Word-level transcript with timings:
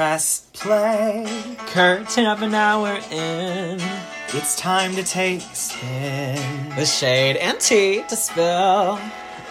press 0.00 0.46
play. 0.54 1.26
Curtain 1.66 2.24
up 2.24 2.40
an 2.40 2.54
hour 2.54 2.98
in. 3.10 3.78
It's 4.28 4.56
time 4.56 4.94
to 4.94 5.02
take 5.02 5.42
a 5.42 5.54
spin. 5.54 6.74
With 6.74 6.88
shade 6.88 7.36
and 7.36 7.60
tea 7.60 8.02
to 8.08 8.16
spill. 8.16 8.98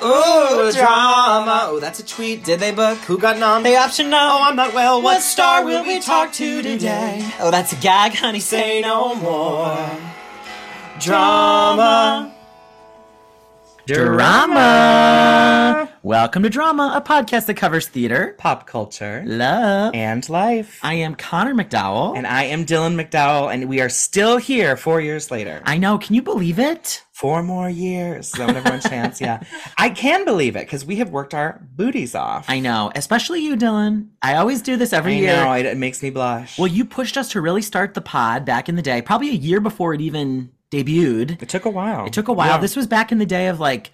Ooh, 0.04 0.71
drama. 0.71 1.67
Oh, 1.70 1.77
that's 1.79 1.99
a 1.99 2.04
tweet. 2.04 2.43
Did 2.43 2.59
they 2.62 2.71
book? 2.71 2.97
Who 3.09 3.20
got 3.20 3.38
nom? 3.38 3.62
They 3.62 3.75
option 3.75 4.09
no. 4.09 4.17
Oh, 4.17 4.41
I'm 4.41 4.55
not 4.55 4.73
well. 4.73 5.04
What 5.04 5.21
star 5.21 5.63
will 5.63 5.85
we 5.85 5.99
talk 5.99 6.34
to 6.34 6.63
today? 6.63 7.31
Oh, 7.39 7.52
that's 7.52 7.73
a 7.73 7.75
gag, 7.75 8.16
honey. 8.16 8.39
Say 8.39 8.81
no 8.81 9.13
more. 9.13 9.77
Drama. 11.00 12.34
Drama. 13.90 15.89
Welcome 16.04 16.44
to 16.44 16.50
Drama, 16.52 16.94
a 16.96 17.02
podcast 17.02 17.48
that 17.48 17.56
covers 17.56 17.88
theater, 17.88 18.36
Pop 18.38 18.68
culture 18.68 19.24
love. 19.26 19.96
and 19.96 20.30
life. 20.30 20.80
I 20.84 20.94
am 20.94 21.16
Connor 21.16 21.56
MacDowell. 21.56 22.16
And 22.16 22.28
I 22.28 22.44
am 22.44 22.68
Dylan 22.68 22.94
MacDowell, 22.96 23.52
and 23.52 23.68
we 23.68 23.82
are 23.82 23.89
still 23.89 24.38
here 24.38 24.78
four 24.78 25.02
years 25.02 25.32
later. 25.32 25.64
I 25.66 25.80
know, 25.80 25.97
can 25.97 26.14
you 26.14 26.21
believe 26.21 26.60
it? 26.60 27.04
Four 27.14 27.42
more 27.42 27.68
years. 27.68 28.28
So 28.28 28.46
everyone 28.46 28.80
chance, 28.80 29.20
yeah. 29.20 29.42
I 29.80 29.89
can 29.89 30.24
believe 30.24 30.56
it 30.56 30.68
because 30.68 30.86
we 30.86 30.97
have 30.97 31.10
worked 31.10 31.33
our 31.33 31.60
booties 31.75 32.14
off. 32.14 32.45
I 32.47 32.59
know, 32.59 32.92
especially 32.94 33.42
you, 33.42 33.58
Dylan. 33.58 34.09
I 34.22 34.36
always 34.36 34.61
do 34.61 34.78
this 34.78 34.94
every 34.94 35.16
I 35.16 35.17
year. 35.17 35.44
know, 35.44 35.53
it, 35.53 35.66
it 35.66 35.78
makes 35.78 36.03
me 36.03 36.11
blush. 36.11 36.59
Well, 36.59 36.67
you 36.67 36.86
pushed 36.86 37.17
us 37.17 37.31
to 37.31 37.42
really 37.42 37.64
start 37.64 37.95
the 37.95 38.02
pod 38.02 38.45
back 38.45 38.69
in 38.69 38.75
the 38.75 38.83
day, 38.83 39.02
probably 39.02 39.30
a 39.30 39.33
year 39.33 39.59
before 39.59 39.95
it 39.95 40.02
even 40.02 40.52
debuted. 40.72 41.41
it 41.41 41.50
took 41.50 41.66
a 41.66 41.69
while. 41.69 42.05
It 42.05 42.14
took 42.14 42.28
a 42.28 42.33
while. 42.33 42.55
Yeah. 42.55 42.58
This 42.58 42.75
was 42.75 42.88
back 42.88 43.11
in 43.11 43.17
the 43.17 43.25
day 43.25 43.47
of 43.47 43.59
like 43.59 43.91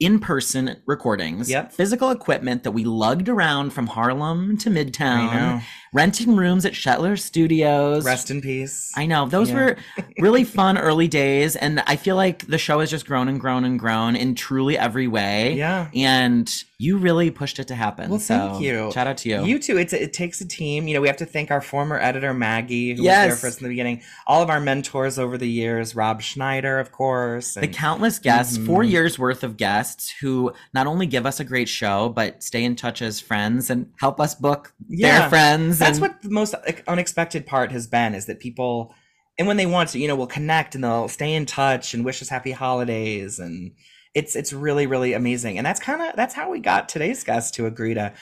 in-person 0.00 0.76
recordings. 0.86 1.50
Yep. 1.50 1.72
Physical 1.72 2.10
equipment 2.10 2.64
that 2.64 2.70
we 2.70 2.84
lugged 2.84 3.28
around 3.28 3.72
from 3.72 3.86
Harlem 3.86 4.56
to 4.58 4.70
Midtown. 4.70 5.62
Renting 5.92 6.36
rooms 6.36 6.64
at 6.64 6.72
Shetler 6.72 7.18
Studios. 7.18 8.04
Rest 8.04 8.30
in 8.30 8.40
peace. 8.40 8.92
I 8.96 9.06
know. 9.06 9.26
Those 9.28 9.50
Yeah. 9.50 9.56
were 9.56 9.76
really 10.18 10.44
fun 10.44 10.78
early 10.78 11.08
days 11.08 11.56
and 11.56 11.82
I 11.86 11.96
feel 11.96 12.16
like 12.16 12.46
the 12.46 12.58
show 12.58 12.80
has 12.80 12.90
just 12.90 13.06
grown 13.06 13.28
and 13.28 13.40
grown 13.40 13.64
and 13.64 13.78
grown 13.78 14.14
in 14.16 14.34
truly 14.34 14.78
every 14.78 15.08
way. 15.08 15.54
Yeah. 15.54 15.88
And 15.94 16.52
you 16.78 16.96
really 16.96 17.30
pushed 17.30 17.58
it 17.58 17.68
to 17.68 17.74
happen. 17.74 18.08
Well, 18.08 18.18
thank 18.18 18.62
you. 18.62 18.90
Shout 18.94 19.06
out 19.06 19.18
to 19.18 19.28
you. 19.28 19.44
You 19.44 19.58
too. 19.58 19.76
It's 19.76 19.92
it 19.92 20.12
takes 20.14 20.40
a 20.40 20.46
team. 20.48 20.88
You 20.88 20.94
know, 20.94 21.00
we 21.02 21.08
have 21.08 21.16
to 21.18 21.26
thank 21.26 21.50
our 21.50 21.60
former 21.60 21.98
editor 21.98 22.32
Maggie, 22.32 22.90
who 22.94 23.02
was 23.02 23.04
Yes. 23.04 23.26
there 23.28 23.36
for 23.36 23.46
us 23.48 23.58
in 23.58 23.64
the 23.64 23.68
beginning. 23.68 24.00
All 24.26 24.42
of 24.42 24.48
our 24.48 24.60
mentors 24.60 25.18
over 25.18 25.36
the 25.36 25.48
years, 25.48 25.94
Rob 25.94 26.22
Schneider, 26.22 26.78
of 26.78 26.90
course. 26.92 27.52
the 27.54 27.68
countless 27.68 28.18
guests, 28.18 28.56
four 28.56 28.82
Mhm. 28.82 28.90
years 28.90 29.18
worth 29.18 29.44
of 29.44 29.56
guests 29.58 30.10
who 30.22 30.52
not 30.72 30.86
only 30.86 31.04
give 31.06 31.26
us 31.26 31.38
a 31.38 31.44
great 31.44 31.68
show, 31.68 32.08
but 32.08 32.42
stay 32.42 32.64
in 32.64 32.76
touch 32.76 33.02
as 33.02 33.20
friends 33.20 33.68
and 33.68 33.86
help 33.98 34.18
us 34.20 34.34
book 34.34 34.72
Yeah. 34.88 35.20
their 35.20 35.28
friends. 35.28 35.79
That's 35.80 36.00
what 36.00 36.22
the 36.22 36.30
most 36.30 36.54
unexpected 36.86 37.46
part 37.46 37.72
has 37.72 37.86
been 37.86 38.14
is 38.14 38.26
that 38.26 38.40
people, 38.40 38.94
and 39.38 39.48
when 39.48 39.56
they 39.56 39.66
want 39.66 39.90
to, 39.90 39.98
you 39.98 40.08
know, 40.08 40.16
will 40.16 40.26
connect 40.26 40.74
and 40.74 40.84
they'll 40.84 41.08
stay 41.08 41.34
in 41.34 41.46
touch 41.46 41.94
and 41.94 42.04
wish 42.04 42.22
us 42.22 42.28
happy 42.28 42.52
holidays, 42.52 43.38
and 43.38 43.72
it's 44.14 44.36
it's 44.36 44.52
really 44.52 44.86
really 44.86 45.12
amazing. 45.12 45.58
And 45.58 45.66
that's 45.66 45.80
kind 45.80 46.02
of 46.02 46.16
that's 46.16 46.34
how 46.34 46.50
we 46.50 46.60
got 46.60 46.88
today's 46.88 47.24
guest 47.24 47.54
to 47.54 47.66
agree 47.66 47.94
to 47.94 48.12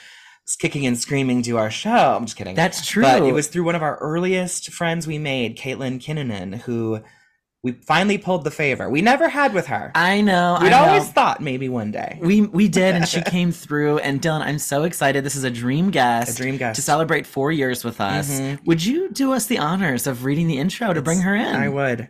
kicking 0.57 0.85
and 0.85 0.97
screaming 0.97 1.41
do 1.41 1.57
our 1.57 1.69
show. 1.69 2.15
I'm 2.15 2.25
just 2.25 2.37
kidding. 2.37 2.55
That's 2.55 2.85
true. 2.85 3.03
But 3.03 3.23
it 3.23 3.33
was 3.33 3.47
through 3.47 3.63
one 3.63 3.75
of 3.75 3.83
our 3.83 3.97
earliest 3.97 4.71
friends 4.71 5.05
we 5.05 5.19
made, 5.19 5.57
Caitlin 5.57 6.01
Kinnunen, 6.03 6.61
who 6.61 7.01
we 7.61 7.73
finally 7.73 8.17
pulled 8.17 8.45
the 8.45 8.51
favor. 8.51 8.89
We 8.89 9.01
never 9.01 9.27
had 9.27 9.53
with 9.53 9.67
her. 9.67 9.91
I 9.93 10.21
know. 10.21 10.57
We'd 10.61 10.67
I 10.71 10.85
know. 10.85 10.91
always 10.91 11.09
thought 11.11 11.41
maybe 11.41 11.67
one 11.67 11.91
day. 11.91 12.17
we 12.21 12.41
we 12.41 12.69
did, 12.69 12.95
and 12.95 13.05
she 13.07 13.21
came 13.35 13.51
through. 13.51 13.99
And 13.99 14.21
Dylan, 14.21 14.41
I'm 14.41 14.59
so 14.59 14.83
excited. 14.83 15.25
This 15.25 15.35
is 15.35 15.43
a 15.43 15.51
dream 15.51 15.89
guest. 15.91 16.39
A 16.39 16.41
dream 16.41 16.55
guest. 16.57 16.77
to 16.77 16.81
celebrate 16.81 17.25
four 17.27 17.51
years 17.51 17.83
with 17.83 17.99
us. 17.99 18.29
Mhm. 18.31 18.65
Would 18.65 18.85
you 18.85 19.09
do 19.11 19.33
us 19.33 19.47
the 19.47 19.57
honors 19.57 20.07
of 20.07 20.23
reading 20.23 20.47
the 20.47 20.57
intro 20.57 20.93
to 20.93 21.01
bring 21.01 21.19
her 21.21 21.35
in? 21.35 21.53
I 21.55 21.67
would. 21.67 22.07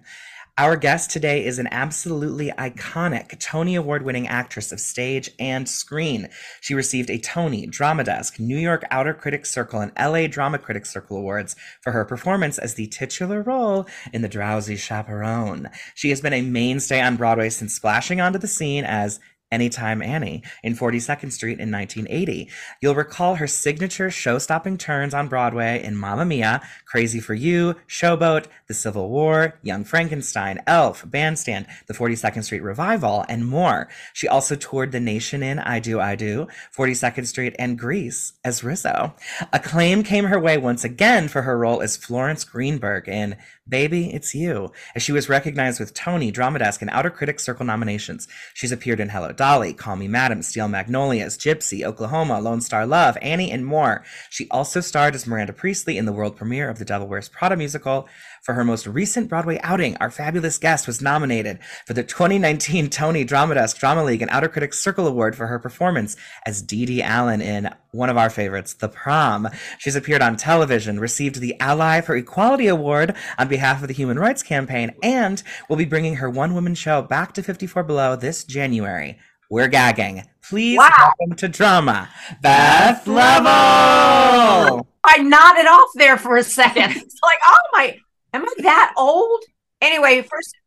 Our 0.60 0.76
guest 0.76 1.10
today 1.10 1.46
is 1.46 1.58
an 1.58 1.70
absolutely 1.72 2.52
iconic 2.52 3.40
Tony 3.40 3.76
Award 3.76 4.04
winning 4.04 4.28
actress 4.28 4.74
of 4.74 4.82
stage 4.82 5.32
and 5.40 5.70
screen. 5.70 6.28
She 6.60 6.74
received 6.74 7.10
a 7.10 7.18
Tony, 7.18 7.66
Drama 7.66 8.04
Desk, 8.04 8.38
New 8.42 8.58
York 8.58 8.84
Outer 8.92 9.14
Critics 9.14 9.54
Circle, 9.54 9.80
and 9.80 9.94
LA 9.98 10.28
Drama 10.28 10.58
Critics 10.58 10.92
Circle 10.92 11.16
Awards 11.16 11.56
for 11.82 11.94
her 11.94 12.04
performance 12.04 12.58
as 12.58 12.74
the 12.74 12.88
titular 12.88 13.42
role 13.42 13.88
in 14.12 14.22
The 14.22 14.28
Drowsy 14.28 14.76
Chaperone. 14.76 15.70
She 15.96 16.10
has 16.10 16.20
been 16.20 16.34
a 16.34 16.42
mainstay 16.42 17.00
on 17.00 17.16
Broadway 17.16 17.48
since 17.52 17.74
splashing 17.74 18.20
onto 18.20 18.38
the 18.38 18.46
scene 18.46 18.84
as 18.84 19.22
Anytime 19.52 20.04
Annie 20.04 20.44
in 20.62 20.76
42nd 20.76 21.32
Street 21.32 21.60
in 21.60 21.72
1980. 21.72 22.50
You'll 22.82 22.94
recall 22.94 23.36
her 23.36 23.48
signature 23.48 24.12
show 24.12 24.38
stopping 24.38 24.78
turns 24.78 25.16
on 25.16 25.28
Broadway 25.28 25.84
in 25.84 25.96
Mamma 25.96 26.24
Mia, 26.24 26.62
Crazy 26.90 27.20
for 27.20 27.36
You, 27.36 27.76
Showboat, 27.88 28.48
The 28.68 28.74
Civil 28.74 29.10
War, 29.10 29.60
Young 29.62 29.84
Frankenstein, 29.84 30.60
Elf, 30.66 31.04
Bandstand, 31.08 31.68
The 31.86 31.94
42nd 31.94 32.44
Street 32.44 32.64
Revival, 32.64 33.26
and 33.30 33.46
more. 33.46 33.90
She 34.12 34.28
also 34.28 34.56
toured 34.56 34.92
the 34.92 35.00
nation 35.00 35.44
in 35.44 35.60
I 35.60 35.80
Do, 35.80 36.00
I 36.00 36.16
Do, 36.16 36.48
42nd 36.76 37.28
Street, 37.28 37.56
and 37.60 37.78
Grease 37.78 38.34
as 38.44 38.64
Rizzo. 38.64 39.14
Acclaim 39.54 40.02
came 40.02 40.26
her 40.26 40.40
way 40.40 40.58
once 40.58 40.84
again 40.84 41.28
for 41.28 41.44
her 41.44 41.60
role 41.60 41.82
as 41.82 41.96
Florence 41.96 42.44
Greenberg 42.44 43.08
in 43.08 43.38
Baby, 43.68 44.12
It's 44.12 44.34
You, 44.34 44.72
as 44.96 45.04
she 45.04 45.12
was 45.12 45.30
recognized 45.30 45.80
with 45.80 45.94
Tony, 45.94 46.32
Drama 46.32 46.58
Desk, 46.58 46.82
and 46.82 46.90
Outer 46.90 47.12
Critics 47.12 47.44
Circle 47.44 47.68
nominations. 47.68 48.28
She's 48.56 48.72
appeared 48.72 49.00
in 49.00 49.10
Hello 49.10 49.32
Dolly, 49.32 49.74
Call 49.74 49.96
Me 49.96 50.08
Madam, 50.08 50.42
Steel 50.42 50.68
Magnolias, 50.68 51.38
Gypsy, 51.38 51.84
Oklahoma, 51.84 52.42
Lone 52.42 52.62
Star 52.62 52.88
Love, 52.88 53.16
Annie, 53.22 53.52
and 53.52 53.64
more. 53.64 54.04
She 54.32 54.48
also 54.50 54.82
starred 54.82 55.14
as 55.14 55.28
Miranda 55.28 55.54
Priestley 55.54 56.00
in 56.00 56.06
the 56.06 56.12
world 56.12 56.36
premiere 56.36 56.68
of 56.68 56.79
The 56.80 56.86
Devil 56.86 57.08
Wears 57.08 57.30
Prada 57.30 57.56
musical. 57.56 58.08
For 58.42 58.54
her 58.54 58.64
most 58.64 58.88
recent 58.88 59.30
Broadway 59.30 59.60
outing, 59.62 59.98
our 59.98 60.10
fabulous 60.10 60.58
guest 60.58 60.88
was 60.88 61.02
nominated 61.02 61.60
for 61.86 61.94
the 61.94 62.04
2019 62.04 62.90
Tony 62.90 63.24
Drama 63.24 63.56
Desk 63.56 63.78
Drama 63.78 64.04
League 64.04 64.22
and 64.22 64.32
Outer 64.32 64.50
Critics 64.50 64.80
Circle 64.80 65.06
Award 65.06 65.36
for 65.36 65.48
her 65.48 65.60
performance 65.60 66.18
as 66.46 66.62
Dee 66.62 66.86
Dee 66.86 67.04
Allen 67.04 67.42
in 67.42 67.70
one 67.92 68.10
of 68.10 68.18
our 68.18 68.30
favorites, 68.30 68.74
The 68.74 68.90
Prom. 68.90 69.50
She's 69.78 69.96
appeared 69.96 70.22
on 70.22 70.38
television, 70.38 71.00
received 71.00 71.40
the 71.40 71.60
Ally 71.60 72.02
for 72.02 72.16
Equality 72.16 72.68
Award 72.68 73.16
on 73.38 73.48
behalf 73.48 73.82
of 73.82 73.88
the 73.88 73.94
Human 73.94 74.18
Rights 74.18 74.44
Campaign, 74.44 74.96
and 75.04 75.44
will 75.70 75.76
be 75.76 75.86
bringing 75.86 76.16
her 76.16 76.30
one 76.30 76.54
woman 76.54 76.76
show 76.76 77.02
back 77.02 77.34
to 77.34 77.44
54 77.44 77.84
Below 77.84 78.16
this 78.16 78.44
January. 78.44 79.20
We're 79.50 79.68
gagging. 79.68 80.24
Please 80.48 80.78
Wow. 80.78 80.92
welcome 81.20 81.36
to 81.38 81.48
drama, 81.48 82.10
Beth 82.42 83.08
Leavel. 83.08 84.88
I 85.04 85.18
nodded 85.20 85.66
off 85.68 85.90
there 85.96 86.18
for 86.18 86.38
a 86.38 86.44
second. 86.44 86.92
It's 86.98 87.20
like, 87.24 87.40
oh 87.48 87.58
my, 87.74 87.98
am 88.34 88.46
I 88.46 88.54
that 88.60 88.94
old? 88.98 89.44
Anyway, 89.82 90.22
first 90.22 90.54
and 90.54 90.62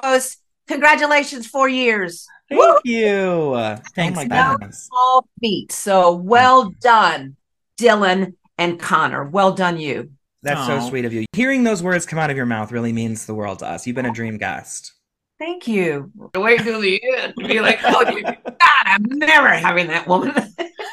foremost, 0.00 0.38
congratulations, 0.66 1.46
four 1.46 1.68
years. 1.68 2.26
Woo! 2.50 2.58
Thank 2.60 2.80
you. 2.84 3.76
Thanks, 3.94 4.18
oh 4.18 4.22
my 4.22 4.26
Beth. 4.28 4.50
goodness. 4.58 4.88
All 4.92 5.26
feet. 5.40 5.70
So 5.72 6.12
well 6.14 6.70
done, 6.80 7.36
Dylan 7.78 8.34
and 8.58 8.78
Connor. 8.80 9.24
Well 9.24 9.52
done, 9.52 9.78
you. 9.78 10.10
That's 10.42 10.66
so 10.66 10.88
sweet 10.88 11.04
of 11.06 11.12
you. 11.12 11.24
Hearing 11.32 11.64
those 11.64 11.82
words 11.82 12.04
come 12.04 12.18
out 12.18 12.30
of 12.30 12.36
your 12.36 12.44
mouth 12.46 12.70
really 12.70 12.92
means 12.92 13.24
the 13.26 13.34
world 13.34 13.60
to 13.60 13.66
us. 13.66 13.86
You've 13.86 13.96
been 13.96 14.04
a 14.06 14.12
dream 14.12 14.36
guest. 14.38 14.92
Thank 15.38 15.66
you. 15.66 16.10
Wait 16.34 16.60
till 16.60 16.80
the 16.80 17.02
end 17.16 17.34
to 17.38 17.48
be 17.48 17.60
like, 17.60 17.80
oh, 17.84 18.04
God, 18.04 18.36
I'm 18.84 19.02
never 19.02 19.48
having 19.48 19.88
that 19.88 20.06
woman. 20.06 20.32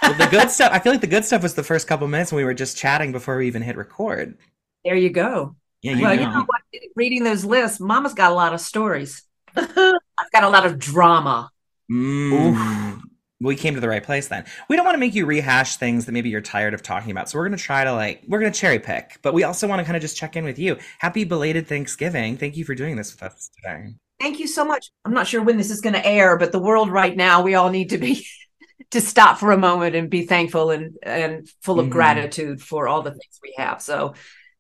Well, 0.02 0.13
the 0.16 0.28
good 0.31 0.50
stuff, 0.50 0.72
I 0.74 0.79
feel 0.79 0.91
like 0.91 1.02
the 1.02 1.07
good 1.07 1.25
stuff 1.25 1.44
was 1.44 1.53
the 1.53 1.63
first 1.63 1.88
couple 1.88 2.07
minutes 2.07 2.31
when 2.31 2.38
we 2.38 2.44
were 2.44 2.53
just 2.53 2.75
chatting 2.75 3.12
before 3.12 3.38
we 3.38 3.47
even 3.47 3.62
hit 3.62 3.78
record. 3.78 4.38
there 4.84 4.96
you 4.96 5.12
go. 5.12 5.56
Yeah, 5.84 5.94
you 5.94 6.01
well, 6.01 6.16
know. 6.16 6.22
you 6.22 6.30
know 6.30 6.46
what? 6.46 6.62
Reading 6.96 7.24
those 7.24 7.46
lists, 7.46 7.80
Mama's 7.80 8.13
got 8.13 8.31
a 8.31 8.35
lot 8.35 8.53
of 8.53 8.62
stories. 8.62 9.24
I've 9.56 10.31
got 10.31 10.44
a 10.44 10.50
lot 10.50 10.66
of 10.66 10.80
drama. 10.80 11.50
Mm. 11.91 13.01
We 13.41 13.56
came 13.56 13.74
to 13.74 13.80
the 13.80 13.90
right 13.90 14.03
place 14.03 14.28
then. 14.28 14.46
We 14.69 14.75
don't 14.75 14.85
want 14.85 14.96
to 14.96 15.00
make 15.00 15.16
you 15.16 15.25
rehash 15.25 15.78
things 15.78 16.06
that 16.06 16.12
maybe 16.12 16.30
you're 16.30 16.41
tired 16.41 16.75
of 16.75 16.84
talking 16.84 17.09
about. 17.12 17.30
So 17.30 17.40
we're 17.40 17.47
going 17.47 17.57
to 17.57 17.63
try 17.63 17.84
to 17.84 17.91
like, 17.91 18.22
we're 18.28 18.40
going 18.40 18.51
to 18.51 18.59
cherry 18.59 18.80
pick, 18.80 19.18
but 19.24 19.33
we 19.33 19.44
also 19.44 19.68
want 19.68 19.80
to 19.80 19.83
kind 19.83 19.95
of 19.95 20.01
just 20.01 20.16
check 20.16 20.36
in 20.36 20.44
with 20.44 20.60
you. 20.60 20.77
Happy 21.00 21.24
belated 21.24 21.68
Thanksgiving. 21.68 22.38
Thank 22.38 22.56
you 22.56 22.66
for 22.66 22.75
doing 22.75 22.95
this 22.95 23.12
with 23.12 23.24
us 23.24 23.50
today. 23.56 23.95
Thank 24.21 24.39
you 24.39 24.47
so 24.47 24.63
much. 24.63 24.91
I'm 25.03 25.13
not 25.13 25.27
sure 25.27 25.41
when 25.41 25.57
this 25.57 25.71
is 25.71 25.81
going 25.81 25.94
to 25.95 26.06
air, 26.06 26.38
but 26.38 26.51
the 26.51 26.59
world 26.59 26.89
right 26.91 27.15
now, 27.18 27.41
we 27.41 27.56
all 27.56 27.69
need 27.69 27.89
to 27.89 27.97
be 27.97 28.25
to 28.91 29.01
stop 29.01 29.38
for 29.39 29.51
a 29.51 29.57
moment 29.57 29.95
and 29.95 30.09
be 30.09 30.25
thankful 30.25 30.69
and 30.71 30.94
and 31.03 31.50
full 31.62 31.79
of 31.79 31.88
Mhm. 31.88 31.91
gratitude 31.91 32.62
for 32.62 32.88
all 32.88 33.01
the 33.01 33.12
things 33.12 33.39
we 33.41 33.53
have. 33.57 33.81
So 33.81 34.13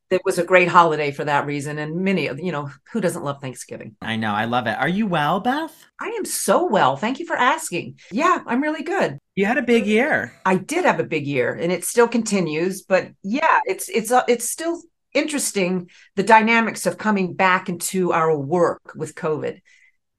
it 0.09 0.21
was 0.25 0.37
a 0.37 0.43
great 0.43 0.67
holiday 0.67 1.11
for 1.11 1.23
that 1.23 1.45
reason, 1.45 1.77
and 1.77 2.01
many 2.01 2.27
of 2.27 2.39
you 2.39 2.51
know 2.51 2.69
who 2.91 2.99
doesn't 2.99 3.23
love 3.23 3.39
Thanksgiving. 3.39 3.95
I 4.01 4.15
know. 4.17 4.33
I 4.33 4.45
love 4.45 4.67
it. 4.67 4.77
Are 4.77 4.89
you 4.89 5.07
well, 5.07 5.39
Beth? 5.39 5.73
I 6.01 6.07
am 6.09 6.25
so 6.25 6.65
well. 6.65 6.97
Thank 6.97 7.19
you 7.19 7.25
for 7.25 7.35
asking. 7.37 7.99
Yeah, 8.11 8.39
I'm 8.45 8.61
really 8.61 8.83
good. 8.83 9.17
You 9.35 9.45
had 9.45 9.57
a 9.57 9.61
big 9.61 9.85
year. 9.85 10.33
I 10.45 10.55
did 10.55 10.83
have 10.85 10.99
a 10.99 11.05
big 11.05 11.25
year, 11.27 11.53
and 11.53 11.71
it 11.71 11.85
still 11.85 12.07
continues. 12.09 12.81
But 12.81 13.09
yeah, 13.23 13.59
it's 13.65 13.87
it's 13.89 14.11
uh, 14.11 14.23
it's 14.27 14.49
still 14.49 14.81
interesting 15.13 15.89
the 16.15 16.23
dynamics 16.23 16.85
of 16.85 16.97
coming 16.97 17.33
back 17.33 17.69
into 17.69 18.11
our 18.13 18.37
work 18.37 18.93
with 18.95 19.15
COVID. 19.15 19.61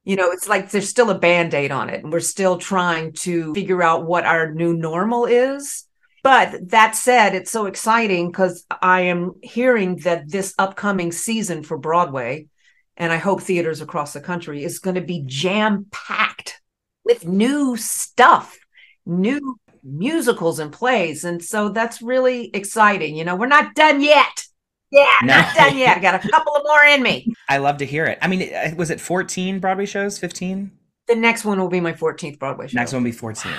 You 0.05 0.17
know, 0.17 0.33
it's 0.33 0.49
like 0.49 0.71
there's 0.71 0.89
still 0.89 1.11
a 1.11 1.19
band 1.19 1.55
aid 1.55 1.71
on 1.71 1.89
it, 1.89 2.03
and 2.03 2.13
we're 2.13 2.21
still 2.21 2.59
trying 2.59 3.13
to 3.13 3.55
figure 3.55 3.83
out 3.83 4.05
what 4.05 4.27
our 4.27 4.53
new 4.53 4.75
normal 4.75 5.27
is. 5.27 5.87
But 6.25 6.71
that 6.71 6.95
said, 6.95 7.35
it's 7.35 7.51
so 7.51 7.67
exciting 7.67 8.31
because 8.31 8.65
I 8.71 9.03
am 9.03 9.35
hearing 9.43 9.97
that 9.99 10.31
this 10.31 10.55
upcoming 10.59 11.13
season 11.13 11.63
for 11.63 11.79
Broadway, 11.79 12.47
and 12.97 13.13
I 13.13 13.17
hope 13.17 13.43
theaters 13.43 13.81
across 13.81 14.13
the 14.13 14.21
country, 14.21 14.63
is 14.63 14.79
going 14.79 14.97
to 14.97 15.01
be 15.01 15.23
jam 15.27 15.87
packed 15.91 16.61
with 17.05 17.27
new 17.27 17.77
stuff, 17.77 18.57
new 19.05 19.57
musicals 19.83 20.59
and 20.61 20.73
plays. 20.73 21.25
And 21.25 21.43
so 21.43 21.71
that's 21.71 22.03
really 22.03 22.51
exciting. 22.55 23.17
You 23.17 23.25
know, 23.25 23.35
we're 23.35 23.47
not 23.47 23.75
done 23.75 24.01
yet. 24.01 24.45
Yeah, 24.93 25.07
not 25.25 25.55
done 25.55 25.77
yet. 25.79 25.97
I 25.97 26.01
got 26.01 26.25
a 26.25 26.29
couple 26.31 26.55
of 26.55 26.63
more 26.65 26.85
in 26.85 27.03
me. 27.03 27.33
I 27.49 27.57
love 27.59 27.79
to 27.79 27.87
hear 27.87 28.05
it. 28.05 28.19
I 28.23 28.29
mean, 28.29 28.55
uh, 28.55 28.73
was 28.77 28.91
it 28.91 29.01
14 29.01 29.59
Broadway 29.59 29.87
shows? 29.87 30.19
15? 30.19 30.71
The 31.09 31.17
next 31.17 31.45
one 31.45 31.59
will 31.59 31.69
be 31.69 31.81
my 31.81 31.93
14th 31.95 32.39
Broadway 32.39 32.69
show. 32.69 32.77
Next 32.77 32.93
one 32.93 33.03
will 33.03 33.11
be 33.11 33.17
14. 33.17 33.51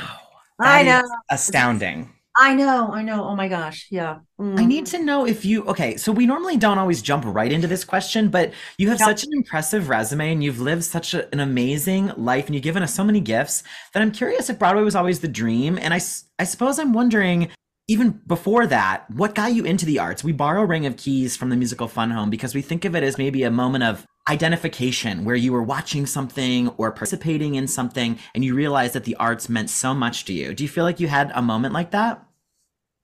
I 0.61 0.83
That 0.83 1.03
know. 1.05 1.09
astounding. 1.31 2.09
I 2.35 2.55
know. 2.55 2.89
I 2.91 3.03
know. 3.03 3.23
Oh 3.25 3.35
my 3.35 3.47
gosh. 3.47 3.87
Yeah. 3.91 4.19
Mm. 4.39 4.59
I 4.59 4.65
need 4.65 4.87
to 4.87 4.97
know 5.03 5.25
if 5.27 5.45
you 5.45 5.63
okay. 5.65 5.97
So 5.97 6.11
we 6.11 6.25
normally 6.25 6.57
don't 6.57 6.79
always 6.79 7.01
jump 7.03 7.25
right 7.27 7.51
into 7.51 7.67
this 7.67 7.83
question, 7.85 8.29
but 8.29 8.53
you 8.79 8.89
have 8.89 8.99
Yep. 8.99 9.07
such 9.07 9.23
an 9.23 9.29
impressive 9.33 9.87
resume 9.87 10.31
and 10.31 10.43
you've 10.43 10.59
lived 10.59 10.83
such 10.83 11.13
a- 11.13 11.31
an 11.31 11.39
amazing 11.39 12.11
life 12.17 12.47
and 12.47 12.55
you've 12.55 12.63
given 12.63 12.81
us 12.81 12.91
so 12.93 13.03
many 13.03 13.19
gifts 13.19 13.61
that 13.93 14.01
I'm 14.01 14.09
curious 14.11 14.49
if 14.49 14.57
Broadway 14.57 14.81
was 14.83 14.95
always 14.95 15.19
the 15.19 15.27
dream. 15.27 15.77
And 15.79 15.93
I 15.93 15.99
I 16.39 16.43
suppose 16.45 16.79
I'm 16.79 16.91
wondering, 16.93 17.49
even 17.87 18.21
before 18.25 18.65
that, 18.67 19.09
what 19.11 19.35
got 19.35 19.53
you 19.53 19.65
into 19.65 19.85
the 19.85 19.99
arts? 19.99 20.23
We 20.23 20.31
borrow 20.31 20.63
Ring 20.63 20.85
of 20.85 20.97
Keys 20.97 21.35
from 21.35 21.49
the 21.49 21.55
musical 21.55 21.87
Fun 21.87 22.11
Home 22.11 22.29
because 22.29 22.55
we 22.55 22.61
think 22.61 22.85
of 22.85 22.95
it 22.95 23.03
as 23.03 23.17
maybe 23.17 23.43
a 23.43 23.51
moment 23.51 23.83
of 23.83 24.05
identification 24.29 25.25
where 25.25 25.35
you 25.35 25.51
were 25.51 25.63
watching 25.63 26.05
something 26.05 26.69
or 26.77 26.91
participating 26.91 27.55
in 27.55 27.67
something 27.67 28.17
and 28.33 28.45
you 28.45 28.55
realized 28.55 28.93
that 28.93 29.03
the 29.03 29.15
arts 29.15 29.49
meant 29.49 29.69
so 29.69 29.93
much 29.93 30.23
to 30.25 30.33
you. 30.33 30.53
Do 30.53 30.63
you 30.63 30.69
feel 30.69 30.85
like 30.85 31.01
you 31.01 31.09
had 31.09 31.31
a 31.35 31.41
moment 31.41 31.73
like 31.73 31.91
that? 31.91 32.25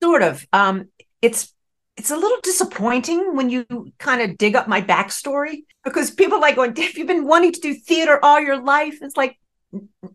sort 0.02 0.24
of 0.24 0.46
um 0.54 0.88
it's 1.22 1.54
it's 1.98 2.12
a 2.12 2.16
little 2.16 2.38
disappointing 2.44 3.36
when 3.36 3.50
you 3.50 3.66
kind 3.98 4.22
of 4.22 4.38
dig 4.38 4.56
up 4.56 4.68
my 4.68 4.82
backstory 4.82 5.64
because 5.84 6.12
people 6.12 6.38
are 6.38 6.42
like 6.42 6.56
going 6.56 6.76
have 6.76 6.98
you 6.98 7.06
been 7.06 7.26
wanting 7.26 7.52
to 7.52 7.60
do 7.60 7.74
theater 7.74 8.20
all 8.24 8.40
your 8.40 8.62
life 8.62 8.98
it's 9.02 9.18
like 9.18 9.38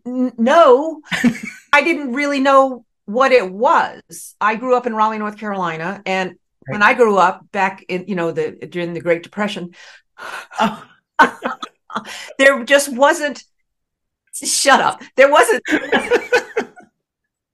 "N- 0.05 0.33
no 0.37 1.01
i 1.73 1.83
didn't 1.83 2.13
really 2.13 2.39
know 2.39 2.85
what 3.05 3.31
it 3.31 3.51
was 3.51 4.35
i 4.41 4.55
grew 4.55 4.75
up 4.75 4.85
in 4.87 4.95
raleigh 4.95 5.17
north 5.19 5.37
carolina 5.37 6.01
and 6.05 6.35
when 6.67 6.81
i 6.81 6.93
grew 6.93 7.17
up 7.17 7.49
back 7.51 7.83
in 7.87 8.05
you 8.07 8.15
know 8.15 8.31
the 8.31 8.51
during 8.69 8.93
the 8.93 9.01
great 9.01 9.23
depression 9.23 9.73
Oh. 10.59 10.83
there 12.37 12.63
just 12.65 12.91
wasn't 12.93 13.43
shut 14.33 14.81
up 14.81 15.01
there 15.15 15.31
wasn't 15.31 15.63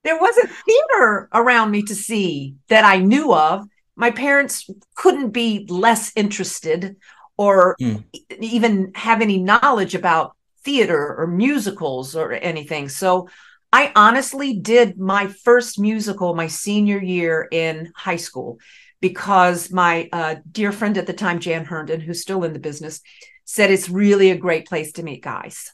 there 0.04 0.20
wasn't 0.20 0.50
theater 0.50 1.30
around 1.34 1.70
me 1.72 1.84
to 1.84 1.94
see 1.96 2.56
that 2.70 2.84
I 2.84 2.98
knew 2.98 3.34
of. 3.34 3.68
My 3.96 4.10
parents 4.10 4.68
couldn't 4.96 5.30
be 5.30 5.68
less 5.70 6.12
interested 6.16 6.96
or 7.38 7.76
Mm. 7.80 8.04
e- 8.12 8.26
even 8.42 8.92
have 8.96 9.22
any 9.22 9.38
knowledge 9.38 9.94
about 9.94 10.36
theater 10.64 11.16
or 11.20 11.28
musicals 11.28 12.16
or 12.16 12.32
anything. 12.34 12.90
So 12.90 13.30
I 13.74 13.92
honestly 13.96 14.54
did 14.54 15.00
my 15.00 15.28
first 15.28 15.80
musical 15.80 16.36
my 16.36 16.48
senior 16.48 17.02
year 17.02 17.48
in 17.52 17.92
high 17.96 18.18
school 18.18 18.60
because 19.00 19.72
my 19.72 20.10
uh, 20.12 20.36
dear 20.52 20.72
friend 20.72 20.98
at 20.98 21.08
the 21.08 21.14
time, 21.14 21.40
Jan 21.40 21.66
Herndon, 21.66 22.02
who's 22.02 22.22
still 22.22 22.44
in 22.44 22.54
the 22.54 22.60
business, 22.60 23.02
said 23.46 23.72
it's 23.72 23.90
really 23.90 24.30
a 24.32 24.38
great 24.38 24.68
place 24.68 24.92
to 24.94 25.04
meet 25.04 25.24
guys. 25.24 25.72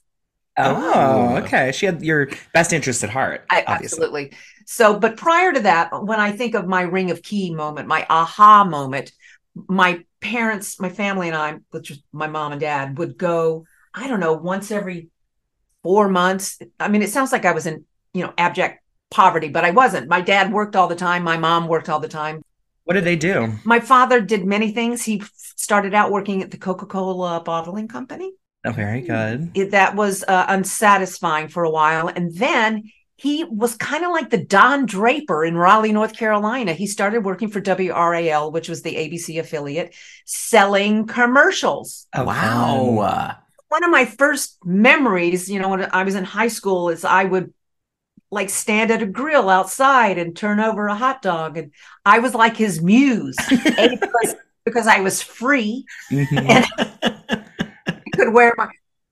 Oh, 0.57 0.91
Oh. 0.93 1.37
okay. 1.37 1.71
She 1.71 1.85
had 1.85 2.01
your 2.01 2.29
best 2.53 2.73
interest 2.73 3.03
at 3.03 3.09
heart, 3.09 3.45
I, 3.49 3.63
absolutely. 3.67 4.33
So, 4.65 4.99
but 4.99 5.17
prior 5.17 5.53
to 5.53 5.59
that, 5.61 5.89
when 6.03 6.19
I 6.19 6.31
think 6.31 6.55
of 6.55 6.67
my 6.67 6.81
ring 6.81 7.11
of 7.11 7.21
key 7.21 7.53
moment, 7.53 7.87
my 7.87 8.05
aha 8.09 8.63
moment, 8.63 9.11
my 9.67 10.03
parents, 10.21 10.79
my 10.79 10.89
family, 10.89 11.27
and 11.27 11.37
I, 11.37 11.57
which 11.71 11.89
was 11.89 12.01
my 12.11 12.27
mom 12.27 12.51
and 12.53 12.61
dad, 12.61 12.97
would 12.97 13.17
go, 13.17 13.65
I 13.93 14.07
don't 14.07 14.19
know, 14.19 14.33
once 14.33 14.71
every 14.71 15.09
four 15.87 16.09
months. 16.09 16.59
I 16.81 16.89
mean, 16.89 17.01
it 17.01 17.09
sounds 17.09 17.31
like 17.31 17.45
I 17.45 17.53
was 17.53 17.65
in, 17.65 17.85
you 18.13 18.23
know, 18.23 18.33
abject 18.37 18.83
poverty, 19.09 19.47
but 19.47 19.63
I 19.63 19.71
wasn't. 19.71 20.09
My 20.09 20.19
dad 20.19 20.51
worked 20.51 20.75
all 20.75 20.89
the 20.89 20.95
time. 20.97 21.23
My 21.23 21.37
mom 21.37 21.69
worked 21.69 21.87
all 21.87 22.01
the 22.01 22.09
time. 22.09 22.41
What 22.83 22.95
did 22.95 23.05
they 23.05 23.15
do? 23.15 23.53
My 23.63 23.79
father 23.79 24.19
did 24.19 24.45
many 24.45 24.73
things. 24.73 25.03
He 25.03 25.23
started 25.55 25.93
out 25.93 26.11
working 26.11 26.43
at 26.43 26.51
the 26.51 26.57
Coca 26.57 26.85
Cola 26.85 27.39
bottling 27.41 27.87
company 27.87 28.33
Oh, 28.65 28.71
very 28.73 28.99
good. 29.01 29.51
it, 29.55 29.71
that 29.71 29.95
was 29.95 30.25
uh, 30.27 30.45
unsatisfying 30.49 31.47
for 31.47 31.63
a 31.63 31.69
while. 31.69 32.09
And 32.09 32.35
then 32.35 32.83
he 33.15 33.45
was 33.45 33.75
kind 33.75 34.03
of 34.03 34.11
like 34.11 34.29
the 34.29 34.43
Don 34.43 34.85
Draper 34.85 35.43
in 35.45 35.55
Raleigh, 35.55 35.93
North 35.93 36.15
Carolina. 36.17 36.73
He 36.73 36.85
started 36.85 37.23
working 37.25 37.49
for 37.49 37.61
WRAL, 37.61 38.51
which 38.51 38.67
was 38.69 38.81
the 38.81 38.95
ABC 38.95 39.39
affiliate, 39.39 39.95
selling 40.25 41.07
commercials. 41.07 42.07
Oh, 42.13 42.25
wow. 42.25 42.97
fun. 42.97 43.35
One 43.69 43.83
of 43.83 43.91
my 43.91 44.05
first 44.05 44.57
memories, 44.65 45.49
you 45.49 45.59
know, 45.59 45.69
when 45.69 45.87
I 45.91 46.03
was 46.03 46.15
in 46.15 46.23
high 46.23 46.47
school, 46.47 46.89
is 46.89 47.03
I 47.03 47.23
would 47.23 47.53
like 48.31 48.49
stand 48.49 48.91
at 48.91 49.01
a 49.01 49.05
grill 49.05 49.49
outside 49.49 50.17
and 50.17 50.35
turn 50.35 50.59
over 50.59 50.87
a 50.87 50.95
hot 50.95 51.21
dog. 51.21 51.57
And 51.57 51.71
I 52.05 52.19
was 52.19 52.33
like 52.35 52.57
his 52.57 52.81
muse 52.81 53.35
because, 53.39 54.35
because 54.65 54.87
I 54.87 54.99
was 55.01 55.21
free 55.21 55.85
Mhm. 56.11 56.65
could 58.13 58.33
wear 58.33 58.53
my 58.57 58.67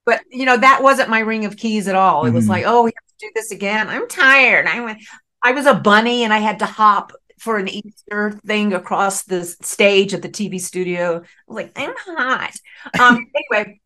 but 0.05 0.21
you 0.31 0.45
know 0.45 0.57
that 0.57 0.81
wasn't 0.81 1.09
my 1.09 1.19
ring 1.19 1.45
of 1.45 1.57
keys 1.57 1.87
at 1.87 1.95
all 1.95 2.25
it 2.25 2.31
was 2.31 2.45
Mhm. 2.45 2.49
like 2.49 2.63
oh 2.65 2.83
we 2.83 2.91
have 2.95 3.07
to 3.07 3.27
do 3.27 3.31
this 3.35 3.51
again 3.51 3.87
i'm 3.89 4.07
tired 4.07 4.67
i 4.67 4.79
went 4.81 4.99
i 5.43 5.51
was 5.51 5.65
a 5.65 5.73
bunny 5.73 6.23
and 6.23 6.33
i 6.33 6.39
had 6.39 6.59
to 6.59 6.65
hop 6.65 7.11
for 7.39 7.57
an 7.57 7.67
easter 7.67 8.39
thing 8.45 8.73
across 8.73 9.23
the 9.23 9.43
stage 9.45 10.13
at 10.13 10.21
the 10.21 10.29
tv 10.29 10.59
studio 10.59 11.17
i 11.17 11.19
was 11.47 11.55
like 11.55 11.71
i'm 11.75 11.93
hot 11.97 12.51
um 12.99 13.25
anyway 13.51 13.79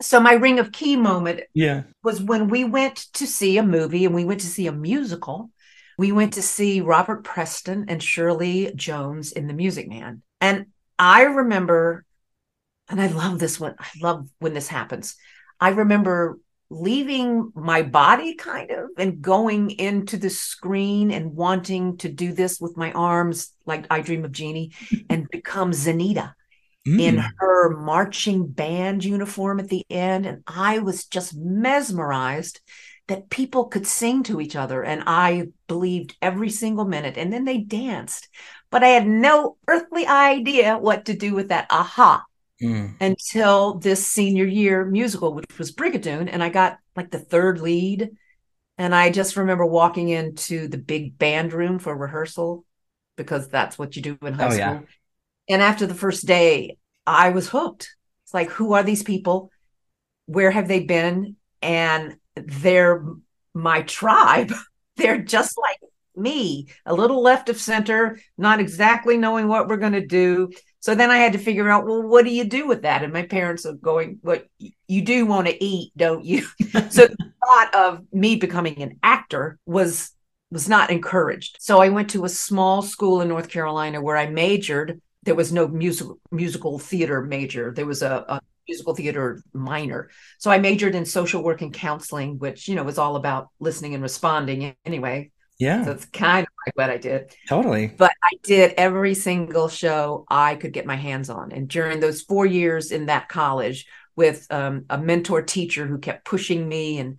so 0.00 0.18
my 0.20 0.32
ring 0.32 0.58
of 0.58 0.72
key 0.72 0.96
moment 0.96 1.42
yeah. 1.54 1.82
was 2.02 2.22
when 2.22 2.48
we 2.48 2.64
went 2.64 2.96
to 3.14 3.26
see 3.26 3.58
a 3.58 3.62
movie 3.62 4.04
and 4.04 4.14
we 4.14 4.24
went 4.24 4.40
to 4.40 4.46
see 4.46 4.66
a 4.66 4.72
musical. 4.72 5.50
We 5.98 6.12
went 6.12 6.34
to 6.34 6.42
see 6.42 6.80
Robert 6.80 7.24
Preston 7.24 7.86
and 7.88 8.02
Shirley 8.02 8.72
Jones 8.74 9.32
in 9.32 9.46
The 9.46 9.52
Music 9.52 9.88
Man. 9.88 10.22
And 10.40 10.66
I 10.98 11.24
remember, 11.24 12.04
and 12.88 13.00
I 13.00 13.08
love 13.08 13.38
this 13.38 13.60
one, 13.60 13.74
I 13.78 13.88
love 14.00 14.28
when 14.38 14.54
this 14.54 14.68
happens. 14.68 15.16
I 15.60 15.70
remember 15.70 16.38
leaving 16.70 17.52
my 17.54 17.82
body 17.82 18.34
kind 18.36 18.70
of 18.70 18.90
and 18.96 19.20
going 19.20 19.72
into 19.72 20.16
the 20.16 20.30
screen 20.30 21.10
and 21.10 21.34
wanting 21.34 21.98
to 21.98 22.08
do 22.08 22.32
this 22.32 22.60
with 22.60 22.76
my 22.76 22.92
arms 22.92 23.52
like 23.66 23.86
I 23.90 24.00
Dream 24.00 24.24
of 24.24 24.32
Jeannie 24.32 24.72
and 25.10 25.28
become 25.28 25.72
Zaneeta 25.72 26.32
in 26.84 27.16
Mm. 27.16 27.30
her 27.38 27.70
marching 27.76 28.46
band 28.46 29.04
uniform 29.04 29.60
at 29.60 29.68
the 29.68 29.84
end. 29.90 30.26
And 30.26 30.42
I 30.46 30.78
was 30.78 31.06
just 31.06 31.34
mesmerized 31.36 32.60
that 33.08 33.28
people 33.30 33.66
could 33.66 33.86
sing 33.86 34.22
to 34.24 34.40
each 34.40 34.56
other. 34.56 34.82
And 34.82 35.02
I 35.06 35.48
believed 35.66 36.16
every 36.22 36.50
single 36.50 36.84
minute. 36.84 37.16
And 37.18 37.32
then 37.32 37.44
they 37.44 37.58
danced. 37.58 38.28
But 38.70 38.84
I 38.84 38.88
had 38.88 39.06
no 39.06 39.56
earthly 39.68 40.06
idea 40.06 40.78
what 40.78 41.06
to 41.06 41.14
do 41.14 41.34
with 41.34 41.48
that 41.48 41.66
aha 41.70 42.24
Mm. 42.62 42.94
until 43.00 43.74
this 43.78 44.06
senior 44.06 44.44
year 44.44 44.84
musical, 44.84 45.34
which 45.34 45.58
was 45.58 45.72
Brigadoon. 45.72 46.28
And 46.30 46.42
I 46.42 46.50
got 46.50 46.78
like 46.94 47.10
the 47.10 47.18
third 47.18 47.60
lead. 47.60 48.10
And 48.78 48.94
I 48.94 49.10
just 49.10 49.36
remember 49.36 49.66
walking 49.66 50.08
into 50.08 50.68
the 50.68 50.78
big 50.78 51.18
band 51.18 51.52
room 51.52 51.78
for 51.78 51.96
rehearsal 51.96 52.64
because 53.16 53.48
that's 53.48 53.78
what 53.78 53.96
you 53.96 54.02
do 54.02 54.18
in 54.22 54.34
high 54.34 54.46
Oh, 54.46 54.50
school. 54.50 54.58
yeah. 54.58 54.80
And 55.50 55.60
after 55.60 55.86
the 55.86 55.94
first 55.94 56.26
day, 56.26 56.78
I 57.06 57.30
was 57.30 57.48
hooked. 57.48 57.94
It's 58.24 58.32
like, 58.32 58.50
who 58.50 58.72
are 58.74 58.84
these 58.84 59.02
people? 59.02 59.50
Where 60.26 60.52
have 60.52 60.68
they 60.68 60.80
been? 60.80 61.36
And 61.60 62.16
they're 62.36 63.04
my 63.52 63.82
tribe. 63.82 64.52
They're 64.96 65.22
just 65.22 65.56
like 65.56 65.78
me, 66.14 66.68
a 66.84 66.92
little 66.92 67.22
left 67.22 67.48
of 67.48 67.58
center, 67.58 68.20
not 68.36 68.60
exactly 68.60 69.16
knowing 69.16 69.48
what 69.48 69.66
we're 69.66 69.78
going 69.78 69.94
to 69.94 70.06
do. 70.06 70.50
So 70.80 70.94
then 70.94 71.10
I 71.10 71.16
had 71.16 71.32
to 71.32 71.38
figure 71.38 71.70
out, 71.70 71.86
well, 71.86 72.02
what 72.02 72.26
do 72.26 72.30
you 72.30 72.44
do 72.44 72.66
with 72.66 72.82
that? 72.82 73.02
And 73.02 73.10
my 73.10 73.22
parents 73.22 73.64
are 73.64 73.72
going, 73.72 74.18
what 74.20 74.46
you 74.58 75.02
do 75.02 75.24
want 75.24 75.46
to 75.46 75.64
eat, 75.64 75.92
don't 75.96 76.22
you? 76.24 76.42
so 76.90 77.06
the 77.06 77.32
thought 77.42 77.74
of 77.74 78.04
me 78.12 78.36
becoming 78.36 78.82
an 78.82 78.98
actor 79.02 79.58
was 79.64 80.12
was 80.50 80.68
not 80.68 80.90
encouraged. 80.90 81.56
So 81.60 81.80
I 81.80 81.90
went 81.90 82.10
to 82.10 82.24
a 82.24 82.28
small 82.28 82.82
school 82.82 83.20
in 83.20 83.28
North 83.28 83.48
Carolina 83.48 84.02
where 84.02 84.16
I 84.16 84.28
majored. 84.28 85.00
There 85.24 85.34
was 85.34 85.52
no 85.52 85.68
musical 85.68 86.18
musical 86.30 86.78
theater 86.78 87.22
major. 87.22 87.72
There 87.72 87.86
was 87.86 88.02
a, 88.02 88.24
a 88.28 88.40
musical 88.68 88.94
theater 88.94 89.42
minor. 89.52 90.10
So 90.38 90.50
I 90.50 90.58
majored 90.58 90.94
in 90.94 91.04
social 91.04 91.42
work 91.42 91.60
and 91.62 91.72
counseling, 91.72 92.38
which 92.38 92.68
you 92.68 92.74
know 92.74 92.84
was 92.84 92.98
all 92.98 93.16
about 93.16 93.48
listening 93.60 93.94
and 93.94 94.02
responding 94.02 94.74
anyway. 94.84 95.30
Yeah, 95.58 95.84
So 95.84 95.90
it's 95.92 96.06
kind 96.06 96.46
of 96.46 96.52
like 96.66 96.76
what 96.76 96.90
I 96.90 96.96
did. 96.96 97.34
totally. 97.46 97.92
But 97.98 98.12
I 98.22 98.30
did 98.42 98.74
every 98.78 99.14
single 99.14 99.68
show 99.68 100.24
I 100.30 100.54
could 100.54 100.72
get 100.72 100.86
my 100.86 100.96
hands 100.96 101.28
on. 101.28 101.52
And 101.52 101.68
during 101.68 102.00
those 102.00 102.22
four 102.22 102.46
years 102.46 102.92
in 102.92 103.06
that 103.06 103.28
college, 103.28 103.86
with 104.16 104.46
um, 104.50 104.86
a 104.90 104.98
mentor 104.98 105.42
teacher 105.42 105.86
who 105.86 105.98
kept 105.98 106.24
pushing 106.24 106.68
me 106.68 106.98
and 106.98 107.18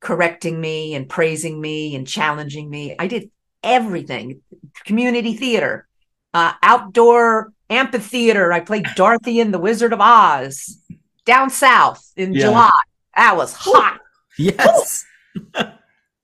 correcting 0.00 0.60
me 0.60 0.94
and 0.94 1.08
praising 1.08 1.60
me 1.60 1.94
and 1.94 2.06
challenging 2.06 2.68
me, 2.70 2.96
I 2.98 3.06
did 3.06 3.30
everything 3.62 4.40
community 4.84 5.34
theater, 5.34 5.86
uh, 6.34 6.52
outdoor 6.62 7.52
amphitheater. 7.70 8.52
I 8.52 8.60
played 8.60 8.86
Dorothy 8.96 9.40
in 9.40 9.52
The 9.52 9.58
Wizard 9.58 9.92
of 9.92 10.00
Oz 10.00 10.78
down 11.24 11.48
south 11.48 12.12
in 12.16 12.34
Yeah. 12.34 12.42
July. 12.42 12.70
That 13.16 13.36
was 13.36 13.54
hot. 13.54 14.00
Yes. 14.36 15.04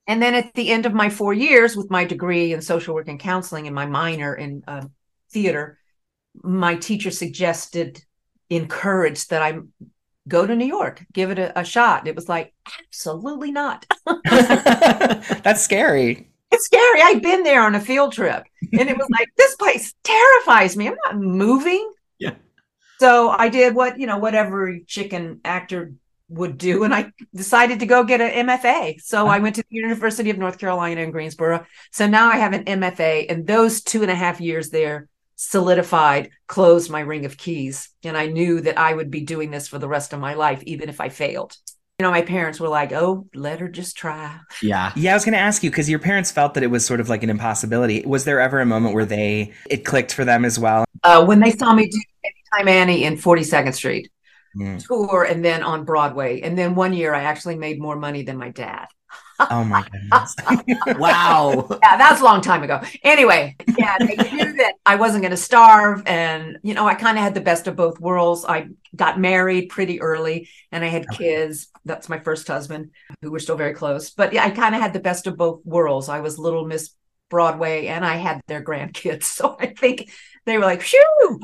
And 0.07 0.21
then 0.21 0.35
at 0.35 0.53
the 0.55 0.71
end 0.71 0.87
of 0.87 0.93
my 0.93 1.09
four 1.09 1.33
years 1.33 1.77
with 1.77 1.89
my 1.91 2.05
degree 2.05 2.53
in 2.53 2.61
social 2.61 2.95
work 2.97 3.07
and 3.07 3.21
counseling 3.21 3.67
and 3.67 3.75
my 3.75 3.87
minor 3.87 4.35
in 4.35 4.65
uh, 4.67 4.87
theater, 5.31 5.79
my 6.43 6.75
teacher 6.75 7.13
suggested, 7.13 8.03
encouraged 8.51 9.31
that 9.31 9.43
I 9.43 9.61
go 10.27 10.47
to 10.47 10.57
New 10.57 10.67
York, 10.67 11.05
give 11.13 11.31
it 11.31 11.39
a, 11.39 11.61
a 11.61 11.65
shot. 11.65 12.09
It 12.09 12.17
was 12.17 12.29
like, 12.29 12.53
absolutely 12.81 13.53
not. 13.53 13.87
That's 14.25 15.63
scary. 15.63 16.30
It's 16.51 16.65
scary. 16.65 17.01
I'd 17.03 17.23
been 17.23 17.43
there 17.43 17.63
on 17.63 17.75
a 17.75 17.81
field 17.81 18.13
trip 18.13 18.45
and 18.73 18.89
it 18.89 18.97
was 18.97 19.09
like, 19.11 19.29
this 19.37 19.55
place 19.57 19.95
terrifies 20.03 20.77
me. 20.77 20.89
I'm 20.89 20.97
not 21.05 21.17
moving. 21.17 21.93
Yeah. 22.19 22.35
So 22.99 23.31
I 23.31 23.49
did 23.49 23.75
what, 23.75 23.99
you 23.99 24.07
know, 24.07 24.19
whatever 24.19 24.79
chicken 24.87 25.41
actor 25.45 25.93
would 26.29 26.59
do. 26.59 26.85
And 26.85 26.95
I 26.95 27.13
decided 27.35 27.81
to 27.81 27.87
go 27.87 28.05
get 28.05 28.21
an 28.21 28.47
MFA. 28.47 29.01
So 29.01 29.25
uh-huh. 29.25 29.35
I 29.35 29.39
went 29.39 29.57
to 29.57 29.63
the 29.69 29.77
University 29.77 30.31
of 30.31 30.39
North 30.39 30.59
Carolina 30.59 31.01
in 31.03 31.11
Greensboro. 31.11 31.67
So 31.93 32.07
now 32.07 32.29
I 32.31 32.37
have 32.37 32.53
an 32.53 32.65
MFA. 32.65 33.27
And 33.29 33.47
those 33.47 33.83
two 33.83 34.03
and 34.03 34.11
a 34.11 34.15
half 34.15 34.41
years 34.41 34.71
there 34.71 35.09
solidified, 35.37 36.31
closed 36.47 36.91
my 36.91 37.01
ring 37.01 37.25
of 37.25 37.37
keys. 37.37 37.91
And 38.05 38.17
I 38.17 38.27
knew 38.27 38.61
that 38.61 38.79
I 38.79 38.93
would 38.93 39.11
be 39.11 39.23
doing 39.23 39.51
this 39.51 39.69
for 39.69 39.79
the 39.79 39.89
rest 39.89 40.13
of 40.13 40.21
my 40.21 40.35
life, 40.35 40.63
even 40.65 40.89
if 40.89 41.01
I 41.01 41.09
failed. 41.09 41.57
You 42.01 42.05
know, 42.05 42.13
my 42.13 42.23
parents 42.23 42.59
were 42.59 42.69
like, 42.71 42.93
oh, 42.93 43.27
let 43.35 43.61
her 43.61 43.69
just 43.69 43.95
try. 43.95 44.39
Yeah. 44.63 44.91
Yeah, 44.97 45.11
I 45.11 45.15
was 45.15 45.23
going 45.27 45.35
to 45.35 45.39
ask 45.39 45.63
you 45.63 45.69
because 45.69 45.87
your 45.91 45.99
parents 45.99 46.31
felt 46.31 46.55
that 46.55 46.63
it 46.63 46.69
was 46.69 46.83
sort 46.83 46.99
of 46.99 47.11
like 47.11 47.23
an 47.23 47.29
impossibility. 47.29 48.03
Was 48.07 48.25
there 48.25 48.41
ever 48.41 48.59
a 48.59 48.65
moment 48.65 48.95
where 48.95 49.05
they 49.05 49.53
it 49.69 49.85
clicked 49.85 50.15
for 50.15 50.25
them 50.25 50.47
as 50.47 50.59
well? 50.59 50.87
uh, 51.05 51.23
when 51.27 51.41
they 51.41 51.51
saw 51.51 51.75
me 51.75 51.89
do 51.91 52.01
Anytime 52.25 52.69
Annie 52.69 53.05
in 53.05 53.19
42nd 53.19 53.75
Street 53.75 54.11
Mm. 54.57 54.83
tour 54.83 55.25
and 55.25 55.45
then 55.45 55.63
on 55.63 55.85
Broadway. 55.85 56.41
And 56.41 56.57
then 56.57 56.75
one 56.75 56.95
year 56.95 57.13
I 57.15 57.25
actually 57.25 57.57
made 57.57 57.79
more 57.79 57.97
money 57.97 58.23
than 58.23 58.39
my 58.39 58.49
dad. 58.49 58.87
Oh 59.49 59.65
my 59.65 59.83
goodness. 59.91 60.35
Wow. 60.99 61.67
Yeah, 61.83 61.97
that 61.97 62.11
was 62.13 62.21
a 62.21 62.25
long 62.25 62.41
time 62.41 62.63
ago. 62.63 62.81
Anyway, 63.03 63.57
yeah, 63.79 63.97
they 64.01 64.17
knew 64.17 64.53
that 64.59 64.75
I 64.85 64.97
wasn't 64.97 65.23
going 65.23 65.31
to 65.31 65.37
starve. 65.37 66.03
And, 66.07 66.59
you 66.63 66.75
know, 66.75 66.87
I 66.87 66.95
kind 66.95 67.17
of 67.17 67.25
had 67.25 67.35
the 67.35 67.41
best 67.41 67.67
of 67.67 67.77
both 67.77 67.99
worlds. 68.01 68.45
I 68.45 68.69
got 68.95 69.19
married 69.19 69.69
pretty 69.69 70.01
early 70.01 70.49
and 70.73 70.85
I 70.85 70.89
had 70.89 71.11
kids. 71.11 71.69
That's 71.85 72.09
my 72.09 72.19
first 72.19 72.47
husband, 72.47 72.91
who 73.23 73.31
we're 73.31 73.39
still 73.39 73.57
very 73.57 73.75
close. 73.75 74.11
But 74.11 74.33
yeah, 74.33 74.45
I 74.45 74.51
kind 74.51 74.75
of 74.75 74.81
had 74.81 74.93
the 74.93 75.01
best 75.01 75.27
of 75.27 75.37
both 75.37 75.65
worlds. 75.65 76.09
I 76.09 76.21
was 76.21 76.39
little 76.39 76.67
Miss 76.67 76.91
Broadway 77.29 77.87
and 77.87 78.05
I 78.05 78.17
had 78.17 78.41
their 78.47 78.63
grandkids. 78.63 79.25
So 79.41 79.57
I 79.59 79.67
think 79.67 80.11
they 80.45 80.59
were 80.59 80.65
like, 80.65 80.83
phew, 80.83 81.41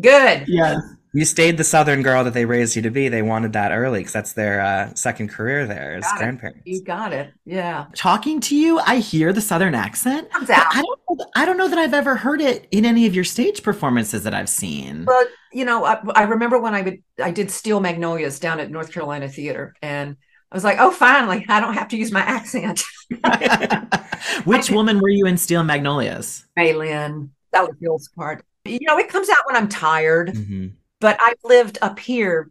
good. 0.00 0.46
Yes. 0.48 0.78
You 1.12 1.24
stayed 1.24 1.56
the 1.56 1.64
Southern 1.64 2.02
girl 2.02 2.22
that 2.24 2.34
they 2.34 2.44
raised 2.44 2.76
you 2.76 2.82
to 2.82 2.90
be. 2.90 3.08
They 3.08 3.22
wanted 3.22 3.52
that 3.54 3.72
early 3.72 4.00
because 4.00 4.12
that's 4.12 4.32
their 4.34 4.60
uh, 4.60 4.94
second 4.94 5.28
career 5.30 5.66
there 5.66 5.94
as 5.96 6.04
Got 6.04 6.14
it. 6.14 6.18
grandparents. 6.18 6.60
You 6.64 6.82
got 6.84 7.12
it. 7.12 7.32
Yeah. 7.44 7.86
Talking 7.96 8.38
to 8.42 8.54
you, 8.56 8.78
I 8.78 8.98
hear 8.98 9.32
the 9.32 9.40
Southern 9.40 9.74
accent. 9.74 10.30
Comes 10.30 10.50
out. 10.50 10.66
I 10.70 10.74
don't. 10.82 10.86
know- 10.86 10.96
I 11.34 11.44
don't 11.44 11.56
know 11.56 11.66
that 11.68 11.78
I've 11.78 11.92
ever 11.92 12.14
heard 12.14 12.40
it 12.40 12.68
in 12.70 12.84
any 12.84 13.04
of 13.06 13.14
your 13.16 13.24
stage 13.24 13.64
performances 13.64 14.22
that 14.22 14.32
I've 14.32 14.48
seen. 14.48 15.04
Well, 15.06 15.26
you 15.52 15.64
know, 15.64 15.84
I, 15.84 16.00
I 16.14 16.22
remember 16.22 16.58
when 16.60 16.72
I 16.72 16.82
would 16.82 17.02
I 17.22 17.32
did 17.32 17.50
Steel 17.50 17.80
Magnolias 17.80 18.38
down 18.38 18.60
at 18.60 18.70
North 18.70 18.92
Carolina 18.92 19.28
Theater, 19.28 19.74
and 19.82 20.16
I 20.52 20.54
was 20.54 20.62
like, 20.62 20.76
oh, 20.78 20.92
finally, 20.92 21.44
I 21.48 21.58
don't 21.60 21.74
have 21.74 21.88
to 21.88 21.96
use 21.96 22.12
my 22.12 22.20
accent. 22.20 22.84
Which 24.44 24.70
woman 24.70 25.00
were 25.00 25.08
you 25.08 25.26
in 25.26 25.36
Steel 25.36 25.62
Magnolias? 25.64 26.46
M'Lynn, 26.56 27.30
that 27.52 27.62
was 27.66 27.76
Bill's 27.80 28.08
part. 28.08 28.44
You 28.64 28.78
know, 28.82 28.98
it 28.98 29.08
comes 29.08 29.28
out 29.28 29.38
when 29.46 29.56
I'm 29.56 29.68
tired, 29.68 30.28
Mhm. 30.34 30.72
But 31.00 31.18
I've 31.22 31.36
lived 31.44 31.78
up 31.82 31.98
here, 31.98 32.50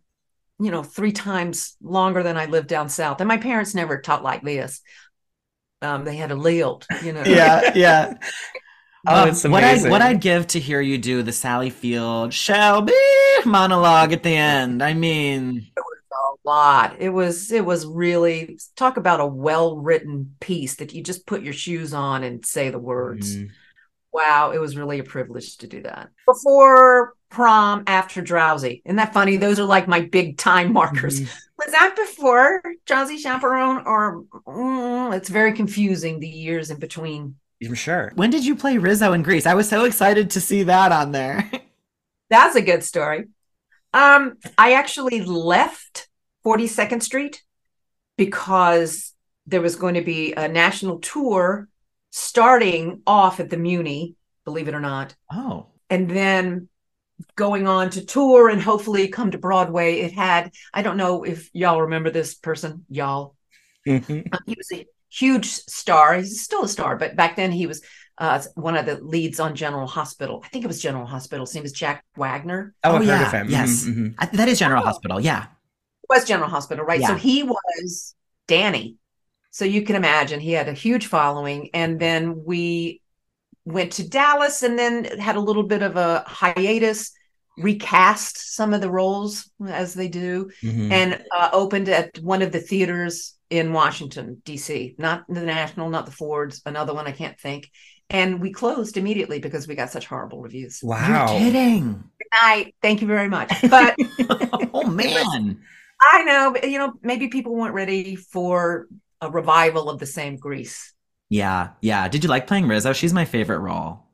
you 0.59 0.71
know, 0.71 0.83
three 0.83 1.11
times 1.11 1.75
longer 1.81 2.23
than 2.23 2.37
I 2.37 2.45
lived 2.45 2.67
down 2.67 2.89
south, 2.89 3.21
and 3.21 3.27
my 3.27 3.37
parents 3.37 3.75
never 3.75 3.99
taught 4.01 4.23
like 4.23 4.41
this. 4.43 4.81
Um, 5.81 6.03
they 6.03 6.17
had 6.17 6.31
a 6.31 6.35
lilt, 6.35 6.85
you 7.03 7.13
know. 7.13 7.23
yeah. 7.25 7.71
Yeah. 7.75 8.13
Oh, 9.07 9.23
Um, 9.23 9.29
it's 9.29 9.45
what 9.45 9.63
I'd 9.63 9.71
amazing. 9.75 9.91
what 9.91 10.01
I'd 10.01 10.19
give 10.19 10.45
to 10.47 10.59
hear 10.59 10.81
you 10.81 10.97
do 10.97 11.23
the 11.23 11.31
Sally 11.31 11.69
Field 11.69 12.33
Shelby 12.33 12.91
monologue 13.45 14.11
at 14.11 14.23
the 14.23 14.35
end. 14.35 14.83
I 14.83 14.93
mean, 14.93 15.67
a 15.77 16.47
lot. 16.47 16.95
It 16.99 17.09
was 17.09 17.51
it 17.51 17.63
was 17.65 17.85
really 17.85 18.59
talk 18.75 18.97
about 18.97 19.19
a 19.19 19.25
well-written 19.25 20.35
piece 20.39 20.75
that 20.75 20.93
you 20.93 21.03
just 21.03 21.25
put 21.25 21.43
your 21.43 21.53
shoes 21.53 21.93
on 21.93 22.23
and 22.23 22.45
say 22.45 22.69
the 22.69 22.79
words. 22.79 23.37
Mhm. 23.37 23.51
Wow, 24.11 24.51
it 24.51 24.59
was 24.59 24.75
really 24.75 24.99
a 24.99 25.03
privilege 25.03 25.57
to 25.57 25.67
do 25.67 25.83
that. 25.83 26.09
Before 26.25 27.13
prom, 27.29 27.83
after 27.85 28.21
drowsy. 28.21 28.81
Isn't 28.85 28.95
that 28.95 29.13
funny? 29.13 29.37
Those 29.37 29.59
are 29.59 29.65
like 29.65 29.87
my 29.87 30.01
big 30.01 30.37
time 30.37 30.73
markers. 30.73 31.21
Mhm. 31.21 31.29
Was 31.57 31.71
that 31.71 31.95
before 31.95 32.61
drowsy 32.85 33.17
chaperone 33.17 33.83
or 33.85 34.23
mm, 34.47 35.15
it's 35.15 35.29
very 35.29 35.53
confusing 35.53 36.19
the 36.19 36.27
years 36.27 36.71
in 36.71 36.79
between. 36.79 37.35
I'm 37.63 37.73
sure. 37.75 38.13
when 38.15 38.29
did 38.29 38.45
you 38.45 38.55
play 38.55 38.77
Rizzo 38.77 39.11
in 39.13 39.21
Grease? 39.21 39.45
I 39.45 39.53
was 39.53 39.67
so 39.67 39.83
excited 39.83 40.31
to 40.31 40.41
see 40.41 40.63
that 40.63 40.91
on 40.93 41.11
there. 41.11 41.49
That's 42.29 42.55
a 42.55 42.61
good 42.61 42.83
story. 42.83 43.25
Um, 43.93 44.37
I 44.57 44.73
actually 44.73 45.21
left 45.21 46.07
42nd 46.45 47.03
Street 47.03 47.43
because 48.17 49.13
there 49.45 49.61
was 49.61 49.75
going 49.75 49.95
to 49.95 50.01
be 50.01 50.33
a 50.33 50.47
national 50.47 50.99
tour 50.99 51.67
starting 52.11 53.01
off 53.05 53.39
at 53.39 53.49
the 53.49 53.57
Muny, 53.57 54.15
believe 54.45 54.67
it 54.67 54.73
or 54.73 54.79
not, 54.79 55.15
oh, 55.31 55.67
and 55.89 56.09
then 56.09 56.67
going 57.35 57.67
on 57.67 57.89
to 57.91 58.05
tour 58.05 58.49
and 58.49 58.61
hopefully 58.61 59.09
come 59.09 59.31
to 59.31 59.37
Broadway. 59.37 59.99
It 59.99 60.13
had, 60.13 60.51
I 60.73 60.81
don't 60.81 60.97
know 60.97 61.23
if 61.23 61.49
y'all 61.53 61.81
remember 61.81 62.09
this 62.09 62.33
person, 62.33 62.85
y'all. 62.89 63.35
Mhm. 63.87 64.27
Uh, 64.31 64.37
He 64.45 64.55
was 64.57 64.71
a 64.73 64.85
huge 65.09 65.47
star. 65.47 66.15
He's 66.15 66.41
still 66.41 66.63
a 66.63 66.67
star, 66.69 66.95
but 66.95 67.15
back 67.15 67.35
then 67.35 67.51
he 67.51 67.67
was 67.67 67.81
uh, 68.17 68.41
one 68.55 68.75
of 68.75 68.85
the 68.85 68.95
leads 69.01 69.39
on 69.39 69.55
General 69.55 69.87
Hospital. 69.87 70.41
I 70.45 70.49
think 70.49 70.65
it 70.65 70.67
was 70.67 70.81
General 70.81 71.05
Hospital. 71.05 71.45
His 71.45 71.55
name 71.55 71.63
was 71.63 71.71
Jack 71.71 72.03
Wagner. 72.17 72.73
Oh, 72.83 72.91
Oh, 72.91 72.95
I've 72.97 73.01
heard 73.01 73.07
yeah, 73.07 73.25
of 73.27 73.31
him. 73.33 73.49
yes. 73.49 73.85
Mhm, 73.85 73.95
mhm. 73.95 74.15
I, 74.17 74.25
that 74.25 74.47
is 74.49 74.59
General 74.59 74.83
Oh. 74.83 74.85
Hospital. 74.87 75.19
Yeah. 75.21 75.45
was 76.09 76.25
General 76.25 76.49
Hospital, 76.49 76.83
right? 76.85 77.01
So 77.03 77.15
he 77.15 77.43
was 77.43 78.15
Danny. 78.47 78.95
So 79.51 79.65
you 79.65 79.81
can 79.83 79.95
imagine 79.95 80.39
he 80.39 80.51
had 80.51 80.67
a 80.69 80.73
huge 80.73 81.07
following. 81.07 81.69
And 81.73 81.99
then 81.99 82.43
we 82.45 83.01
went 83.65 83.93
to 83.93 84.07
Dallas 84.07 84.63
and 84.63 84.77
then 84.77 85.05
had 85.19 85.35
a 85.35 85.39
little 85.41 85.63
bit 85.63 85.81
of 85.81 85.95
a 85.95 86.23
hiatus, 86.27 87.11
recast 87.57 88.55
some 88.55 88.73
of 88.73 88.81
the 88.81 88.89
roles 88.91 89.49
as 89.67 89.93
they 89.93 90.07
do, 90.07 90.49
Mhm. 90.63 90.91
and 90.91 91.23
uh, 91.35 91.49
opened 91.51 91.89
at 91.89 92.17
one 92.19 92.41
of 92.41 92.51
the 92.51 92.59
theaters 92.61 93.35
in 93.49 93.73
Washington, 93.73 94.41
D.C., 94.45 94.95
not 94.97 95.25
the 95.27 95.41
National, 95.41 95.89
not 95.89 96.05
the 96.05 96.11
Ford's, 96.11 96.61
another 96.65 96.93
one 96.93 97.07
I 97.07 97.11
can't 97.11 97.39
think. 97.39 97.69
And 98.11 98.39
we 98.41 98.51
closed 98.51 98.97
immediately 98.97 99.39
because 99.39 99.67
we 99.67 99.75
got 99.75 99.91
such 99.91 100.05
horrible 100.07 100.41
reviews. 100.41 100.79
Wow. 100.81 101.31
You're 101.31 101.39
kidding. 101.51 102.03
I 102.31 102.73
thank 102.81 103.01
you 103.01 103.07
very 103.07 103.27
much. 103.29 103.51
But 103.69 103.95
oh 104.73 104.89
man. 104.89 105.61
I 106.01 106.23
know, 106.23 106.51
but 106.53 106.69
you 106.69 106.77
know, 106.79 106.93
maybe 107.03 107.27
people 107.27 107.55
weren't 107.55 107.73
ready 107.73 108.15
for 108.15 108.87
a 109.21 109.29
revival 109.29 109.89
of 109.89 109.99
the 109.99 110.05
same 110.05 110.37
Grease. 110.37 110.93
Yeah, 111.29 111.69
yeah. 111.81 112.07
Did 112.07 112.23
you 112.23 112.29
like 112.29 112.47
playing 112.47 112.67
Rizzo? 112.67 112.93
She's 112.93 113.13
my 113.13 113.25
favorite 113.25 113.59
role. 113.59 114.05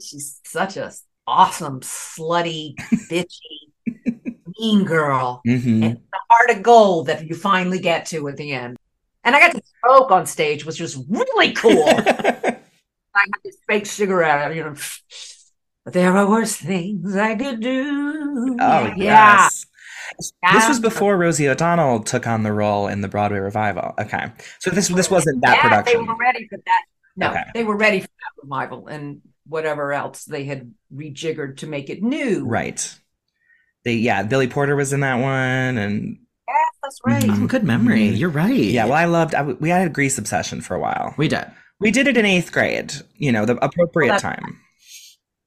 She's 0.00 0.40
such 0.44 0.76
a 0.76 0.92
awesome, 1.26 1.80
slutty, 1.80 2.74
bitchy, 3.10 4.20
mean 4.58 4.84
girl. 4.84 5.42
Mhm. 5.46 5.84
And 5.84 5.96
the 5.96 6.18
heart 6.30 6.50
of 6.50 6.62
gold 6.62 7.06
that 7.06 7.26
you 7.26 7.34
finally 7.34 7.78
get 7.78 8.06
to 8.06 8.28
at 8.28 8.36
the 8.36 8.52
end. 8.52 8.76
And 9.24 9.36
I 9.36 9.40
got 9.40 9.52
to 9.52 9.62
smoke 9.84 10.10
on 10.10 10.26
stage, 10.26 10.64
which 10.64 10.80
was 10.80 10.96
really 10.96 11.52
cool. 11.52 11.84
I 11.88 13.22
had 13.22 13.42
this 13.44 13.56
fake 13.68 13.86
cigarette, 13.86 14.54
you 14.54 14.64
know. 14.64 14.74
But 15.84 15.94
there 15.94 16.16
are 16.16 16.28
worse 16.28 16.56
things 16.56 17.16
I 17.16 17.34
could 17.34 17.60
do. 17.60 18.56
Oh, 18.60 18.86
yeah. 18.86 18.94
yes. 18.96 19.66
This 20.52 20.68
was 20.68 20.80
before 20.80 21.16
Rosie 21.16 21.48
O'Donnell 21.48 22.00
took 22.02 22.26
on 22.26 22.42
the 22.42 22.52
role 22.52 22.88
in 22.88 23.00
the 23.00 23.08
Broadway 23.08 23.38
revival. 23.38 23.94
Okay. 23.98 24.30
So 24.58 24.70
this 24.70 24.88
this 24.88 25.10
wasn't 25.10 25.42
that 25.42 25.56
yeah, 25.56 25.62
production. 25.62 26.00
They 26.00 26.06
were 26.06 26.16
ready 26.16 26.46
for 26.48 26.58
that. 26.66 26.82
No, 27.16 27.30
Okay. 27.30 27.44
they 27.54 27.64
were 27.64 27.76
ready 27.76 28.00
for 28.00 28.06
that 28.06 28.42
revival 28.42 28.86
and 28.86 29.20
whatever 29.46 29.92
else 29.92 30.24
they 30.24 30.44
had 30.44 30.72
rejiggered 30.94 31.58
to 31.58 31.66
make 31.66 31.90
it 31.90 32.02
new. 32.02 32.44
Right. 32.46 32.94
They 33.84 33.94
yeah, 33.94 34.22
Billy 34.22 34.46
Porter 34.48 34.76
was 34.76 34.92
in 34.92 35.00
that 35.00 35.16
one 35.16 35.78
and 35.78 36.18
Yes, 36.48 36.68
that's 36.82 36.98
right. 37.06 37.22
Mhm. 37.22 37.44
Oh, 37.44 37.46
good 37.46 37.64
memory. 37.64 38.08
Mhm. 38.10 38.18
You're 38.18 38.28
right. 38.30 38.52
yeah, 38.54 38.84
well 38.84 38.94
I 38.94 39.04
loved 39.06 39.34
I, 39.34 39.42
we 39.42 39.68
had 39.70 39.86
a 39.86 39.90
Grease 39.90 40.18
obsession 40.18 40.60
for 40.60 40.74
a 40.74 40.80
while. 40.80 41.14
we 41.16 41.28
did. 41.28 41.46
We 41.80 41.90
did 41.90 42.06
it 42.06 42.16
in 42.16 42.26
8th 42.26 42.52
grade, 42.52 42.92
you 43.16 43.32
know, 43.32 43.46
the 43.46 43.56
appropriate 43.64 44.10
Well, 44.10 44.20
time. 44.20 44.60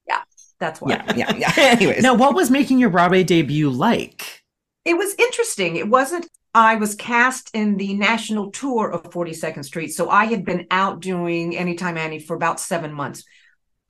Yeah, 0.08 0.22
that's 0.58 0.80
why. 0.80 0.90
Yeah, 0.90 1.14
yeah, 1.14 1.34
yeah. 1.36 1.52
Anyways. 1.56 2.02
Now, 2.02 2.14
what 2.14 2.34
was 2.34 2.50
making 2.50 2.78
your 2.80 2.90
Broadway 2.90 3.22
debut 3.22 3.70
like? 3.70 4.42
It 4.84 4.96
was 4.96 5.14
interesting. 5.18 5.76
It 5.76 5.88
wasn't 5.88 6.28
I 6.54 6.76
was 6.76 6.94
cast 6.94 7.50
in 7.52 7.76
the 7.76 7.94
national 7.94 8.52
tour 8.52 8.88
of 8.88 9.10
42nd 9.10 9.64
Street. 9.64 9.88
So 9.88 10.08
I 10.08 10.26
had 10.26 10.44
been 10.44 10.68
out 10.70 11.00
doing 11.00 11.56
Anytime 11.56 11.98
Annie 11.98 12.20
for 12.20 12.36
about 12.36 12.60
seven 12.60 12.92
months. 12.92 13.24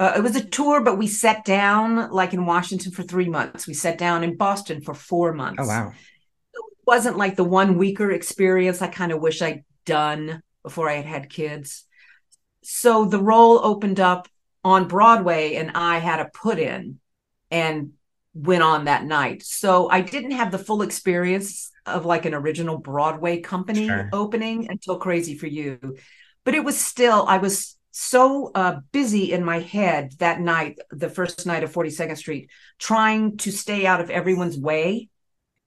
Uh, 0.01 0.15
it 0.17 0.23
was 0.23 0.35
a 0.35 0.45
tour, 0.45 0.81
but 0.81 0.97
we 0.97 1.07
sat 1.07 1.45
down 1.45 2.11
like 2.11 2.33
in 2.33 2.47
Washington 2.47 2.91
for 2.91 3.03
three 3.03 3.29
months. 3.29 3.67
We 3.67 3.75
sat 3.75 3.99
down 3.99 4.25
in 4.25 4.37
Boston 4.37 4.81
for 4.81 4.95
four 4.95 5.35
months. 5.35 5.63
Oh 5.63 5.69
wow. 5.69 5.93
It 6.55 6.63
wasn't 6.87 7.19
like 7.19 7.37
the 7.37 7.45
one 7.45 7.77
weeker 7.77 8.11
experience 8.11 8.81
I 8.81 8.89
kind 8.89 9.13
of 9.13 9.21
wish 9.21 9.43
I'd 9.43 9.65
done 9.85 10.43
before 10.63 10.89
I 10.89 10.95
had 10.95 11.05
had 11.05 11.31
kids. 11.31 11.85
So 12.63 13.05
the 13.05 13.23
role 13.23 13.61
opened 13.63 14.01
up 14.01 14.27
on 14.65 14.89
Broadway 14.89 15.57
and 15.57 15.73
I 15.75 15.99
had 15.99 16.21
a 16.21 16.31
put 16.33 16.59
in 16.59 16.99
and 17.51 17.93
went 18.35 18.63
on 18.63 18.85
that 18.85 19.05
night. 19.05 19.43
So 19.45 19.89
I 19.89 20.01
didn't 20.01 20.33
have 20.33 20.51
the 20.51 20.59
full 20.59 20.83
experience 20.83 21.71
of 21.87 22.05
like 22.05 22.25
an 22.25 22.35
original 22.35 22.79
Broadway 22.79 23.41
company 23.41 23.87
Sure. 23.87 24.09
opening 24.13 24.69
until 24.71 24.99
Crazy 24.99 25.37
for 25.37 25.47
You. 25.47 25.97
But 26.45 26.55
it 26.55 26.65
was 26.65 26.79
still, 26.79 27.25
I 27.29 27.39
was 27.39 27.77
so 27.93 28.51
uh, 28.55 28.81
busy 28.91 29.33
in 29.33 29.45
my 29.45 29.61
head 29.61 30.15
that 30.19 30.41
night, 30.41 30.79
the 30.91 31.09
first 31.09 31.47
night 31.47 31.63
of 31.63 31.73
42nd 31.73 32.17
Street, 32.17 32.51
trying 32.79 33.37
to 33.39 33.53
stay 33.53 33.87
out 33.87 34.01
of 34.01 34.11
everyone's 34.11 34.59
way 34.59 35.09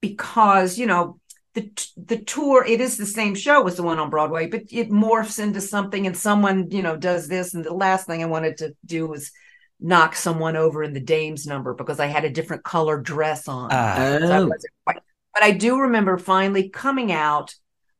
because, 0.02 0.78
you 0.78 0.86
know, 0.86 1.20
the, 1.54 1.72
the 1.96 2.18
tour, 2.18 2.64
it 2.64 2.82
is 2.82 2.98
the 2.98 3.06
same 3.06 3.34
show 3.34 3.66
as 3.66 3.78
the 3.78 3.84
one 3.84 3.98
on 3.98 4.12
Broadway, 4.12 4.48
but 4.48 4.64
it 4.70 4.92
morphs 4.92 5.40
into 5.40 5.62
something 5.62 6.06
and 6.06 6.16
someone, 6.16 6.70
you 6.70 6.84
know, 6.84 6.96
does 6.96 7.28
this. 7.28 7.54
And 7.54 7.64
the 7.64 7.74
last 7.74 8.06
thing 8.06 8.22
I 8.22 8.28
wanted 8.28 8.58
to 8.58 8.76
do 8.86 9.08
was 9.08 9.32
knock 9.80 10.16
someone 10.16 10.56
over 10.56 10.84
in 10.84 10.94
the 10.94 11.00
dames 11.00 11.46
number 11.46 11.74
because 11.74 12.00
I 12.00 12.08
had 12.08 12.26
a 12.26 12.30
different 12.30 12.64
color 12.64 13.00
dress 13.00 13.48
on. 13.48 13.72
Uh, 13.72 14.20
So 14.20 14.34
I 14.34 14.40
wasn't 14.40 14.74
quite- 14.86 15.02
but 15.34 15.44
I 15.44 15.52
do 15.52 15.80
remember 15.82 16.18
finally 16.18 16.70
coming 16.70 17.12
out, 17.12 17.54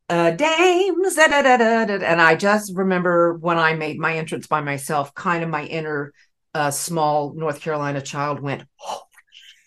uh, 0.08 0.32
dames, 0.32 1.14
da, 1.14 1.28
da, 1.28 1.56
da, 1.56 1.94
and 2.04 2.20
I 2.20 2.34
just 2.34 2.74
remember 2.74 3.34
when 3.34 3.58
I 3.58 3.74
made 3.74 3.98
my 3.98 4.16
entrance 4.16 4.46
by 4.46 4.60
myself, 4.60 5.14
kind 5.14 5.44
of 5.44 5.50
my 5.50 5.64
inner 5.64 6.12
uh, 6.54 6.70
small 6.70 7.34
North 7.34 7.60
Carolina 7.60 8.00
child 8.00 8.40
went, 8.40 8.64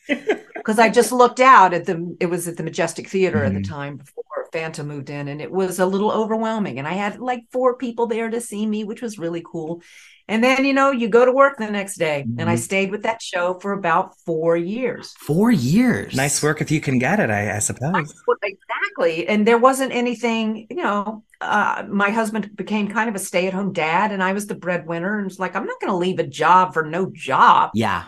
because 0.07 0.79
I 0.79 0.89
just 0.89 1.11
looked 1.11 1.39
out 1.39 1.73
at 1.73 1.85
the, 1.85 2.17
it 2.19 2.25
was 2.25 2.47
at 2.47 2.57
the 2.57 2.63
Majestic 2.63 3.07
Theater 3.07 3.43
at 3.43 3.53
Mhm. 3.53 3.63
the 3.63 3.69
time 3.69 3.97
before 3.97 4.20
Phantom 4.51 4.87
moved 4.87 5.09
in, 5.09 5.27
and 5.27 5.41
it 5.41 5.51
was 5.51 5.79
a 5.79 5.85
little 5.85 6.11
overwhelming. 6.11 6.79
And 6.79 6.87
I 6.87 6.93
had 6.93 7.19
like 7.19 7.43
four 7.51 7.77
people 7.77 8.07
there 8.07 8.29
to 8.29 8.41
see 8.41 8.65
me, 8.65 8.83
which 8.83 9.01
was 9.01 9.17
really 9.19 9.43
cool. 9.45 9.81
And 10.27 10.43
then, 10.43 10.63
you 10.63 10.73
know, 10.73 10.91
you 10.91 11.09
go 11.09 11.25
to 11.25 11.31
work 11.31 11.57
the 11.57 11.69
next 11.69 11.97
day, 11.97 12.25
and 12.37 12.49
I 12.49 12.55
Mhm. 12.55 12.59
stayed 12.59 12.91
with 12.91 13.03
that 13.03 13.21
show 13.21 13.59
for 13.59 13.73
about 13.73 14.15
four 14.25 14.55
years. 14.55 15.13
Four 15.19 15.51
years. 15.51 16.15
nice 16.15 16.41
work 16.41 16.61
if 16.61 16.71
you 16.71 16.79
can 16.79 16.99
get 16.99 17.19
it, 17.19 17.29
I, 17.29 17.55
I 17.55 17.59
suppose. 17.59 18.13
Exactly. 18.43 19.27
And 19.27 19.45
there 19.45 19.57
wasn't 19.57 19.91
anything, 19.91 20.67
you 20.69 20.77
know, 20.77 21.23
uh, 21.41 21.83
my 21.89 22.11
husband 22.11 22.55
became 22.55 22.87
kind 22.87 23.09
of 23.09 23.15
a 23.15 23.19
stay 23.19 23.47
at 23.47 23.53
home 23.53 23.73
dad, 23.73 24.11
and 24.11 24.23
I 24.23 24.33
was 24.33 24.47
the 24.47 24.55
breadwinner. 24.55 25.17
And 25.17 25.29
it's 25.29 25.39
like, 25.39 25.55
I'm 25.55 25.65
not 25.65 25.79
going 25.81 25.91
to 25.91 25.97
leave 25.97 26.19
a 26.19 26.27
job 26.27 26.73
for 26.73 26.83
no 26.83 27.11
job. 27.11 27.71
Yeah. 27.73 28.03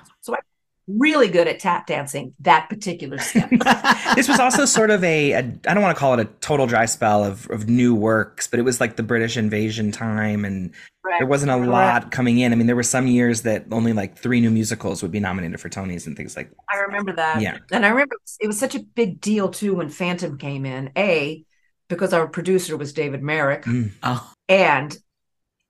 Really 0.88 1.30
good 1.30 1.48
at 1.48 1.60
tap 1.60 1.88
dancing 1.88 2.34
that 2.42 2.68
particular 2.70 3.18
step. 3.18 3.50
this 4.16 4.28
was 4.28 4.40
also 4.40 4.66
sort 4.66 4.90
of 4.90 5.02
a, 5.04 5.32
a 5.32 5.38
I 5.38 5.42
don't 5.74 5.82
want 5.82 5.96
to 5.96 6.00
call 6.00 6.14
it 6.14 6.20
a 6.20 6.26
total 6.42 6.68
dry 6.68 6.86
spell 6.86 7.24
of, 7.24 7.50
of 7.50 7.70
new 7.70 7.96
works, 7.96 8.48
but 8.48 8.60
it 8.60 8.64
was 8.64 8.82
like 8.82 8.98
the 8.98 9.04
British 9.04 9.38
invasion 9.38 9.92
time 9.94 10.44
and 10.44 10.74
there 11.20 11.28
wasn't 11.28 11.52
a 11.52 11.56
Correct. 11.56 11.72
lot 11.72 12.12
coming 12.12 12.40
in. 12.40 12.52
I 12.52 12.56
mean, 12.56 12.68
there 12.68 12.76
were 12.76 12.84
some 12.84 13.08
years 13.08 13.44
that 13.44 13.66
only 13.72 13.94
like 13.94 14.18
three 14.18 14.42
new 14.42 14.50
musicals 14.52 15.02
would 15.02 15.12
be 15.12 15.20
nominated 15.22 15.60
for 15.62 15.70
Tonys 15.70 16.06
and 16.08 16.18
things 16.18 16.36
like 16.36 16.50
that. 16.50 16.58
I 16.70 16.78
remember 16.80 17.14
that. 17.14 17.42
Yeah. 17.42 17.60
And 17.72 17.86
I 17.86 17.90
remember 17.90 18.16
it 18.42 18.48
was, 18.48 18.60
such 18.60 18.76
a 18.76 18.80
big 18.82 19.22
deal 19.22 19.50
too 19.50 19.76
when 19.76 19.90
Phantom 19.90 20.38
came 20.38 20.66
in. 20.66 20.92
A, 20.98 21.46
because 21.88 22.14
our 22.14 22.28
producer 22.28 22.76
was 22.76 22.92
David 22.94 23.22
Merrick, 23.22 23.64
Mm. 23.64 23.92
Oh. 24.02 24.32
and 24.50 24.98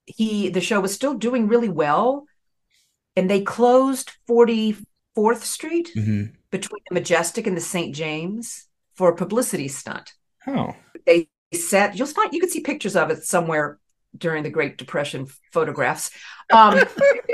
he 0.06 0.50
the 0.50 0.62
show 0.62 0.80
was 0.80 0.94
still 0.94 1.14
doing 1.14 1.48
really 1.48 1.70
well. 1.70 2.26
And 3.16 3.30
they 3.30 3.42
closed 3.42 4.12
44th 5.16 5.44
Street 5.44 5.92
hmm 5.94 6.26
between 6.52 6.82
the 6.88 6.94
Majestic 6.94 7.48
and 7.48 7.58
the 7.58 7.62
St. 7.62 7.96
James 7.96 8.68
for 8.94 9.10
a 9.10 9.16
publicity 9.16 9.68
stunt. 9.68 10.14
Oh, 10.46 10.76
They 11.08 11.28
set 11.52 11.98
you'll 11.98 12.08
find 12.08 12.32
you 12.32 12.40
can 12.40 12.50
see 12.50 12.62
pictures 12.62 12.96
of 12.96 13.10
it 13.10 13.24
somewhere 13.24 13.80
during 14.16 14.44
the 14.44 14.52
Great 14.52 14.78
Depression 14.78 15.26
photographs. 15.52 16.12
Um, 16.52 16.76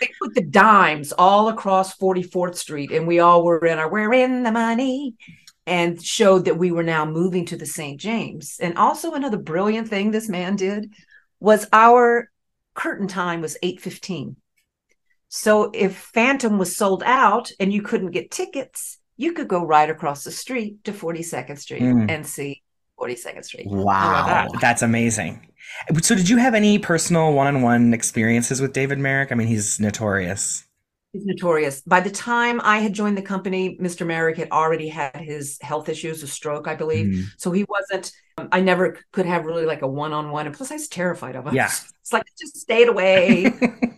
they 0.00 0.10
put 0.20 0.34
the 0.34 0.42
dimes 0.42 1.12
all 1.12 1.48
across 1.48 1.96
44th 1.96 2.54
Street, 2.54 2.90
and 2.90 3.06
we 3.06 3.20
all 3.20 3.44
were 3.44 3.64
in 3.66 3.78
our 3.78 3.90
we're 3.90 4.12
in 4.14 4.42
the 4.42 4.52
money 4.52 5.14
and 5.66 6.02
showed 6.02 6.46
that 6.46 6.56
we 6.56 6.72
were 6.72 6.82
now 6.82 7.04
moving 7.04 7.44
to 7.44 7.56
the 7.56 7.66
St. 7.66 8.00
James. 8.00 8.56
And 8.60 8.78
also 8.78 9.12
another 9.12 9.36
brilliant 9.36 9.88
thing 9.88 10.10
this 10.10 10.28
man 10.28 10.56
did 10.56 10.94
was 11.40 11.66
our 11.72 12.30
curtain 12.74 13.08
time 13.08 13.42
was 13.42 13.58
8:15. 13.62 14.36
So 15.28 15.70
if 15.74 15.96
Phantom 15.96 16.58
was 16.58 16.76
sold 16.76 17.02
out 17.04 17.50
and 17.60 17.72
you 17.72 17.82
couldn't 17.82 18.10
get 18.12 18.30
tickets, 18.30 18.98
you 19.16 19.32
could 19.32 19.48
go 19.48 19.64
right 19.64 19.90
across 19.90 20.24
the 20.24 20.30
street 20.30 20.82
to 20.84 20.92
42nd 20.92 21.58
Street 21.58 21.82
Mm. 21.82 22.10
and 22.10 22.26
see 22.26 22.62
42nd 22.98 23.44
Street. 23.44 23.66
Wow. 23.68 24.24
that? 24.26 24.60
that's 24.60 24.82
amazing. 24.82 25.46
So, 26.02 26.14
did 26.14 26.28
you 26.28 26.38
have 26.38 26.54
any 26.54 26.78
personal 26.78 27.32
one 27.32 27.46
on 27.46 27.62
one 27.62 27.92
experiences 27.92 28.60
with 28.60 28.72
David 28.72 28.98
Merrick? 28.98 29.30
I 29.30 29.34
mean, 29.34 29.48
he's 29.48 29.78
notorious. 29.78 30.64
He's 31.12 31.24
notorious. 31.24 31.80
By 31.82 32.00
the 32.00 32.10
time 32.10 32.60
I 32.64 32.78
had 32.78 32.92
joined 32.94 33.16
the 33.18 33.22
company, 33.22 33.76
Mr. 33.80 34.06
Merrick 34.06 34.36
had 34.36 34.50
already 34.50 34.88
had 34.88 35.16
his 35.16 35.58
health 35.60 35.88
issues, 35.88 36.22
a 36.22 36.26
stroke, 36.26 36.68
I 36.68 36.74
believe. 36.74 37.06
Mhm. 37.06 37.24
So 37.36 37.50
he 37.50 37.64
wasn't, 37.68 38.12
um, 38.38 38.48
I 38.52 38.60
never 38.60 38.96
could 39.12 39.26
have 39.26 39.44
really 39.46 39.66
like 39.66 39.82
a 39.82 39.86
one 39.86 40.12
on 40.12 40.30
one. 40.30 40.46
And 40.46 40.54
plus, 40.54 40.70
I 40.70 40.74
was 40.74 40.88
terrified 40.88 41.36
of 41.36 41.46
him. 41.46 41.54
Yeah. 41.54 41.70
It's 42.00 42.12
like, 42.14 42.24
just 42.40 42.56
stayed 42.56 42.88
away. 42.88 43.52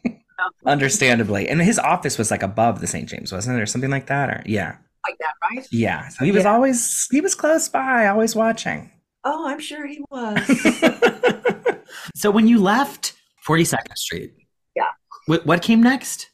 Understandably. 0.67 1.49
And 1.49 1.61
his 1.61 1.79
office 1.79 2.19
was 2.19 2.31
like 2.31 2.43
above 2.43 2.81
the 2.81 2.87
St. 2.87 3.09
James, 3.09 3.33
wasn't 3.33 3.59
it? 3.59 3.63
Or 3.63 3.67
something 3.67 3.91
like 3.91 4.07
that? 4.07 4.29
Or, 4.31 4.43
yeah. 4.47 4.77
like 5.07 5.17
that, 5.19 5.35
right? 5.51 5.67
Yeah. 5.71 6.09
So 6.09 6.25
he 6.25 6.33
was 6.33 6.45
Yeah. 6.45 6.53
always, 6.53 7.09
he 7.11 7.21
was 7.21 7.35
close 7.35 7.69
by, 7.69 8.07
always 8.07 8.35
watching. 8.37 8.91
Oh, 9.25 9.47
I'm 9.49 9.61
sure 9.61 9.87
he 9.87 10.03
was. 10.11 10.39
so 12.15 12.31
when 12.31 12.47
you 12.47 12.61
left 12.61 13.15
42nd 13.47 13.97
Street, 13.97 14.33
Yeah. 14.75 14.85
What, 15.27 15.47
what 15.47 15.63
came 15.63 15.83
next? 15.83 16.29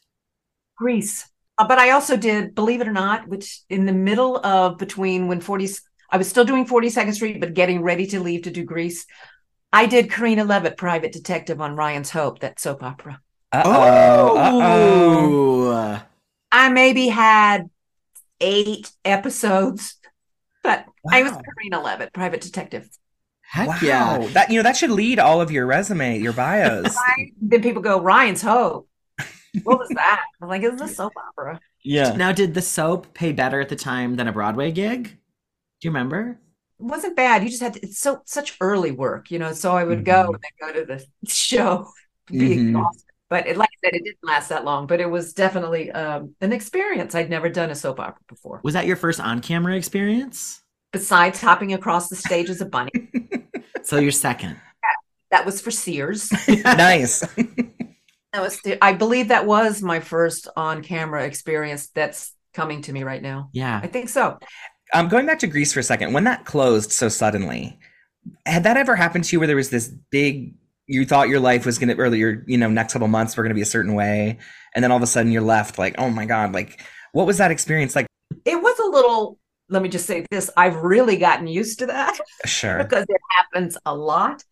Grease. 0.77 1.27
Uh, 1.57 1.67
but 1.67 1.79
I 1.79 1.91
also 1.91 2.15
did, 2.17 2.53
believe 2.53 2.81
it 2.81 2.87
or 2.87 2.93
not, 2.93 3.27
which 3.27 3.61
in 3.69 3.85
the 3.85 3.93
middle 3.93 4.37
of 4.45 4.77
between 4.77 5.27
when 5.27 5.41
40, 5.41 5.69
I 6.11 6.17
was 6.17 6.27
still 6.29 6.45
doing 6.45 6.65
42nd 6.67 7.13
Street, 7.13 7.39
but 7.39 7.53
getting 7.55 7.81
ready 7.81 8.05
to 8.07 8.19
leave 8.19 8.43
to 8.43 8.51
do 8.51 8.63
Grease. 8.63 9.05
I 9.73 9.85
did 9.85 10.09
Karina 10.11 10.43
Levitt, 10.45 10.77
private 10.77 11.11
detective 11.11 11.59
on 11.59 11.75
Ryan's 11.75 12.09
Hope, 12.11 12.39
that 12.39 12.59
soap 12.59 12.83
opera. 12.83 13.21
Uh-oh. 13.65 14.37
Uh-oh. 14.37 15.71
Oh. 15.73 16.01
I 16.51 16.69
maybe 16.69 17.07
had 17.07 17.69
eight 18.39 18.91
episodes, 19.05 19.95
but 20.63 20.85
I 21.11 21.23
was 21.23 21.31
Wow. 21.33 21.41
Karina 21.55 21.81
Levitt, 21.83 22.13
private 22.13 22.41
detective. 22.41 22.89
Heck 23.41 23.67
Wow. 23.67 23.77
yeah. 23.81 24.27
That, 24.33 24.49
you 24.49 24.57
know, 24.57 24.63
that 24.63 24.77
should 24.77 24.91
lead 24.91 25.19
all 25.19 25.41
of 25.41 25.51
your 25.51 25.65
resume, 25.65 26.19
your 26.19 26.33
bios. 26.33 26.95
Then 27.41 27.61
people 27.61 27.81
go, 27.81 27.99
Ryan's 28.01 28.41
Hope. 28.41 28.89
What 29.63 29.79
was 29.79 29.89
that? 29.95 30.23
I'm 30.41 30.49
like, 30.49 30.61
it's 30.63 30.81
a 30.81 30.87
soap 30.87 31.13
opera. 31.17 31.59
yeah. 31.83 32.11
Now, 32.15 32.31
did 32.31 32.53
the 32.53 32.61
soap 32.61 33.13
pay 33.15 33.31
better 33.31 33.59
at 33.59 33.69
the 33.69 33.75
time 33.75 34.15
than 34.15 34.27
a 34.27 34.31
Broadway 34.31 34.71
gig? 34.71 35.03
Do 35.05 35.87
you 35.87 35.89
remember? 35.89 36.39
It 36.79 36.83
wasn't 36.85 37.15
bad. 37.15 37.41
You 37.43 37.49
just 37.49 37.61
had 37.61 37.73
to, 37.73 37.79
it's 37.81 37.97
so 37.97 38.21
such 38.25 38.55
early 38.61 38.91
work, 38.91 39.31
you 39.31 39.39
know. 39.39 39.53
So 39.53 39.71
I 39.75 39.83
would 39.83 40.05
go 40.05 40.25
Mhm. 40.29 40.35
and 40.35 40.43
then 40.43 40.73
go 40.73 40.79
to 40.79 40.85
the 40.85 41.05
show, 41.31 41.87
be 42.27 42.37
Mhm. 42.37 42.67
exhausted. 42.69 43.03
But 43.29 43.47
it, 43.47 43.57
like 43.57 43.69
I 43.69 43.87
said, 43.87 43.95
it 43.95 44.03
didn't 44.03 44.23
last 44.23 44.49
that 44.49 44.63
long. 44.63 44.87
But 44.87 45.01
it 45.01 45.09
was 45.09 45.33
definitely 45.33 45.91
um, 45.91 46.35
an 46.41 46.53
experience. 46.53 47.13
I'd 47.15 47.29
never 47.29 47.49
done 47.49 47.69
a 47.69 47.75
soap 47.75 47.99
opera 47.99 48.21
before. 48.27 48.61
Was 48.63 48.73
that 48.73 48.85
your 48.85 48.95
first 48.95 49.19
on 49.19 49.41
camera 49.41 49.75
experience? 49.75 50.61
Besides 50.93 51.41
hopping 51.41 51.73
across 51.73 52.07
the 52.07 52.15
stage 52.15 52.49
as 52.49 52.61
a 52.61 52.65
bunny, 52.65 52.91
So 53.83 53.99
your 53.99 54.11
second. 54.11 54.57
that 55.31 55.45
was 55.45 55.61
for 55.61 55.71
Sears. 55.71 56.29
nice. 56.47 57.21
That 57.21 58.41
was, 58.41 58.59
the, 58.61 58.83
I 58.83 58.93
believe, 58.93 59.29
that 59.29 59.45
was 59.45 59.81
my 59.81 60.01
first 60.01 60.47
on-camera 60.57 61.25
experience. 61.25 61.87
That's 61.87 62.33
coming 62.53 62.81
to 62.83 62.91
me 62.93 63.03
right 63.03 63.21
now. 63.21 63.49
Yeah. 63.53 63.79
I 63.81 63.87
think 63.87 64.09
so. 64.09 64.37
Um, 64.93 65.07
going 65.07 65.25
back 65.25 65.39
to 65.39 65.47
Grease 65.47 65.73
for 65.73 65.79
a 65.79 65.83
second, 65.83 66.11
when 66.13 66.25
that 66.25 66.45
closed 66.45 66.91
so 66.91 67.07
suddenly, 67.07 67.79
had 68.45 68.63
that 68.63 68.75
ever 68.75 68.95
happened 68.95 69.23
to 69.25 69.35
you 69.35 69.39
where 69.39 69.47
there 69.47 69.55
was 69.55 69.69
this 69.69 69.87
big, 69.87 70.55
you 70.87 71.05
thought 71.05 71.29
your 71.29 71.39
life 71.39 71.65
was 71.65 71.77
going 71.79 71.89
to, 71.95 72.01
or 72.01 72.07
your, 72.15 72.43
you 72.47 72.57
know, 72.57 72.69
next 72.69 72.93
couple 72.93 73.07
months 73.07 73.35
were 73.37 73.43
going 73.43 73.51
to 73.51 73.55
be 73.55 73.61
a 73.61 73.65
certain 73.65 73.93
way. 73.93 74.39
And 74.73 74.83
then 74.83 74.91
all 74.91 74.97
of 74.97 75.03
a 75.03 75.07
sudden 75.07 75.31
you're 75.31 75.41
left 75.41 75.77
like, 75.77 75.95
oh 75.97 76.09
my 76.09 76.25
God, 76.25 76.53
like, 76.53 76.81
what 77.13 77.27
was 77.27 77.37
that 77.39 77.51
experience 77.51 77.95
like? 77.95 78.07
It 78.45 78.61
was 78.61 78.79
a 78.79 78.85
little. 78.85 79.39
Let 79.69 79.81
me 79.81 79.89
just 79.89 80.05
say 80.05 80.25
this: 80.31 80.49
I've 80.55 80.77
really 80.77 81.17
gotten 81.17 81.47
used 81.47 81.79
to 81.79 81.87
that. 81.87 82.17
Sure. 82.45 82.77
because 82.83 83.05
it 83.09 83.21
happens 83.37 83.77
a 83.85 83.95
lot. 83.95 84.43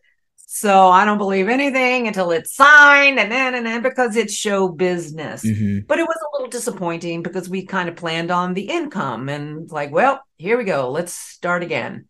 So 0.48 0.90
I 0.90 1.06
don't 1.06 1.18
believe 1.18 1.48
anything 1.50 2.08
until 2.08 2.32
it's 2.32 2.56
signed 2.56 3.20
and 3.20 3.32
then 3.32 3.56
and 3.56 3.66
then 3.66 3.82
because 3.82 4.16
it's 4.16 4.34
show 4.34 4.70
business. 4.70 5.48
hmm 5.48 5.80
But 5.88 6.00
it 6.00 6.04
was 6.08 6.18
a 6.22 6.30
little 6.36 6.50
disappointing 6.50 7.24
because 7.24 7.50
we 7.50 7.66
kind 7.66 7.90
of 7.90 7.96
planned 7.96 8.32
on 8.32 8.54
the 8.54 8.70
income 8.70 9.30
and 9.30 9.70
like, 9.72 9.92
well, 9.92 10.22
here 10.38 10.58
we 10.58 10.64
go. 10.64 10.92
Let's 10.92 11.14
start 11.14 11.64
again. 11.64 12.08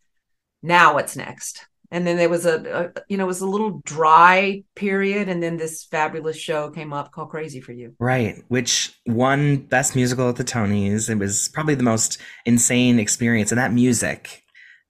now 0.61 0.95
what's 0.95 1.15
next? 1.15 1.65
And 1.91 2.05
then 2.05 2.17
there 2.17 2.29
was 2.29 2.45
a, 2.45 2.91
a, 2.95 3.01
you 3.09 3.17
know, 3.17 3.25
it 3.25 3.27
was 3.27 3.41
a 3.41 3.47
little 3.47 3.81
dry 3.85 4.63
period. 4.75 5.29
And 5.29 5.41
then 5.41 5.57
this 5.57 5.83
fabulous 5.85 6.37
show 6.37 6.69
came 6.71 6.93
up 6.93 7.11
called 7.11 7.29
Crazy 7.29 7.61
for 7.61 7.71
You. 7.73 7.95
Right. 7.99 8.43
Which 8.47 8.93
won 9.05 9.57
Best 9.57 9.95
Musical 9.95 10.29
at 10.29 10.35
the 10.35 10.43
Tonys. 10.43 11.09
It 11.09 11.17
was 11.17 11.49
probably 11.49 11.75
the 11.75 11.83
most 11.83 12.17
insane 12.45 12.99
experience. 12.99 13.51
And 13.51 13.59
that 13.59 13.71
music, 13.73 14.43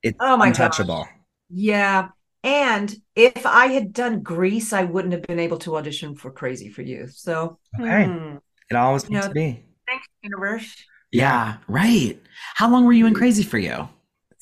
it's 0.03 0.17
Oh 0.19 0.37
my 0.37 0.47
untouchable. 0.47 1.03
gosh. 1.03 1.09
Yeah. 1.49 2.09
And 2.43 2.95
if 3.15 3.45
I 3.45 3.67
had 3.67 3.91
done 3.93 4.21
Grease, 4.21 4.71
I 4.73 4.83
wouldn't 4.83 5.13
have 5.13 5.23
been 5.23 5.39
able 5.39 5.57
to 5.59 5.77
audition 5.77 6.15
for 6.15 6.31
Crazy 6.31 6.69
for 6.69 6.81
You. 6.83 7.07
So, 7.07 7.59
Okay. 7.79 8.05
hmm. 8.05 8.35
It 8.69 8.75
always 8.75 9.07
You 9.09 9.17
know, 9.17 9.27
to 9.27 9.29
be. 9.29 9.63
thanks, 9.87 10.07
universe. 10.21 10.75
Yeah, 11.11 11.57
right. 11.67 12.19
How 12.55 12.69
long 12.69 12.85
were 12.85 12.93
you 12.93 13.05
in 13.05 13.13
Crazy 13.13 13.43
for 13.43 13.57
You? 13.57 13.89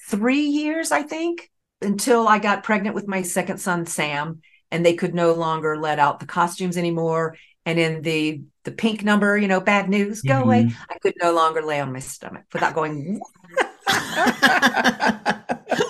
Three 0.10 0.42
years, 0.42 0.92
I 0.92 1.04
think, 1.04 1.50
until 1.84 2.28
I 2.28 2.40
got 2.40 2.64
pregnant 2.64 2.96
with 2.96 3.08
my 3.08 3.22
second 3.22 3.58
son, 3.60 3.86
Sam, 3.86 4.42
and 4.72 4.86
they 4.86 4.94
could 4.96 5.14
no 5.14 5.34
longer 5.34 5.78
let 5.78 6.00
out 6.00 6.20
the 6.20 6.26
costumes 6.26 6.78
anymore. 6.78 7.38
And 7.66 7.80
in 7.80 8.02
the 8.02 8.42
the 8.66 8.72
pink 8.72 9.04
number, 9.04 9.38
you 9.38 9.48
know, 9.48 9.60
bad 9.60 9.90
news, 9.90 10.22
go 10.22 10.42
away. 10.42 10.64
Mhm. 10.66 10.76
I 10.90 10.98
could 11.00 11.14
no 11.22 11.34
longer 11.34 11.62
lay 11.62 11.80
on 11.82 11.92
my 11.94 12.00
stomach 12.00 12.44
without 12.54 12.74
going. 12.74 13.20
I 13.88 15.44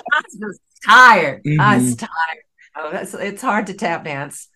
was 0.09 0.39
just 0.39 0.59
tired. 0.85 1.41
I 1.59 1.77
was 1.77 1.95
tired. 1.95 2.09
Oh, 2.75 2.91
that's, 2.91 3.13
it's 3.13 3.41
hard 3.41 3.67
to 3.67 3.73
tap 3.73 4.03
dance 4.05 4.47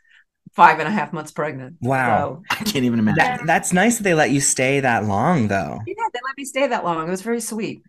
five 0.56 0.80
and 0.80 0.88
a 0.88 0.91
half 0.91 1.13
months 1.13 1.32
pregnant. 1.32 1.76
Wow. 1.82 2.41
So, 2.50 2.56
I 2.60 2.63
can't 2.63 2.86
even 2.86 2.97
imagine. 3.00 3.17
That, 3.23 3.45
that's 3.45 3.73
nice 3.73 3.97
that 3.97 4.04
they 4.04 4.15
let 4.15 4.32
you 4.32 4.41
stay 4.41 4.80
that 4.80 5.06
long, 5.06 5.47
though. 5.47 5.80
yeah, 5.86 5.93
they 6.13 6.19
let 6.26 6.38
me 6.38 6.45
stay 6.45 6.67
that 6.67 6.84
long. 6.84 7.08
It 7.08 7.12
was 7.12 7.21
very 7.21 7.41
sweet. 7.41 7.84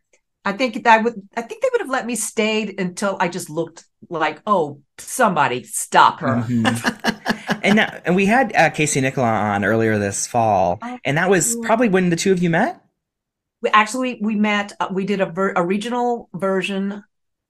I 0.49 0.53
think 0.53 0.83
that 0.85 0.99
I 0.99 1.03
would. 1.03 1.15
I 1.37 1.43
think 1.43 1.63
they 1.63 1.69
would 1.73 1.83
have 1.83 1.91
let 1.91 2.07
me 2.07 2.17
stay 2.17 2.75
until 2.79 3.17
I 3.21 3.29
just 3.29 3.51
looked 3.51 3.85
like, 4.09 4.41
oh, 4.47 4.81
somebody 4.97 5.63
stop 5.65 6.21
her. 6.21 6.43
Mhm. 6.49 7.61
and 7.63 7.77
now, 7.77 8.01
and 8.05 8.17
we 8.17 8.25
had 8.27 8.55
uh, 8.57 8.71
Casey 8.71 9.01
Nicholaw 9.01 9.55
on 9.55 9.65
earlier 9.65 9.99
this 9.99 10.27
fall, 10.27 10.79
and 11.05 11.19
that 11.19 11.29
was 11.29 11.57
probably 11.63 11.89
when 11.89 12.09
the 12.09 12.17
two 12.17 12.33
of 12.33 12.43
you 12.43 12.51
met. 12.51 12.81
We 13.61 13.71
actually 13.71 14.19
we 14.23 14.37
met. 14.37 14.73
Uh, 14.81 14.89
we 14.91 15.05
did 15.05 15.21
a, 15.21 15.27
ver- 15.27 15.53
a 15.55 15.65
regional 15.65 16.31
version 16.33 17.05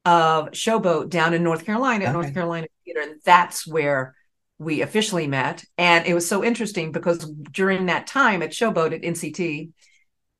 of 0.04 0.50
Showboat 0.50 1.10
down 1.10 1.34
in 1.34 1.42
North 1.44 1.64
Carolina 1.64 2.06
at 2.06 2.08
Okay. 2.08 2.14
North 2.14 2.34
Carolina 2.34 2.66
Theater, 2.84 3.00
and 3.02 3.20
that's 3.24 3.66
where 3.66 4.16
we 4.58 4.82
officially 4.82 5.28
met. 5.28 5.64
And 5.76 6.04
it 6.06 6.14
was 6.14 6.28
so 6.28 6.42
interesting 6.42 6.90
because 6.90 7.30
during 7.52 7.86
that 7.86 8.08
time 8.08 8.42
at 8.42 8.50
Showboat 8.50 8.92
at 8.92 9.04
NCT, 9.04 9.70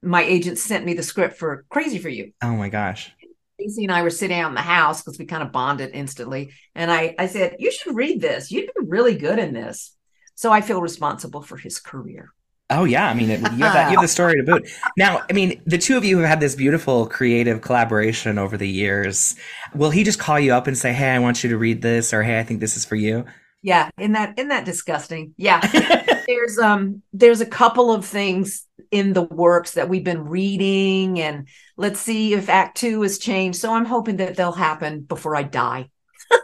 my 0.03 0.23
agent 0.23 0.59
sent 0.59 0.85
me 0.85 0.95
the 0.95 1.03
script 1.03 1.37
for 1.37 1.65
Crazy 1.71 1.99
for 1.99 2.09
You. 2.09 2.33
Oh 2.43 2.57
my 2.57 2.69
gosh. 2.69 3.13
Casey 3.59 3.85
and 3.85 3.93
I 3.93 4.03
were 4.03 4.11
sitting 4.11 4.39
out 4.39 4.51
in 4.51 4.55
the 4.55 4.61
house 4.61 5.03
because 5.03 5.19
we 5.19 5.27
kind 5.27 5.43
of 5.43 5.51
bonded 5.51 5.91
instantly. 5.93 6.53
And 6.75 6.91
I, 6.91 7.15
I 7.19 7.27
said, 7.27 7.57
You 7.59 7.73
should 7.73 7.97
read 7.97 8.21
this. 8.21 8.51
You'd 8.53 8.67
be 8.67 8.87
really 8.87 9.17
good 9.17 9.39
in 9.39 9.53
this. 9.53 9.97
So 10.35 10.53
I 10.53 10.61
feel 10.61 10.81
responsible 10.81 11.43
for 11.43 11.57
his 11.57 11.81
career. 11.81 12.33
Oh 12.71 12.85
yeah, 12.85 13.09
I 13.09 13.15
mean, 13.15 13.31
it, 13.31 13.41
you 13.41 13.47
have 13.47 13.73
that, 13.73 13.91
you 13.91 13.97
have 13.97 14.03
the 14.03 14.09
story 14.09 14.37
to 14.37 14.43
boot. 14.43 14.69
Now, 14.99 15.23
I 15.29 15.33
mean, 15.33 15.63
the 15.65 15.79
two 15.79 15.97
of 15.97 16.05
you 16.05 16.19
have 16.19 16.29
had 16.29 16.41
this 16.41 16.55
beautiful 16.55 17.07
creative 17.07 17.63
collaboration 17.63 18.39
over 18.39 18.59
the 18.59 18.69
years. 18.69 19.37
Will 19.75 19.91
he 19.91 20.05
just 20.05 20.19
call 20.19 20.39
you 20.39 20.53
up 20.53 20.67
and 20.67 20.77
say, 20.77 20.93
"Hey, 20.93 21.09
I 21.09 21.19
want 21.19 21.43
you 21.43 21.49
to 21.49 21.57
read 21.57 21.81
this," 21.81 22.13
or 22.13 22.23
"Hey, 22.23 22.39
I 22.39 22.43
think 22.43 22.61
this 22.61 22.77
is 22.77 22.85
for 22.85 22.95
you"? 22.95 23.25
Yeah, 23.63 23.89
in 23.97 24.13
that 24.13 24.39
in 24.39 24.49
that 24.49 24.67
disgusting. 24.67 25.33
Yeah. 25.39 25.61
there's 26.29 26.59
um 26.59 27.03
there's 27.15 27.41
a 27.41 27.47
couple 27.47 27.93
of 27.93 28.07
things 28.07 28.67
in 28.93 29.15
the 29.15 29.23
works 29.23 29.73
that 29.75 29.89
we've 29.89 30.05
been 30.05 30.27
reading 30.27 31.21
and 31.21 31.49
let's 31.77 32.01
see 32.01 32.35
if 32.35 32.49
act 32.49 32.79
two 32.79 33.03
has 33.03 33.19
changed. 33.19 33.59
So 33.59 33.75
I'm 33.75 33.87
hoping 33.87 34.19
that 34.19 34.37
they'll 34.37 34.53
happen 34.53 35.03
before 35.03 35.37
I 35.37 35.43
die. 35.45 35.91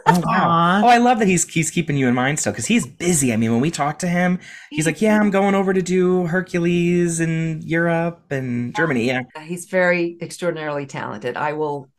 Oh 0.07 0.19
wow! 0.23 0.81
Oh, 0.83 0.87
I 0.87 0.97
love 0.97 1.19
that 1.19 1.27
he's 1.27 1.47
he's 1.47 1.69
keeping 1.71 1.97
you 1.97 2.07
in 2.07 2.15
mind 2.15 2.39
still 2.39 2.51
because 2.51 2.65
he's 2.65 2.87
busy. 2.87 3.33
I 3.33 3.37
mean, 3.37 3.51
when 3.51 3.61
we 3.61 3.71
talk 3.71 3.99
to 3.99 4.07
him, 4.07 4.39
he's 4.71 4.85
like, 4.87 5.01
"Yeah, 5.01 5.19
I'm 5.19 5.31
going 5.31 5.55
over 5.55 5.73
to 5.73 5.81
do 5.81 6.27
Hercules 6.27 7.19
in 7.19 7.61
Europe 7.63 8.31
and 8.31 8.75
Germany." 8.75 9.05
Yeah. 9.05 9.21
He's 9.43 9.65
very 9.65 10.17
extraordinarily 10.21 10.87
talented. 10.87 11.37
I 11.37 11.53
will 11.53 11.89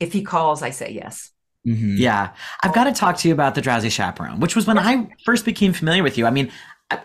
if 0.00 0.12
he 0.12 0.22
calls, 0.22 0.62
I 0.62 0.70
say 0.70 0.92
yes. 0.92 1.30
Mhm. 1.66 1.96
Yeah, 1.96 2.30
I've 2.64 2.74
got 2.74 2.84
to 2.84 2.92
talk 2.92 3.16
to 3.18 3.28
you 3.28 3.34
about 3.34 3.54
the 3.54 3.60
Drowsy 3.60 3.88
Chaperone, 3.88 4.40
which 4.40 4.56
was 4.56 4.66
when 4.66 4.78
I 4.78 5.08
first 5.24 5.44
became 5.44 5.72
familiar 5.72 6.02
with 6.02 6.18
you. 6.18 6.26
I 6.26 6.30
mean, 6.30 6.50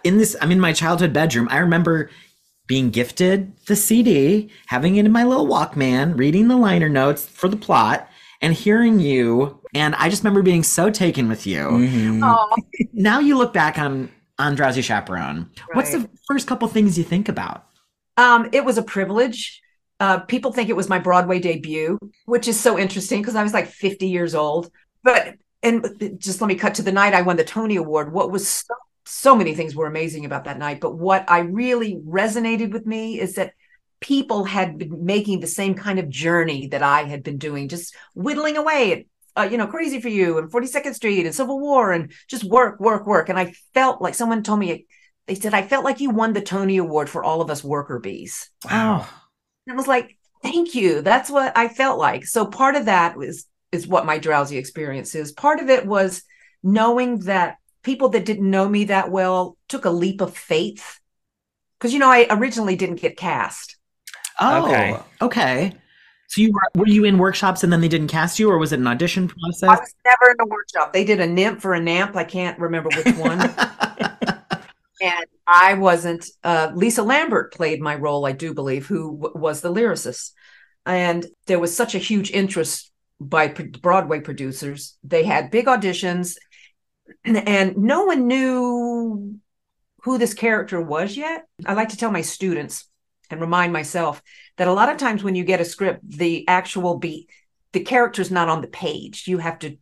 in 0.04 0.18
this, 0.18 0.36
I'm 0.42 0.52
in 0.52 0.60
my 0.60 0.74
childhood 0.74 1.14
bedroom. 1.14 1.48
I 1.52 1.58
remember 1.58 2.10
being 2.68 2.90
gifted 2.90 3.56
the 3.68 3.76
CD, 3.76 4.50
having 4.68 4.98
it 4.98 5.06
in 5.06 5.12
my 5.12 5.24
little 5.24 5.48
Walkman, 5.48 6.18
reading 6.18 6.48
the 6.48 6.58
liner 6.58 6.90
notes 6.90 7.26
for 7.26 7.48
the 7.48 7.56
plot, 7.56 8.10
and 8.42 8.54
hearing 8.54 9.00
you. 9.00 9.60
And 9.74 9.96
I 9.96 10.10
just 10.10 10.24
remember 10.24 10.42
being 10.42 10.64
so 10.64 10.90
taken 10.90 11.30
with 11.30 11.48
you. 11.48 11.60
Mhm. 11.60 12.22
Oh, 12.24 12.56
Now 12.94 13.20
you 13.20 13.38
look 13.38 13.54
back 13.54 13.78
on 13.78 14.10
on 14.40 14.54
Drowsy 14.56 14.82
Chaperone. 14.84 15.50
What's 15.74 15.92
the 15.92 16.08
first 16.28 16.46
couple 16.48 16.68
things 16.68 16.98
you 16.98 17.04
think 17.04 17.28
about? 17.28 17.66
Um, 18.18 18.50
it 18.52 18.64
was 18.64 18.78
a 18.78 18.84
privilege. 18.84 19.62
Uh, 20.00 20.20
people 20.20 20.52
think 20.52 20.70
it 20.70 20.76
was 20.76 20.90
my 20.90 21.00
Broadway 21.00 21.40
debut, 21.40 21.98
which 22.26 22.48
is 22.48 22.60
so 22.60 22.78
interesting 22.78 23.22
because 23.22 23.36
I 23.36 23.42
was 23.42 23.54
like 23.54 23.68
50 23.68 24.08
years 24.08 24.36
old. 24.36 24.70
But 25.04 25.36
and 25.64 26.18
just 26.20 26.40
let 26.40 26.48
me 26.48 26.56
cut 26.56 26.76
to 26.76 26.84
the 26.84 26.92
night 26.92 27.16
I 27.16 27.24
won 27.24 27.36
the 27.38 27.44
Tony 27.44 27.78
Award. 27.78 28.14
What 28.14 28.30
was 28.32 28.48
so, 28.48 28.74
so 29.08 29.36
many 29.36 29.56
things 29.56 29.76
were 29.76 29.88
amazing 29.88 30.26
about 30.26 30.46
that 30.46 30.60
night, 30.60 30.80
but 30.82 30.96
what 30.96 31.30
I 31.30 31.40
really 31.40 31.96
resonated 31.96 32.72
with 32.72 32.86
me 32.86 33.20
is 33.20 33.36
that 33.36 33.54
people 34.00 34.44
had 34.44 34.78
been 34.78 35.06
making 35.06 35.40
the 35.40 35.48
same 35.48 35.74
kind 35.74 36.00
of 36.00 36.10
journey 36.10 36.68
that 36.68 36.84
I 36.84 37.04
had 37.04 37.24
been 37.24 37.38
doing, 37.38 37.68
just 37.68 37.96
whittling 38.14 38.58
away 38.58 38.92
at 38.92 39.06
uh, 39.38 39.44
you 39.44 39.58
know, 39.58 39.68
Crazy 39.68 40.02
for 40.02 40.10
You 40.10 40.40
and 40.40 40.52
42nd 40.52 40.96
Street 40.96 41.26
and 41.26 41.36
Civil 41.36 41.60
War 41.60 41.92
and 41.92 42.12
just 42.28 42.44
work, 42.44 42.80
work, 42.80 43.06
work. 43.06 43.30
And 43.30 43.38
I 43.38 43.54
felt 43.74 44.02
like 44.02 44.16
someone 44.16 44.42
told 44.42 44.60
me, 44.60 44.88
they 45.28 45.36
said, 45.36 45.54
I 45.54 45.62
felt 45.62 45.86
like 45.86 46.00
you 46.00 46.10
won 46.10 46.34
the 46.34 46.42
Tony 46.42 46.78
Award 46.78 47.10
for 47.10 47.24
all 47.24 47.42
of 47.42 47.52
us 47.52 47.64
worker 47.64 48.00
bees. 48.00 48.50
Wow. 48.66 49.06
And 49.68 49.74
I 49.74 49.76
was 49.76 49.88
like, 49.88 50.18
thank 50.42 50.74
you. 50.74 51.02
That's 51.02 51.30
what 51.30 51.56
I 51.56 51.68
felt 51.68 52.00
like. 52.00 52.26
So 52.26 52.48
part 52.48 52.76
of 52.76 52.86
that 52.86 53.16
was 53.16 53.46
is 53.72 53.88
what 53.88 54.06
my 54.06 54.18
drowsy 54.18 54.58
experience 54.58 55.14
is. 55.14 55.34
Part 55.34 55.60
of 55.60 55.70
it 55.70 55.86
was 55.86 56.24
knowing 56.64 57.20
that 57.20 57.58
people 57.88 58.10
that 58.10 58.26
didn't 58.26 58.52
know 58.52 58.68
me 58.70 58.84
that 58.86 59.10
well 59.10 59.58
took 59.70 59.86
a 59.86 59.90
leap 59.90 60.20
of 60.22 60.36
faith. 60.36 61.00
Because 61.80 61.94
you 61.94 62.00
know, 62.00 62.10
I 62.10 62.28
originally 62.30 62.76
didn't 62.76 62.98
get 63.02 63.18
cast. 63.18 63.78
Oh, 64.42 64.66
Okay. 64.66 64.98
okay. 65.22 65.74
So 66.28 66.42
you 66.42 66.52
were 66.52 66.70
were 66.76 66.88
you 66.88 67.06
in 67.06 67.18
workshops 67.18 67.64
and 67.64 67.72
then 67.72 67.80
they 67.80 67.88
didn't 67.88 68.10
cast 68.10 68.38
you, 68.40 68.52
or 68.52 68.58
was 68.58 68.74
it 68.74 68.80
an 68.80 68.88
audition 68.88 69.30
process? 69.30 69.70
I 69.70 69.76
was 69.80 69.96
never 70.06 70.32
in 70.32 70.38
a 70.42 70.46
workshop. 70.46 70.92
They 70.92 71.06
did 71.06 71.22
a 71.22 71.26
nymph 71.28 71.64
or 71.64 71.74
a 71.74 71.80
namp. 71.80 72.16
I 72.18 72.26
can't 72.26 72.60
remember 72.60 72.90
which 72.94 73.16
one. 73.16 73.40
and 75.02 75.26
I 75.48 75.76
wasn't. 75.76 76.26
Uh, 76.44 76.72
Lisa 76.76 77.04
Lambert 77.04 77.54
played 77.54 77.80
my 77.82 77.96
role, 77.96 78.26
I 78.26 78.34
do 78.34 78.54
believe, 78.54 78.86
who 78.88 79.18
w- 79.18 79.38
was 79.38 79.62
the 79.62 79.74
lyricist. 79.74 80.32
And 80.86 81.26
there 81.46 81.60
was 81.60 81.76
such 81.76 81.96
a 81.96 82.00
huge 82.00 82.32
interest 82.32 82.92
by 83.22 83.48
p- 83.48 83.64
Broadway 83.82 84.20
producers. 84.20 84.98
They 85.04 85.24
had 85.24 85.50
big 85.52 85.68
auditions, 85.68 86.36
and 87.26 87.78
no 87.78 88.06
one 88.06 88.28
knew 88.28 89.40
who 90.04 90.18
this 90.18 90.34
character 90.34 90.80
was 90.82 91.18
yet. 91.18 91.46
I 91.66 91.74
like 91.74 91.90
to 91.90 91.98
tell 91.98 92.12
my 92.12 92.22
students 92.22 92.86
and 93.30 93.42
remind 93.42 93.74
myself 93.74 94.22
that 94.58 94.68
a 94.68 94.74
lot 94.74 94.90
of 94.90 94.98
times 94.98 95.24
when 95.24 95.36
you 95.36 95.44
get 95.44 95.60
a 95.62 95.66
script, 95.66 96.00
the 96.08 96.48
actual 96.48 96.98
beat, 96.98 97.30
the 97.74 97.82
character's 97.82 98.32
not 98.32 98.48
on 98.50 98.62
the 98.62 98.68
page. 98.68 99.28
You 99.28 99.40
have 99.40 99.60
to 99.60 99.78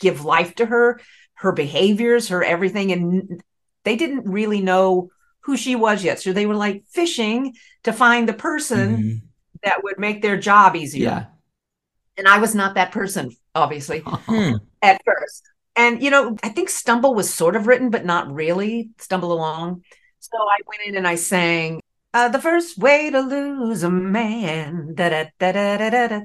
give 0.00 0.24
life 0.24 0.54
to 0.56 0.66
her, 0.66 1.00
her 1.34 1.52
behaviors, 1.52 2.28
her 2.28 2.42
everything. 2.42 2.90
And 2.90 3.42
they 3.84 3.96
didn't 3.96 4.24
really 4.28 4.60
know 4.60 5.10
who 5.40 5.56
she 5.56 5.76
was 5.76 6.02
yet. 6.04 6.20
So 6.20 6.32
they 6.32 6.46
were 6.46 6.56
like 6.56 6.84
fishing 6.90 7.54
to 7.84 7.92
find 7.92 8.28
the 8.28 8.34
person 8.34 8.96
Mhm. 8.96 9.20
that 9.62 9.82
would 9.84 9.98
make 9.98 10.20
their 10.22 10.36
job 10.38 10.74
easier. 10.76 11.04
yeah. 11.10 11.24
And 12.16 12.26
I 12.28 12.38
was 12.38 12.54
not 12.54 12.74
that 12.74 12.92
person, 12.92 13.30
obviously, 13.54 14.00
Hmm. 14.04 14.54
at 14.82 15.00
first. 15.04 15.44
And, 15.80 16.02
you 16.02 16.10
know, 16.10 16.36
I 16.42 16.50
think 16.50 16.68
Stumble 16.68 17.14
was 17.14 17.32
sort 17.32 17.56
of 17.56 17.66
written, 17.66 17.88
but 17.88 18.04
not 18.04 18.30
really 18.30 18.90
Stumble 18.98 19.32
Along. 19.32 19.82
So 20.18 20.36
I 20.36 20.58
went 20.66 20.82
in 20.86 20.94
and 20.94 21.08
I 21.08 21.14
sang, 21.14 21.80
uh, 22.12 22.28
The 22.28 22.38
First 22.38 22.76
Way 22.76 23.08
to 23.08 23.20
Lose 23.20 23.82
a 23.82 23.88
Man, 23.88 24.94
da 24.94 25.08
da 25.08 25.24
da 25.38 25.52
da 25.52 25.78
da 25.78 25.88
da, 25.88 26.08
da, 26.08 26.20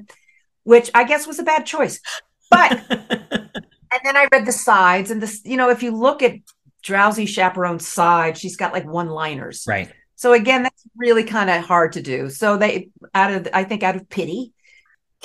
which 0.64 0.90
I 0.94 1.04
guess 1.04 1.26
was 1.26 1.38
a 1.38 1.42
bad 1.42 1.64
choice. 1.64 2.02
But 2.50 2.84
and 2.90 4.00
then 4.04 4.14
I 4.14 4.28
read 4.30 4.44
the 4.44 4.52
sides, 4.52 5.10
and 5.10 5.22
this, 5.22 5.40
you 5.46 5.56
know, 5.56 5.70
if 5.70 5.82
you 5.82 5.90
look 5.90 6.22
at 6.22 6.34
Drowsy 6.82 7.24
Chaperone's 7.24 7.88
side, 7.88 8.36
she's 8.36 8.56
got 8.56 8.74
like 8.74 8.84
one 8.84 9.08
liners. 9.08 9.64
Right. 9.66 9.90
So 10.16 10.34
again, 10.34 10.64
that's 10.64 10.84
really 10.96 11.24
kind 11.24 11.48
of 11.48 11.64
hard 11.64 11.94
to 11.94 12.02
do. 12.02 12.28
So 12.28 12.58
they 12.58 12.90
out 13.14 13.32
of 13.32 13.48
I 13.54 13.64
think 13.64 13.82
out 13.82 13.96
of 13.96 14.06
pity, 14.10 14.52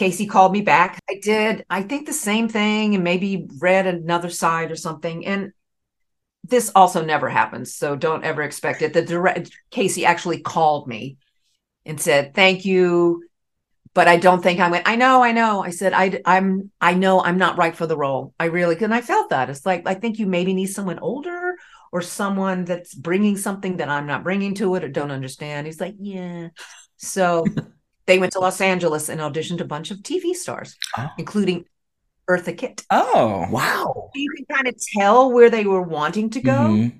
Casey 0.01 0.25
called 0.25 0.51
me 0.51 0.61
back. 0.61 0.99
I 1.07 1.19
did 1.21 1.63
I 1.69 1.83
think 1.83 2.07
the 2.07 2.13
same 2.13 2.49
thing 2.49 2.95
and 2.95 3.03
maybe 3.03 3.47
read 3.59 3.85
another 3.85 4.31
side 4.31 4.71
or 4.71 4.75
something. 4.75 5.27
And 5.27 5.51
this 6.43 6.71
also 6.73 7.05
never 7.05 7.29
happens. 7.29 7.75
So 7.75 7.95
don't 7.95 8.23
ever 8.23 8.41
expect 8.41 8.81
it. 8.81 8.93
The 8.93 9.03
direct 9.03 9.51
Casey 9.69 10.03
actually 10.03 10.41
called 10.41 10.87
me 10.87 11.17
and 11.85 12.01
said, 12.01 12.33
"Thank 12.33 12.65
you. 12.65 13.23
but 13.93 14.07
I 14.07 14.17
don't 14.17 14.41
think 14.41 14.59
I 14.59 14.69
went. 14.71 14.87
I 14.87 14.95
know, 14.95 15.23
I 15.23 15.33
know. 15.33 15.63
I 15.63 15.71
said, 15.71 15.93
I, 15.93 16.21
I'm, 16.25 16.71
I 16.81 16.93
know 16.95 17.21
I'm 17.21 17.37
not 17.37 17.57
right 17.57 17.75
for 17.75 17.87
the 17.87 17.97
role. 17.97 18.33
I 18.39 18.45
really, 18.45 18.77
and 18.83 18.93
I 18.93 19.01
felt 19.01 19.29
that. 19.31 19.49
It's 19.49 19.65
like 19.65 19.83
I 19.87 19.95
think 19.95 20.19
you 20.19 20.27
maybe 20.27 20.53
need 20.53 20.67
someone 20.67 20.99
older 20.99 21.55
or 21.91 22.01
someone 22.01 22.65
that's 22.65 22.95
bringing 22.95 23.37
something 23.37 23.77
that 23.77 23.89
I'm 23.89 24.07
not 24.07 24.23
bringing 24.23 24.55
to 24.55 24.75
it 24.75 24.83
or 24.83 24.89
don't 24.89 25.11
understand. 25.11 25.67
He's 25.67 25.81
like, 25.81 25.95
yeah. 25.99 26.49
So 26.97 27.45
they 28.05 28.19
went 28.19 28.33
to 28.33 28.39
Los 28.39 28.61
Angeles 28.61 29.09
and 29.09 29.21
auditioned 29.21 29.61
a 29.61 29.65
bunch 29.65 29.91
of 29.91 29.99
TV 29.99 30.33
stars, 30.33 30.75
Oh. 30.97 31.07
including 31.17 31.65
Eartha 32.29 32.57
Kitt. 32.57 32.83
Oh. 32.89 33.47
Wow. 33.49 34.09
You 34.15 34.31
can 34.35 34.45
kind 34.55 34.67
of 34.67 34.75
tell 34.97 35.31
where 35.31 35.49
they 35.49 35.65
were 35.65 35.81
wanting 35.81 36.29
to 36.31 36.41
go. 36.41 36.51
Mhm. 36.51 36.99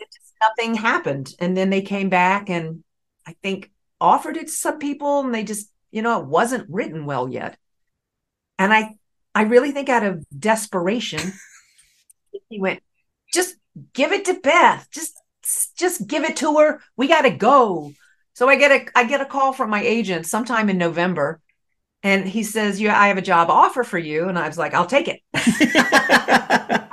Just, 0.00 0.32
nothing 0.40 0.74
happened, 0.74 1.34
and 1.38 1.56
then 1.56 1.70
they 1.70 1.82
came 1.82 2.08
back 2.08 2.50
and 2.50 2.82
I 3.26 3.34
think 3.42 3.70
offered 4.00 4.36
it 4.36 4.48
to 4.48 4.52
some 4.52 4.78
people, 4.78 5.20
and 5.20 5.32
they 5.34 5.44
just, 5.44 5.70
you 5.92 6.02
know, 6.02 6.20
it 6.20 6.26
wasn't 6.26 6.68
written 6.68 7.06
well 7.06 7.28
yet. 7.28 7.56
And 8.58 8.72
I, 8.72 8.96
I 9.34 9.42
really 9.42 9.70
think 9.70 9.88
out 9.88 10.02
of 10.04 10.24
desperation, 10.36 11.20
he 12.48 12.58
went, 12.60 12.82
just 13.32 13.54
give 13.92 14.12
it 14.12 14.24
to 14.26 14.34
Beth. 14.34 14.88
Just, 14.90 15.16
just 15.76 16.06
give 16.06 16.24
it 16.24 16.36
to 16.38 16.58
her. 16.58 16.80
We 16.96 17.06
got 17.08 17.22
to 17.22 17.30
go. 17.30 17.92
So 18.34 18.48
I 18.48 18.56
get 18.56 18.72
a, 18.72 18.86
I 18.98 19.04
get 19.04 19.20
a 19.20 19.26
call 19.26 19.52
from 19.52 19.70
my 19.70 19.82
agent 19.82 20.26
sometime 20.26 20.68
in 20.70 20.78
November, 20.78 21.40
and 22.02 22.28
he 22.28 22.42
says, 22.44 22.80
"Yeah, 22.80 23.00
I 23.00 23.08
have 23.08 23.18
a 23.18 23.22
job 23.22 23.50
offer 23.50 23.84
for 23.84 23.98
you." 23.98 24.28
And 24.28 24.38
I 24.38 24.48
was 24.48 24.58
like, 24.58 24.74
"I'll 24.74 24.86
take 24.86 25.08
it." 25.08 25.20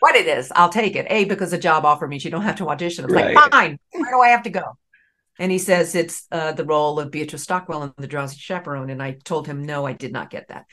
what 0.00 0.16
it 0.16 0.26
is, 0.26 0.50
I'll 0.54 0.70
take 0.70 0.96
it. 0.96 1.06
A, 1.10 1.24
because 1.24 1.52
a 1.52 1.58
job 1.58 1.84
offer 1.84 2.08
means 2.08 2.24
you 2.24 2.30
don't 2.30 2.42
have 2.42 2.56
to 2.56 2.68
audition. 2.68 3.04
I'm 3.04 3.10
Right. 3.10 3.36
like, 3.36 3.52
fine. 3.52 3.78
Where 3.92 4.10
do 4.10 4.20
I 4.20 4.28
have 4.28 4.42
to 4.44 4.50
go? 4.50 4.62
And 5.38 5.52
he 5.52 5.58
says 5.58 5.94
it's 5.94 6.26
uh, 6.32 6.52
the 6.52 6.64
role 6.64 6.98
of 7.00 7.10
Beatrice 7.10 7.42
Stockwell 7.42 7.82
in 7.84 7.92
The 7.96 8.06
Drowsy 8.06 8.36
Chaperone. 8.38 8.90
And 8.90 9.02
I 9.02 9.12
told 9.24 9.46
him, 9.46 9.64
no, 9.64 9.86
I 9.86 9.94
did 9.94 10.12
not 10.12 10.28
get 10.30 10.48
that. 10.48 10.66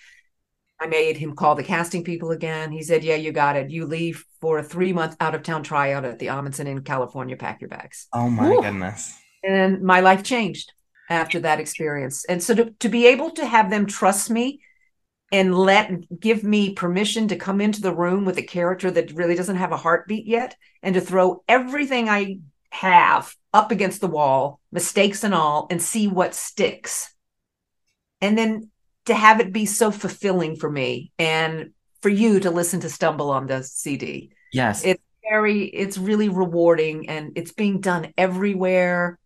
I 0.80 0.88
made 0.88 1.17
him 1.17 1.36
call 1.36 1.56
the 1.56 1.63
casting 1.63 2.03
people 2.03 2.32
again. 2.32 2.71
He 2.71 2.84
said, 2.84 3.03
yeah, 3.03 3.15
you 3.15 3.32
got 3.32 3.56
it. 3.56 3.71
You 3.71 3.86
leave 3.86 4.25
for 4.41 4.60
a 4.60 4.63
three 4.63 4.93
month 4.93 5.15
out 5.19 5.34
of 5.36 5.43
town 5.43 5.63
tryout 5.63 6.06
at 6.06 6.19
the 6.19 6.27
Ahmanson 6.27 6.67
in 6.67 6.82
California. 6.84 7.38
Pack 7.38 7.62
your 7.62 7.69
bags. 7.69 8.08
Oh 8.13 8.30
my 8.30 8.45
Ooh. 8.45 8.58
goodness. 8.58 9.17
And 9.43 9.82
my 9.82 10.00
life 10.02 10.23
changed 10.23 10.71
after 11.10 11.39
that 11.41 11.60
experience. 11.60 12.26
And 12.26 12.41
so 12.41 12.56
to, 12.56 12.71
to 12.80 12.89
be 12.89 13.08
able 13.08 13.32
to 13.32 13.45
have 13.45 13.69
them 13.69 13.86
trust 13.86 14.30
me 14.30 14.62
and 15.32 15.56
let 15.56 16.19
give 16.19 16.43
me 16.43 16.73
permission 16.73 17.28
to 17.28 17.36
come 17.36 17.62
into 17.62 17.82
the 17.82 17.93
room 17.93 18.26
with 18.26 18.38
a 18.38 18.43
character 18.43 18.89
that 18.91 19.12
really 19.13 19.36
doesn't 19.36 19.58
have 19.58 19.71
a 19.71 19.78
heartbeat 19.78 20.26
yet 20.26 20.56
and 20.82 20.95
to 20.95 21.02
throw 21.02 21.43
everything 21.47 22.10
I 22.10 22.39
have 22.69 23.34
up 23.54 23.71
against 23.71 24.02
the 24.02 24.08
wall, 24.08 24.60
mistakes 24.71 25.23
and 25.23 25.34
all, 25.34 25.67
and 25.69 25.82
see 25.82 26.08
what 26.08 26.36
sticks. 26.36 27.13
And 28.21 28.38
then 28.38 28.69
to 29.06 29.13
have 29.13 29.39
it 29.39 29.54
be 29.54 29.65
so 29.65 29.91
fulfilling 29.91 30.56
for 30.56 30.69
me 30.69 31.12
and 31.17 31.71
for 32.02 32.10
you 32.10 32.39
to 32.41 32.52
listen 32.52 32.80
to 32.82 32.89
Stumble 32.89 33.32
on 33.32 33.47
the 33.47 33.63
CD 33.63 34.32
Yes. 34.52 34.84
It's 34.84 35.02
very 35.30 35.65
it's 35.65 35.97
really 35.97 36.30
rewarding 36.30 37.10
and 37.10 37.34
it's 37.36 37.52
being 37.52 37.82
done 37.82 38.13
everywhere 38.17 39.19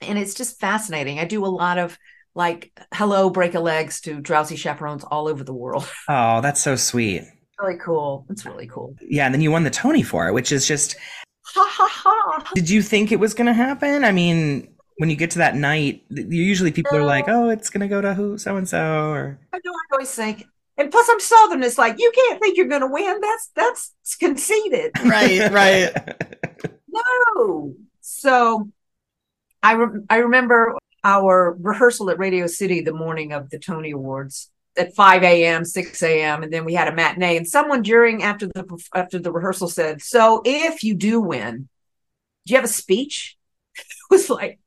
and 0.00 0.18
it's 0.18 0.34
just 0.34 0.60
fascinating. 0.60 1.18
I 1.18 1.24
do 1.24 1.44
a 1.44 1.48
lot 1.48 1.78
of 1.78 1.98
like 2.34 2.70
hello 2.92 3.30
break 3.30 3.54
a 3.54 3.60
legs 3.60 4.00
to 4.02 4.20
drowsy 4.20 4.56
chaperones 4.56 5.04
all 5.04 5.28
over 5.28 5.42
the 5.42 5.54
world. 5.54 5.88
Oh, 6.08 6.40
that's 6.40 6.60
so 6.60 6.76
sweet. 6.76 7.22
really 7.60 7.78
cool. 7.78 8.26
It's 8.30 8.44
really 8.44 8.66
cool. 8.66 8.94
Yeah, 9.00 9.24
and 9.26 9.34
then 9.34 9.40
you 9.40 9.50
won 9.50 9.64
the 9.64 9.70
Tony 9.70 10.02
for 10.02 10.28
it, 10.28 10.32
which 10.32 10.52
is 10.52 10.66
just 10.66 10.96
ha 11.44 11.66
ha 11.68 11.88
ha. 11.90 12.52
Did 12.54 12.68
you 12.70 12.82
think 12.82 13.10
it 13.12 13.20
was 13.20 13.34
going 13.34 13.46
to 13.46 13.52
happen? 13.54 14.04
I 14.04 14.12
mean, 14.12 14.68
when 14.98 15.10
you 15.10 15.16
get 15.16 15.30
to 15.32 15.38
that 15.38 15.56
night, 15.56 16.04
usually 16.10 16.72
people 16.72 16.96
are 16.96 17.04
like, 17.04 17.28
"Oh, 17.28 17.48
it's 17.50 17.70
going 17.70 17.80
to 17.80 17.88
go 17.88 18.00
to 18.00 18.14
who 18.14 18.38
so 18.38 18.56
and 18.56 18.68
so," 18.68 19.10
or 19.10 19.38
i 19.52 19.58
know 19.64 19.72
i 19.72 19.94
always 19.94 20.14
think 20.14 20.46
and 20.78 20.90
plus 20.90 21.08
i'm 21.10 21.20
southern 21.20 21.62
it's 21.62 21.78
like 21.78 21.96
you 21.98 22.12
can't 22.14 22.40
think 22.40 22.56
you're 22.56 22.68
gonna 22.68 22.90
win. 22.90 23.20
That's 23.20 23.50
that's 23.54 24.16
conceited. 24.18 24.92
Right, 25.04 25.50
right. 25.50 25.92
no. 26.88 27.74
So 28.00 28.68
i 29.66 29.72
re- 29.72 30.00
i 30.10 30.16
remember 30.16 30.76
our 31.04 31.56
rehearsal 31.60 32.10
at 32.10 32.18
radio 32.18 32.46
city 32.46 32.80
the 32.80 32.92
morning 32.92 33.32
of 33.32 33.50
the 33.50 33.58
tony 33.58 33.90
awards 33.90 34.50
at 34.76 34.94
5 34.94 35.22
a.m 35.22 35.64
6 35.64 36.02
a.m 36.02 36.42
and 36.42 36.52
then 36.52 36.64
we 36.64 36.74
had 36.74 36.88
a 36.88 36.94
matinee 36.94 37.36
and 37.36 37.48
someone 37.48 37.82
during 37.82 38.22
after 38.22 38.46
the 38.46 38.64
after 38.94 39.18
the 39.18 39.32
rehearsal 39.32 39.68
said 39.68 40.02
so 40.02 40.42
if 40.44 40.82
you 40.82 40.94
do 40.94 41.20
win 41.20 41.68
do 42.46 42.52
you 42.52 42.56
have 42.56 42.64
a 42.64 42.68
speech? 42.68 43.36
It 43.78 44.14
was 44.14 44.30
like 44.30 44.58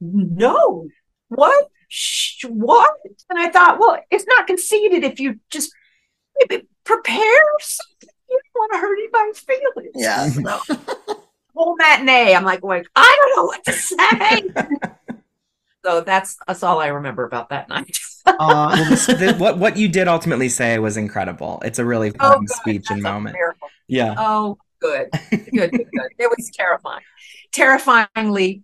no. 0.00 0.88
What? 1.28 1.68
Shh, 1.88 2.44
what? 2.46 2.94
And 3.30 3.38
i 3.38 3.50
thought 3.50 3.78
well 3.78 3.98
it's 4.10 4.26
not 4.26 4.46
conceded 4.48 5.04
if 5.04 5.20
you 5.20 5.38
just 5.50 5.70
maybe 6.38 6.66
prepare 6.84 7.44
something. 7.60 8.08
You 8.28 8.40
don't 8.42 8.60
want 8.60 8.72
to 8.72 8.78
hurt 8.78 8.98
anybody's 8.98 9.40
feelings. 9.40 9.92
Yeah. 9.94 10.28
So, 10.30 11.14
whole 11.54 11.76
matinee 11.76 12.34
i'm 12.34 12.44
like 12.44 12.62
like 12.62 12.86
i 12.96 13.18
don't 13.20 13.36
know 13.36 13.44
what 13.44 13.64
to 13.64 13.72
say 13.72 14.42
so 15.84 16.00
that's 16.00 16.36
that's 16.46 16.62
all 16.62 16.80
i 16.80 16.88
remember 16.88 17.24
about 17.24 17.48
that 17.50 17.68
night 17.68 17.96
Aw. 18.26 18.36
well, 18.38 18.88
this, 19.18 19.38
what 19.38 19.58
what 19.58 19.76
you 19.76 19.88
did 19.88 20.06
ultimately 20.06 20.48
say 20.48 20.78
was 20.78 20.96
incredible. 20.96 21.60
It's 21.64 21.80
a 21.80 21.84
really 21.84 22.12
Oh, 22.20 22.34
fun 22.34 22.44
good. 22.44 22.50
speech 22.54 22.86
and 22.88 23.02
moment. 23.02 23.34
miracle. 23.34 23.68
Yeah. 23.88 24.14
Oh, 24.16 24.58
good, 24.80 25.08
good, 25.30 25.50
good, 25.50 25.72
good. 25.72 26.10
It 26.20 26.30
was 26.30 26.48
terrifying, 26.54 27.02
terrifyingly 27.50 28.62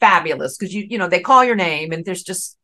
fabulous 0.00 0.56
because 0.58 0.74
you, 0.74 0.88
you 0.90 0.98
know, 0.98 1.08
they 1.08 1.20
call 1.20 1.44
your 1.44 1.54
name 1.54 1.92
and 1.92 2.04
there's 2.04 2.24
just, 2.24 2.58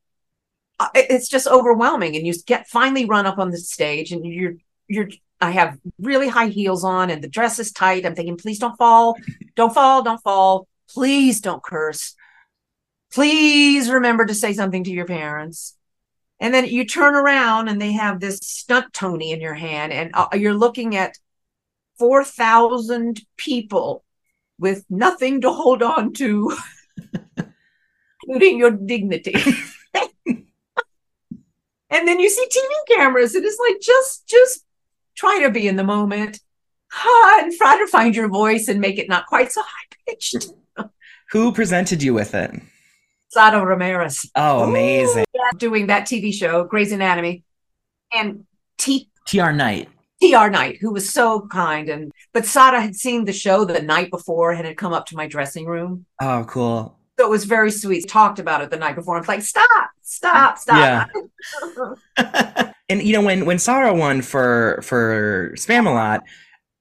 uh, 0.80 0.88
it's 0.96 1.28
just 1.28 1.46
overwhelming, 1.46 2.16
and 2.16 2.26
you 2.26 2.34
get 2.44 2.66
finally 2.66 3.04
run 3.04 3.24
up 3.24 3.38
on 3.38 3.52
the 3.52 3.58
stage 3.58 4.10
and 4.10 4.26
you're, 4.26 4.54
you're. 4.88 5.08
I 5.40 5.50
have 5.50 5.76
really 5.98 6.28
high 6.28 6.46
heels 6.46 6.84
on 6.84 7.10
and 7.10 7.22
the 7.22 7.28
dress 7.28 7.58
is 7.58 7.72
tight. 7.72 8.06
I'm 8.06 8.14
thinking, 8.14 8.36
please 8.36 8.60
don't 8.60 8.76
fall, 8.76 9.16
don't 9.56 9.74
fall, 9.74 10.04
don't 10.04 10.22
fall. 10.22 10.68
Please 10.88 11.40
don't 11.40 11.62
curse. 11.62 12.14
Please 13.12 13.90
remember 13.90 14.24
to 14.24 14.34
say 14.34 14.52
something 14.52 14.84
to 14.84 14.90
your 14.90 15.04
parents. 15.04 15.76
And 16.38 16.52
then 16.52 16.66
you 16.66 16.84
turn 16.84 17.14
around 17.14 17.68
and 17.68 17.80
they 17.80 17.92
have 17.92 18.18
this 18.18 18.38
stunt 18.42 18.92
Tony 18.92 19.30
in 19.30 19.40
your 19.40 19.54
hand, 19.54 19.92
and 19.92 20.10
uh, 20.12 20.26
you're 20.32 20.54
looking 20.54 20.96
at 20.96 21.16
4,000 21.98 23.20
people 23.36 24.04
with 24.58 24.84
nothing 24.90 25.42
to 25.42 25.52
hold 25.52 25.84
on 25.84 26.12
to, 26.14 26.56
including 28.26 28.58
your 28.58 28.72
dignity. 28.72 29.34
and 30.26 32.08
then 32.08 32.18
you 32.18 32.28
see 32.28 32.46
TV 32.46 32.96
cameras, 32.96 33.36
and 33.36 33.44
it's 33.44 33.60
like 33.60 33.80
just 33.80 34.26
just 34.26 34.64
try 35.16 35.40
to 35.42 35.50
be 35.50 35.68
in 35.68 35.76
the 35.76 35.84
moment. 35.84 36.40
Ah, 36.94 37.40
and 37.42 37.52
try 37.56 37.78
to 37.78 37.86
find 37.86 38.14
your 38.14 38.28
voice 38.28 38.68
and 38.68 38.80
make 38.80 38.98
it 38.98 39.08
not 39.08 39.26
quite 39.26 39.50
so 39.52 39.62
high 39.62 39.96
pitched. 40.06 40.46
Who 41.30 41.52
presented 41.52 42.02
you 42.02 42.12
with 42.12 42.34
it? 42.34 42.50
Sara 43.28 43.64
Ramirez 43.64 44.30
Oh, 44.36 44.64
amazing. 44.68 45.24
doing 45.56 45.86
that 45.86 46.06
TV 46.06 46.34
show, 46.34 46.64
Grey's 46.64 46.92
Anatomy, 46.92 47.44
and 48.12 48.44
T 48.76 49.08
TR 49.26 49.52
Knight. 49.52 49.88
TR 50.22 50.48
Knight, 50.50 50.78
who 50.82 50.92
was 50.92 51.08
so 51.08 51.46
kind. 51.50 51.88
And 51.88 52.12
but 52.34 52.44
Sara 52.44 52.80
had 52.82 52.94
seen 52.94 53.24
the 53.24 53.32
show 53.32 53.64
the 53.64 53.80
night 53.80 54.10
before 54.10 54.52
and 54.52 54.66
had 54.66 54.76
come 54.76 54.92
up 54.92 55.06
to 55.06 55.16
my 55.16 55.26
dressing 55.26 55.64
room. 55.64 56.04
Oh, 56.20 56.44
cool. 56.46 56.98
So 57.18 57.26
it 57.26 57.30
was 57.30 57.44
very 57.44 57.70
sweet. 57.70 58.06
Talked 58.08 58.38
about 58.38 58.60
it 58.62 58.70
the 58.70 58.76
night 58.76 58.96
before. 58.96 59.16
I 59.16 59.20
was 59.20 59.28
like, 59.28 59.42
stop, 59.42 59.90
stop, 60.02 60.58
stop. 60.58 61.08
And 62.92 63.02
you 63.02 63.14
know 63.14 63.22
when 63.22 63.46
when 63.46 63.58
Sara 63.58 63.94
won 63.94 64.20
for 64.20 64.80
for 64.82 65.52
Spamalot, 65.56 66.20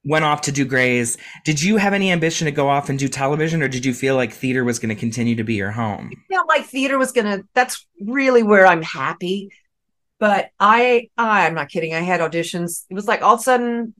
went 0.04 0.26
off 0.26 0.41
to 0.41 0.52
do 0.52 0.65
Grey's. 0.65 1.17
Did 1.45 1.62
you 1.62 1.78
have 1.78 1.93
any 1.93 2.12
ambition 2.12 2.45
to 2.45 2.52
go 2.52 2.67
off 2.67 2.89
and 2.89 3.00
do 3.00 3.08
television, 3.08 3.63
or 3.63 3.69
did 3.69 3.86
you 3.86 3.93
feel 3.93 4.15
like 4.15 4.34
theater 4.34 4.65
was 4.65 4.78
going 4.78 4.89
to 4.89 4.95
continue 4.95 5.36
to 5.36 5.43
be 5.45 5.56
your 5.56 5.71
home? 5.71 6.12
felt 6.30 6.50
like 6.50 6.65
theater 6.65 6.97
was 6.97 7.13
gonna 7.13 7.43
that's 7.54 7.88
really 8.02 8.43
where 8.43 8.67
I'm 8.67 8.82
happy. 8.82 9.52
But 10.19 10.50
I 10.60 11.10
I'm 11.17 11.56
not 11.56 11.69
kidding. 11.69 11.93
I 11.93 12.02
had 12.02 12.19
auditions. 12.19 12.86
It 12.89 12.93
was 12.93 13.08
like 13.08 13.21
all 13.21 13.36
of 13.36 13.39
a 13.39 13.43
sudden 13.43 13.93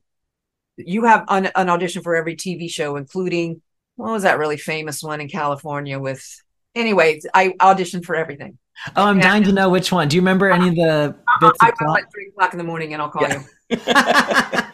you 0.76 1.04
have 1.04 1.24
an, 1.28 1.50
an 1.54 1.70
audition 1.70 2.02
for 2.02 2.14
every 2.14 2.36
TV 2.36 2.70
show, 2.70 2.96
including 2.96 3.62
what 3.96 4.12
was 4.12 4.24
that 4.24 4.38
really 4.38 4.58
famous 4.58 5.02
one 5.02 5.20
in 5.22 5.28
California 5.28 5.98
with 5.98 6.42
anyway, 6.74 7.20
I 7.34 7.50
auditioned 7.60 8.04
for 8.04 8.14
everything. 8.14 8.58
Oh, 8.96 9.04
I'm 9.04 9.18
Yeah. 9.18 9.28
dying 9.30 9.42
to 9.44 9.52
know 9.52 9.68
which 9.68 9.92
one. 9.92 10.08
Do 10.08 10.16
you 10.16 10.22
remember 10.22 10.50
any 10.50 10.68
of 10.70 10.74
the 10.74 11.14
Uh, 11.28 11.38
bits 11.40 11.58
I 11.60 11.68
of 11.68 11.74
run 11.80 11.88
plot? 11.90 12.00
at 12.00 12.12
three 12.12 12.28
o'clock 12.28 12.52
in 12.54 12.58
the 12.58 12.64
morning 12.64 12.92
and 12.94 13.02
I'll 13.02 13.10
call 13.10 13.22
Yeah. 13.22 13.42
you. 13.70 13.78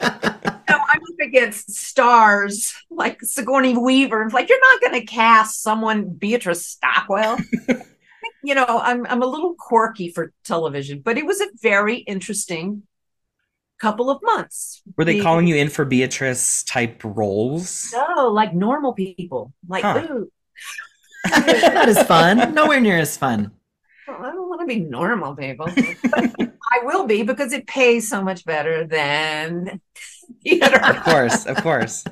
No, 0.71 0.77
I'm 0.77 1.01
up 1.01 1.21
against 1.27 1.71
stars 1.75 2.75
like 2.91 3.19
Sigourney 3.23 3.77
Weaver. 3.77 4.23
It's 4.25 4.35
like 4.35 4.49
you're 4.51 4.61
not 4.61 4.81
going 4.83 5.01
to 5.01 5.07
cast 5.07 5.63
someone 5.63 6.11
Beatrice 6.11 6.67
Stockwell. 6.67 7.39
you 8.45 8.55
know, 8.55 8.67
I'm 8.67 9.07
I'm 9.07 9.23
a 9.23 9.27
little 9.27 9.55
quirky 9.59 10.11
for 10.11 10.33
television, 10.45 11.01
but 11.03 11.17
it 11.17 11.25
was 11.25 11.41
a 11.41 11.47
very 11.63 11.97
interesting 11.97 12.83
couple 13.81 14.11
of 14.11 14.21
months. 14.23 14.83
Were 14.99 15.05
they 15.07 15.15
The- 15.19 15.23
calling 15.23 15.47
you 15.47 15.57
in 15.57 15.71
for 15.71 15.85
Beatrice 15.87 16.65
type 16.65 17.01
roles? 17.03 17.91
No, 17.95 18.29
like 18.29 18.53
normal 18.55 18.93
people. 18.93 19.53
Like, 19.69 19.85
Huh. 19.85 20.07
ooh, 20.11 20.31
that 21.31 21.89
is 21.89 22.01
fun. 22.03 22.55
Nowhere 22.55 22.81
near 22.81 22.99
as 22.99 23.17
fun. 23.17 23.53
I 24.09 24.31
don't 24.31 24.49
want 24.49 24.59
to 24.63 24.69
to 24.69 24.75
be 24.75 24.81
normal 24.81 25.35
people. 25.35 25.69
I 26.15 26.81
will 26.83 27.07
be 27.07 27.23
because 27.23 27.53
it 27.53 27.67
pays 27.67 28.09
so 28.09 28.23
much 28.23 28.45
better 28.45 28.87
than 28.87 29.81
theater. 30.43 30.81
Of 30.85 31.03
course, 31.03 31.47
of 31.47 31.57
course. 31.63 32.05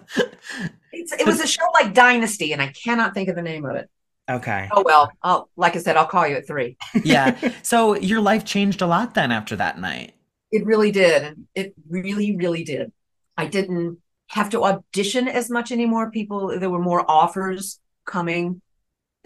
It's, 0.93 1.13
it 1.13 1.27
was 1.27 1.41
a 1.41 1.47
show 1.47 1.65
like 1.75 1.95
Dynasty, 1.95 2.53
and 2.53 2.63
I 2.63 2.69
cannot 2.69 3.15
think 3.15 3.29
of 3.29 3.37
the 3.37 3.43
name 3.43 3.65
of 3.65 3.77
it. 3.77 3.91
Okay. 4.29 4.69
Oh 4.73 4.83
well, 4.85 5.11
I'll, 5.23 5.49
like 5.57 5.77
I 5.77 5.79
said, 5.79 5.97
I'll 5.97 6.07
call 6.07 6.27
you 6.27 6.37
at 6.37 6.47
three. 6.47 6.77
yeah. 7.05 7.37
So 7.63 7.95
your 7.95 8.21
life 8.21 8.45
changed 8.45 8.83
a 8.83 8.87
lot 8.87 9.15
then 9.15 9.31
after 9.31 9.55
that 9.57 9.79
night. 9.79 10.15
It 10.51 10.65
really 10.65 10.91
did. 10.91 11.47
It 11.55 11.75
really, 11.89 12.37
really 12.37 12.65
did. 12.65 12.93
I 13.37 13.47
didn't 13.47 13.99
have 14.29 14.51
to 14.51 14.65
audition 14.65 15.29
as 15.29 15.51
much 15.51 15.71
anymore. 15.71 16.11
People, 16.11 16.59
there 16.59 16.71
were 16.71 16.81
more 16.81 17.09
offers 17.09 17.79
coming, 18.05 18.63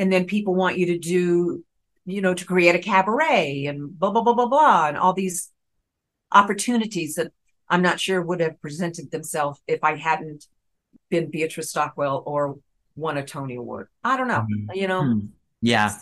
and 0.01 0.11
then 0.13 0.25
people 0.25 0.55
want 0.55 0.79
you 0.79 0.87
to 0.87 0.99
do, 0.99 1.63
you 2.07 2.21
know, 2.23 2.35
to 2.35 2.45
create 2.45 2.75
a 2.75 2.79
cabaret 2.79 3.67
and 3.67 3.99
blah 3.99 4.11
blah 4.11 4.23
blah 4.23 4.35
blah 4.35 4.47
blah, 4.55 4.89
and 4.89 4.97
all 4.97 5.13
these 5.13 5.53
opportunities 6.33 7.15
that 7.17 7.33
I'm 7.69 7.83
not 7.83 8.01
sure 8.01 8.21
would 8.23 8.41
have 8.41 8.61
presented 8.61 9.11
themselves 9.11 9.61
if 9.67 9.85
I 9.85 9.97
hadn't 9.97 10.47
been 11.11 11.31
Beatrice 11.31 11.71
Stockwell 11.71 12.23
or 12.27 12.59
won 12.97 13.17
a 13.17 13.25
Tony 13.25 13.57
Award. 13.57 13.89
I 14.03 14.17
don't 14.17 14.29
know. 14.29 14.47
Mhm. 14.51 14.75
You 14.75 14.89
know, 14.89 15.03
Hmm. 15.03 15.19
Yeah. 15.61 15.93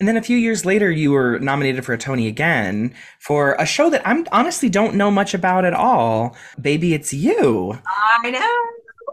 And 0.00 0.08
then 0.08 0.16
a 0.16 0.22
few 0.22 0.36
years 0.36 0.64
later, 0.66 0.90
you 0.90 1.12
were 1.12 1.38
nominated 1.38 1.84
for 1.84 1.92
a 1.92 1.98
Tony 1.98 2.26
again 2.26 2.92
for 3.20 3.54
a 3.54 3.64
show 3.64 3.88
that 3.90 4.02
I'm 4.04 4.26
honestly 4.32 4.68
don't 4.68 4.96
know 4.96 5.10
much 5.10 5.34
about 5.34 5.64
at 5.64 5.72
all. 5.72 6.36
Baby, 6.60 6.94
it's 6.94 7.14
you 7.14 7.78
I 8.22 8.30
know. 8.30 8.56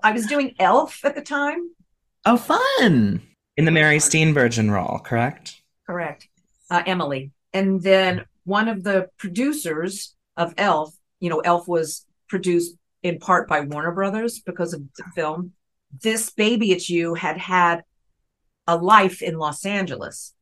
I 0.03 0.11
was 0.11 0.25
doing 0.25 0.55
Elf 0.59 1.05
at 1.05 1.13
the 1.15 1.21
time. 1.21 1.69
Oh, 2.25 2.37
fun. 2.37 3.21
In 3.62 3.65
the 3.65 3.71
Mary 3.71 3.97
Steenburgen 3.97 4.71
role, 4.71 4.97
correct? 4.97 5.62
Correct. 5.86 6.28
Uh, 6.71 6.82
Emily. 6.84 7.30
And 7.54 7.80
then 7.84 8.26
one 8.43 8.67
of 8.67 8.84
the 8.84 9.10
producers 9.19 10.15
of 10.36 10.56
Elf, 10.58 10.95
you 11.19 11.30
know, 11.30 11.41
Elf 11.41 11.67
was 11.67 12.08
produced 12.28 12.76
in 13.04 13.19
part 13.19 13.47
by 13.47 13.62
Warner 13.62 13.91
Brothers 13.91 14.39
because 14.39 14.74
of 14.74 14.82
the 14.97 15.04
film. 15.13 15.54
This 16.02 16.32
Baby 16.32 16.71
It's 16.71 16.89
You 16.89 17.13
had 17.13 17.38
had 17.38 17.84
a 18.65 18.78
life 18.78 19.21
in 19.21 19.38
Los 19.38 19.63
Angeles 19.63 20.34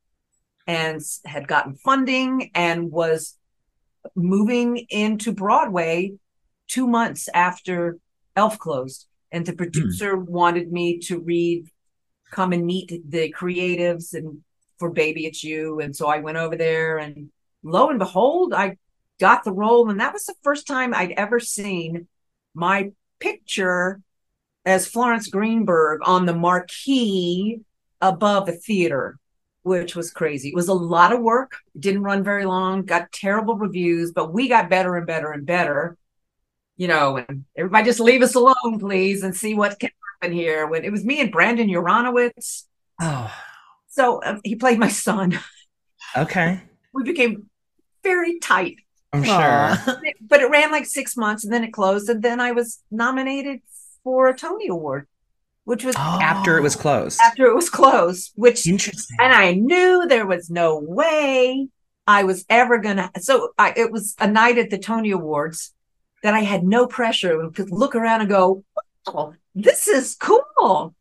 and 0.66 1.02
had 1.26 1.46
gotten 1.46 1.76
funding 1.76 2.52
and 2.56 2.90
was 2.90 3.38
moving 4.16 4.86
into 4.90 5.34
Broadway 5.34 6.14
two 6.70 6.88
months 6.88 7.28
after 7.34 7.98
Elf 8.38 8.58
closed. 8.60 9.08
And 9.30 9.46
the 9.46 9.54
producer 9.54 10.16
wanted 10.16 10.72
me 10.72 11.00
to 11.00 11.20
read, 11.20 11.68
come 12.32 12.54
and 12.54 12.66
meet 12.66 13.02
the 13.10 13.34
creatives 13.38 14.14
and 14.14 14.42
for 14.78 14.90
Baby 14.90 15.26
It's 15.26 15.44
You. 15.44 15.80
And 15.80 15.96
so 15.96 16.08
I 16.08 16.20
went 16.20 16.38
over 16.38 16.56
there 16.56 16.98
and 16.98 17.30
lo 17.64 17.90
and 17.90 18.00
behold, 18.00 18.54
I 18.54 18.78
got 19.20 19.44
the 19.44 19.52
role. 19.52 19.90
And 19.90 20.00
that 20.00 20.14
was 20.14 20.26
the 20.26 20.36
first 20.44 20.66
time 20.66 20.94
I'd 20.94 21.12
ever 21.12 21.40
seen 21.40 22.08
my 22.54 22.92
picture 23.20 24.02
as 24.66 24.88
Florence 24.88 25.28
Greenberg 25.28 26.02
on 26.06 26.26
the 26.26 26.34
marquee 26.34 27.62
above 28.02 28.48
a 28.48 28.54
theater, 28.54 29.20
which 29.64 29.96
was 29.96 30.12
crazy. 30.12 30.50
It 30.50 30.56
was 30.56 30.70
a 30.70 30.74
lot 30.74 31.14
of 31.14 31.22
work, 31.22 31.58
didn't 31.78 32.04
run 32.04 32.24
very 32.24 32.46
long, 32.46 32.84
got 32.84 33.12
terrible 33.12 33.56
reviews, 33.56 34.12
but 34.12 34.34
we 34.34 34.48
got 34.48 34.70
better 34.70 34.96
and 34.96 35.06
better 35.06 35.32
and 35.32 35.46
better. 35.46 35.98
You 36.78 36.88
know, 36.88 37.18
and 37.18 37.44
everybody 37.58 37.84
just 37.84 38.00
leave 38.00 38.22
us 38.22 38.36
alone, 38.36 38.80
please, 38.80 39.24
and 39.24 39.36
see 39.36 39.54
what 39.54 39.80
can 39.80 39.90
happen 40.22 40.36
here. 40.36 40.68
When 40.68 40.84
it 40.84 40.92
was 40.92 41.04
me 41.06 41.22
and 41.22 41.32
Brandon 41.32 41.68
Uranowitz. 41.70 42.64
Oh, 43.02 43.32
So 43.88 44.22
um, 44.24 44.42
he 44.44 44.56
played 44.56 44.80
my 44.80 44.90
son. 44.90 45.40
okay. 46.18 46.62
We 46.92 47.04
became 47.04 47.46
very 48.04 48.40
tight, 48.40 48.78
I'm 49.14 49.24
sure. 49.24 49.96
But 50.28 50.42
it 50.42 50.50
ran 50.50 50.72
like 50.72 50.88
six 50.88 51.16
months 51.16 51.44
and 51.44 51.54
then 51.54 51.64
it 51.64 51.72
closed. 51.72 52.10
And 52.10 52.24
then 52.24 52.40
I 52.40 52.52
was 52.52 52.82
nominated 52.90 53.60
for 54.04 54.28
a 54.28 54.36
Tony 54.36 54.70
Award, 54.70 55.08
which 55.66 55.86
was 55.86 55.96
After 55.96 56.58
it 56.58 56.64
was 56.64 56.76
closed. 56.76 57.20
after 57.22 57.46
it 57.46 57.54
was 57.54 57.70
closed, 57.70 58.32
which, 58.36 58.66
Interesting. 58.68 59.18
and 59.22 59.32
I 59.34 59.54
knew 59.54 60.08
there 60.08 60.26
was 60.26 60.50
no 60.50 60.80
way 60.80 61.68
I 62.08 62.24
was 62.24 62.44
ever 62.50 62.80
gonna. 62.80 63.12
So 63.20 63.50
I, 63.60 63.72
it 63.78 63.92
was 63.92 64.16
a 64.20 64.28
night 64.28 64.58
at 64.58 64.72
the 64.72 64.80
Tony 64.80 65.12
Awards 65.12 65.76
that 66.24 66.34
I 66.34 66.40
had 66.40 66.64
no 66.64 66.88
pressure 66.88 67.40
and 67.40 67.54
could 67.56 67.70
look 67.70 67.94
around 67.96 68.22
and 68.22 68.30
go, 68.32 68.64
oh, 69.06 69.36
this 69.64 69.88
is 69.88 70.16
cool. 70.16 70.94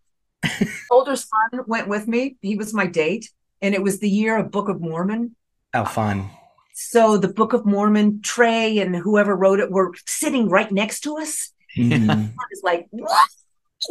Older 0.91 1.17
son 1.17 1.65
went 1.67 1.89
with 1.89 2.07
me. 2.09 2.37
He 2.41 2.57
was 2.57 2.73
my 2.75 2.87
date. 2.87 3.31
And 3.61 3.75
it 3.75 3.83
was 3.83 3.99
the 3.99 4.09
year 4.09 4.37
of 4.39 4.51
Book 4.51 4.69
of 4.69 4.81
Mormon. 4.81 5.35
Oh, 5.75 5.85
fun. 5.85 6.31
So 6.75 7.19
the 7.19 7.29
Book 7.29 7.53
of 7.53 7.67
Mormon, 7.67 8.23
Trey 8.23 8.79
and 8.79 8.95
whoever 8.95 9.35
wrote 9.35 9.59
it 9.59 9.71
were 9.71 9.93
sitting 10.07 10.49
right 10.49 10.71
next 10.71 11.01
to 11.01 11.19
us. 11.19 11.53
Mhm. 11.77 12.09
I 12.09 12.45
was 12.51 12.61
like, 12.63 12.87
what? 12.91 13.29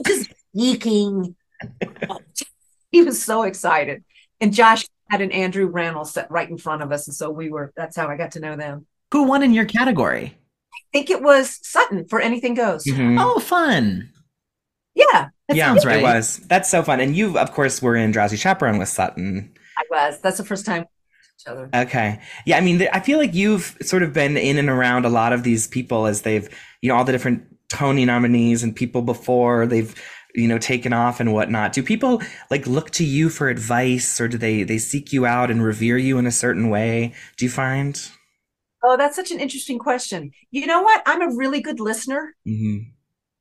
Just 0.05 0.31
geeking. 0.55 1.35
he 2.91 3.01
was 3.03 3.21
so 3.21 3.43
excited. 3.43 4.03
And 4.39 4.53
Josh 4.53 4.85
had 5.09 5.21
an 5.21 5.31
Andrew 5.31 5.69
Rannells 5.71 6.07
set 6.07 6.31
right 6.31 6.49
in 6.49 6.57
front 6.57 6.81
of 6.81 6.91
us. 6.91 7.07
And 7.07 7.15
so 7.15 7.29
we 7.29 7.49
were, 7.49 7.73
that's 7.75 7.95
how 7.97 8.07
I 8.07 8.15
got 8.15 8.31
to 8.31 8.39
know 8.39 8.55
them. 8.55 8.85
Who 9.11 9.23
won 9.23 9.43
in 9.43 9.53
your 9.53 9.65
category? 9.65 10.37
I 10.73 10.79
think 10.93 11.09
it 11.09 11.21
was 11.21 11.59
Sutton 11.63 12.07
for 12.07 12.21
Anything 12.21 12.53
Goes. 12.53 12.85
Mhm. 12.85 13.17
Oh, 13.19 13.39
fun. 13.39 14.11
Yeah. 14.97 15.29
that 15.47 15.55
yeah, 15.55 15.67
sounds 15.67 15.85
it 15.85 16.01
was. 16.01 16.37
That's 16.47 16.69
so 16.69 16.83
fun. 16.83 16.99
And 16.99 17.15
you, 17.15 17.37
of 17.37 17.51
course, 17.53 17.81
were 17.81 17.95
in 17.95 18.11
Drowsy 18.11 18.37
Chaperone 18.37 18.77
with 18.77 18.89
Sutton. 18.89 19.53
I 19.77 19.83
was. 19.89 20.19
That's 20.21 20.37
the 20.37 20.45
first 20.45 20.65
time 20.65 20.85
each 21.39 21.47
other. 21.47 21.69
Okay. 21.73 22.19
Yeah, 22.45 22.57
I 22.57 22.61
mean, 22.61 22.79
th- 22.79 22.89
I 22.93 22.99
feel 22.99 23.19
like 23.19 23.33
you've 23.33 23.77
sort 23.81 24.03
of 24.03 24.13
been 24.13 24.37
in 24.37 24.57
and 24.57 24.69
around 24.69 25.05
a 25.05 25.09
lot 25.09 25.33
of 25.33 25.43
these 25.43 25.67
people 25.67 26.07
as 26.07 26.23
they've, 26.23 26.49
you 26.81 26.89
know, 26.89 26.95
all 26.95 27.03
the 27.03 27.11
different 27.11 27.43
Tony 27.69 28.05
nominees 28.05 28.63
and 28.63 28.75
people 28.75 29.01
before 29.01 29.67
they've, 29.67 29.93
you 30.33 30.47
know, 30.47 30.57
taken 30.57 30.93
off 30.93 31.19
and 31.19 31.33
whatnot. 31.33 31.73
Do 31.73 31.83
people 31.83 32.21
like 32.49 32.65
look 32.65 32.89
to 32.91 33.05
you 33.05 33.29
for 33.29 33.49
advice 33.49 34.19
or 34.19 34.27
do 34.27 34.37
they 34.37 34.63
they 34.63 34.77
seek 34.77 35.13
you 35.13 35.25
out 35.25 35.51
and 35.51 35.63
revere 35.63 35.97
you 35.97 36.17
in 36.17 36.25
a 36.25 36.31
certain 36.31 36.69
way? 36.69 37.13
Do 37.37 37.45
you 37.45 37.51
find? 37.51 37.99
Oh, 38.83 38.95
that's 38.97 39.15
such 39.15 39.31
an 39.31 39.39
interesting 39.39 39.79
question. 39.79 40.31
You 40.51 40.65
know 40.65 40.81
what? 40.81 41.01
I'm 41.05 41.21
a 41.21 41.35
really 41.35 41.61
good 41.61 41.79
listener. 41.79 42.35
hmm 42.45 42.77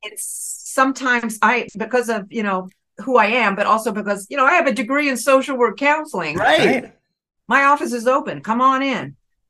It's 0.02 0.55
sometimes 0.80 1.38
I, 1.42 1.66
because 1.76 2.08
of, 2.16 2.20
you 2.30 2.42
know, 2.48 2.68
who 3.04 3.16
I 3.16 3.26
am, 3.44 3.56
but 3.56 3.66
also 3.66 3.90
because, 3.92 4.26
you 4.30 4.36
know, 4.38 4.46
I 4.46 4.54
have 4.58 4.66
a 4.68 4.72
degree 4.82 5.08
in 5.08 5.16
social 5.16 5.56
work 5.62 5.76
counseling. 5.78 6.36
Right. 6.36 6.92
my 7.48 7.62
office 7.72 7.92
is 8.00 8.06
open 8.18 8.40
come 8.50 8.60
on 8.60 8.82
in 8.82 9.04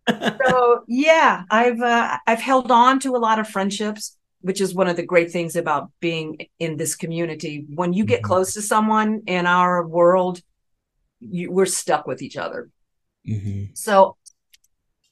so 0.42 0.84
yeah 0.86 1.32
i've 1.50 1.80
uh, 1.80 2.18
i've 2.30 2.44
held 2.50 2.70
on 2.70 3.00
to 3.04 3.16
a 3.16 3.22
lot 3.28 3.38
of 3.40 3.48
friendships 3.48 4.16
which 4.48 4.60
is 4.60 4.74
one 4.80 4.88
of 4.92 4.96
the 4.96 5.06
great 5.12 5.30
things 5.36 5.56
about 5.56 5.84
being 6.08 6.28
in 6.66 6.76
this 6.76 6.94
community 7.02 7.54
when 7.80 7.92
you 7.98 8.04
get 8.12 8.20
Mhm. 8.20 8.28
close 8.30 8.50
to 8.54 8.62
someone 8.62 9.10
in 9.26 9.46
our 9.46 9.74
world 9.98 10.36
you, 11.20 11.50
we're 11.56 11.72
stuck 11.82 12.04
with 12.10 12.20
each 12.26 12.36
other 12.44 12.60
hmm 13.24 13.64
so 13.86 14.16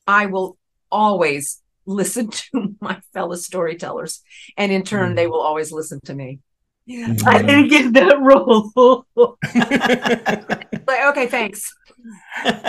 i 0.06 0.22
will 0.32 0.50
always 0.90 1.44
listen 1.86 2.28
to 2.52 2.74
my 2.80 3.00
fellow 3.12 3.34
storytellers 3.36 4.22
and 4.56 4.72
in 4.72 4.82
turn 4.82 5.14
they 5.14 5.26
will 5.26 5.40
always 5.40 5.72
listen 5.72 6.00
to 6.04 6.14
me. 6.14 6.40
Mhm. 6.88 7.26
i 7.26 7.40
didn't 7.40 7.68
get 7.68 7.92
that 7.94 8.20
role. 8.20 9.06
Like 10.86 11.06
okay 11.16 11.26
thanks. 11.28 11.72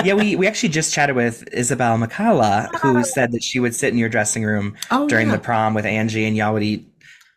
Yeah, 0.06 0.14
we 0.14 0.38
we 0.38 0.48
actually 0.48 0.70
just 0.70 0.94
chatted 0.94 1.16
with 1.18 1.44
Isabelle 1.52 1.98
McCalla, 1.98 2.74
who 2.80 3.04
said 3.04 3.34
that 3.34 3.44
she 3.44 3.60
would 3.60 3.76
sit 3.76 3.92
in 3.92 3.98
your 4.00 4.08
dressing 4.08 4.46
room 4.46 4.76
Oh, 4.90 5.08
during 5.10 5.28
yeah. 5.28 5.36
the 5.36 5.42
prom 5.42 5.74
with 5.74 5.86
Angie, 5.86 6.26
and 6.26 6.38
y'all 6.38 6.54
would 6.54 6.64
eat 6.64 6.88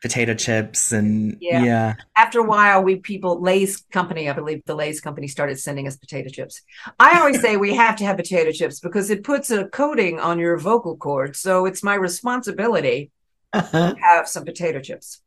potato 0.00 0.34
chips 0.34 0.92
and 0.92 1.36
Yeah. 1.40 1.64
yeah. 1.64 1.94
after 2.16 2.38
a 2.38 2.44
while, 2.44 2.82
we 2.82 2.96
people 2.96 3.40
Lay's 3.40 3.78
company, 3.92 4.28
I 4.28 4.32
believe 4.32 4.62
the 4.64 4.74
Lay's 4.74 5.00
company 5.00 5.28
started 5.28 5.58
sending 5.58 5.86
us 5.88 5.96
potato 5.96 6.28
chips. 6.28 6.62
I 6.98 7.18
always 7.18 7.40
say 7.40 7.56
we 7.56 7.74
have 7.74 7.96
to 7.96 8.04
have 8.04 8.16
potato 8.16 8.52
chips 8.52 8.80
because 8.80 9.10
it 9.10 9.24
puts 9.24 9.50
a 9.50 9.66
coating 9.68 10.20
on 10.20 10.38
your 10.38 10.56
vocal 10.58 10.96
cords. 10.96 11.40
So 11.40 11.66
it's 11.66 11.82
my 11.82 11.94
responsibility 11.94 13.10
uh-huh. 13.52 13.94
to 13.94 14.00
have 14.00 14.28
some 14.28 14.44
potato 14.44 14.80
chips. 14.80 15.20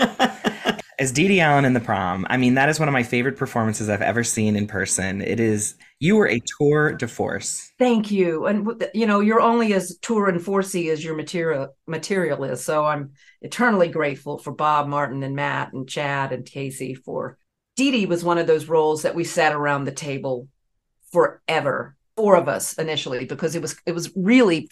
As 0.98 1.10
Dee 1.10 1.26
Dee 1.26 1.40
Allen 1.40 1.64
in 1.64 1.72
the 1.72 1.80
prom, 1.80 2.26
I 2.28 2.36
mean, 2.36 2.54
that 2.54 2.68
is 2.68 2.78
one 2.78 2.88
of 2.88 2.92
my 2.92 3.02
favorite 3.02 3.36
performances 3.36 3.88
I've 3.88 4.02
ever 4.02 4.22
seen 4.22 4.56
in 4.56 4.66
person. 4.66 5.22
It 5.22 5.40
is, 5.40 5.74
you 6.00 6.16
were 6.16 6.28
a 6.28 6.40
tour 6.58 6.92
de 6.92 7.08
force. 7.08 7.72
Thank 7.78 8.10
you. 8.10 8.46
And 8.46 8.84
you 8.92 9.06
know, 9.06 9.20
you're 9.20 9.40
only 9.40 9.72
as 9.72 9.96
tour 10.02 10.28
and 10.28 10.40
forcey 10.40 10.90
as 10.92 11.02
your 11.02 11.16
material 11.16 11.74
material 11.86 12.44
is. 12.44 12.62
So 12.62 12.84
I'm 12.84 13.12
eternally 13.40 13.88
grateful 13.88 14.38
for 14.38 14.52
Bob, 14.52 14.86
Martin, 14.86 15.22
and 15.22 15.34
Matt, 15.34 15.72
and 15.72 15.88
Chad, 15.88 16.30
and 16.30 16.44
Casey 16.44 16.94
for. 16.94 17.38
Dee 17.74 17.90
Dee 17.90 18.06
was 18.06 18.22
one 18.22 18.38
of 18.38 18.46
those 18.46 18.68
roles 18.68 19.02
that 19.02 19.14
we 19.14 19.24
sat 19.24 19.54
around 19.54 19.84
the 19.84 19.92
table 19.92 20.46
forever, 21.10 21.96
four 22.16 22.36
of 22.36 22.48
us 22.48 22.74
initially, 22.74 23.24
because 23.24 23.54
it 23.54 23.62
was 23.62 23.76
it 23.86 23.92
was 23.92 24.12
really. 24.14 24.68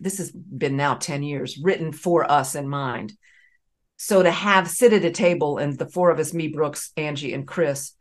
This 0.00 0.18
has 0.18 0.30
been 0.30 0.76
now 0.76 0.94
ten 0.94 1.24
years, 1.24 1.58
written 1.58 1.92
for 1.92 2.30
us 2.30 2.54
in 2.54 2.68
mind. 2.68 3.14
So 3.98 4.22
to 4.22 4.30
have 4.30 4.70
sit 4.70 4.92
at 4.92 5.04
a 5.04 5.10
table 5.10 5.58
and 5.58 5.76
the 5.76 5.88
four 5.88 6.10
of 6.10 6.20
us, 6.20 6.32
me, 6.32 6.48
Brooks, 6.48 6.92
Angie, 6.96 7.34
and 7.34 7.46
Chris, 7.46 7.92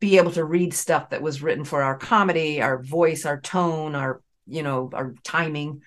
be 0.00 0.18
able 0.18 0.32
to 0.32 0.44
read 0.44 0.74
stuff 0.74 1.10
that 1.10 1.22
was 1.22 1.42
written 1.42 1.64
for 1.64 1.80
our 1.80 1.96
comedy, 1.96 2.60
our 2.60 2.82
voice, 2.82 3.24
our 3.24 3.40
tone, 3.40 3.94
our, 3.94 4.20
you 4.46 4.64
know, 4.64 4.90
our 4.92 5.14
timing 5.22 5.80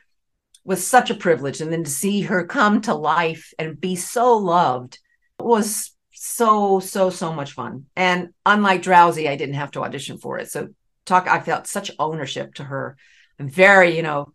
was 0.64 0.88
such 0.88 1.10
a 1.10 1.16
privilege. 1.16 1.60
And 1.60 1.72
then 1.72 1.84
to 1.84 1.90
see 1.90 2.22
her 2.22 2.46
come 2.46 2.82
to 2.82 2.96
life 2.96 3.54
and 3.60 3.80
be 3.80 3.98
so 3.98 4.38
loved 4.38 5.00
was 5.38 5.92
so, 6.14 6.80
so, 6.80 7.10
so 7.10 7.34
much 7.34 7.52
fun. 7.52 7.86
And 7.96 8.30
unlike 8.46 8.84
Drowsy, 8.84 9.28
I 9.28 9.36
didn't 9.36 9.56
have 9.56 9.72
to 9.72 9.84
audition 9.84 10.18
for 10.18 10.40
it. 10.40 10.50
So 10.50 10.70
talk, 11.06 11.28
I 11.28 11.42
felt 11.42 11.68
such 11.68 11.92
ownership 12.00 12.54
to 12.56 12.64
her. 12.64 12.96
I'm 13.38 13.50
very, 13.50 13.98
you 13.98 14.02
know, 14.02 14.34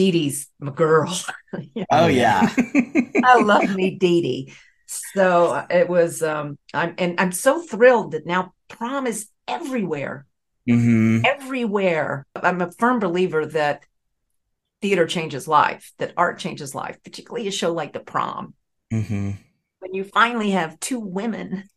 Dee 0.00 0.10
Dee's 0.12 0.48
my 0.58 0.72
girl. 0.72 1.14
oh 1.92 2.06
yeah. 2.06 2.48
I 3.24 3.42
love 3.42 3.74
me 3.74 3.98
Dee 3.98 4.22
Dee. 4.22 4.52
So 4.86 5.66
it 5.68 5.90
was 5.90 6.22
um 6.22 6.56
I'm 6.72 6.94
and 6.96 7.20
I'm 7.20 7.32
so 7.32 7.60
thrilled 7.60 8.12
that 8.12 8.24
now 8.24 8.54
prom 8.68 9.06
is 9.06 9.28
everywhere. 9.46 10.24
Mm-hmm. 10.66 11.26
Everywhere. 11.26 12.26
I'm 12.34 12.62
a 12.62 12.72
firm 12.72 12.98
believer 12.98 13.44
that 13.44 13.84
theater 14.80 15.06
changes 15.06 15.46
life, 15.46 15.92
that 15.98 16.14
art 16.16 16.38
changes 16.38 16.74
life, 16.74 16.96
particularly 17.04 17.46
a 17.46 17.52
show 17.52 17.74
like 17.74 17.92
the 17.92 18.00
prom. 18.00 18.54
Mm-hmm. 18.90 19.32
When 19.80 19.94
you 19.94 20.04
finally 20.04 20.52
have 20.52 20.80
two 20.80 20.98
women 20.98 21.68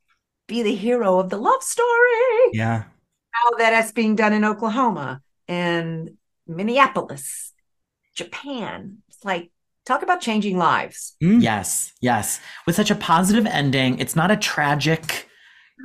be 0.47 0.63
the 0.63 0.75
hero 0.75 1.19
of 1.19 1.29
the 1.29 1.37
love 1.37 1.61
story. 1.61 2.51
Yeah. 2.53 2.83
How 3.31 3.57
that's 3.57 3.91
being 3.91 4.15
done 4.15 4.31
in 4.31 4.45
Oklahoma 4.45 5.21
and 5.49 6.11
Minneapolis, 6.47 7.52
Japan. 8.15 8.97
It's 9.09 9.23
like 9.23 9.51
talk 9.85 10.03
about 10.03 10.21
changing 10.21 10.57
lives. 10.57 11.15
Mm. 11.23 11.41
Yes, 11.41 11.93
yes. 12.01 12.39
With 12.65 12.75
such 12.75 12.91
a 12.91 12.95
positive 12.95 13.45
ending, 13.45 13.99
it's 13.99 14.15
not 14.15 14.31
a 14.31 14.37
tragic, 14.37 15.27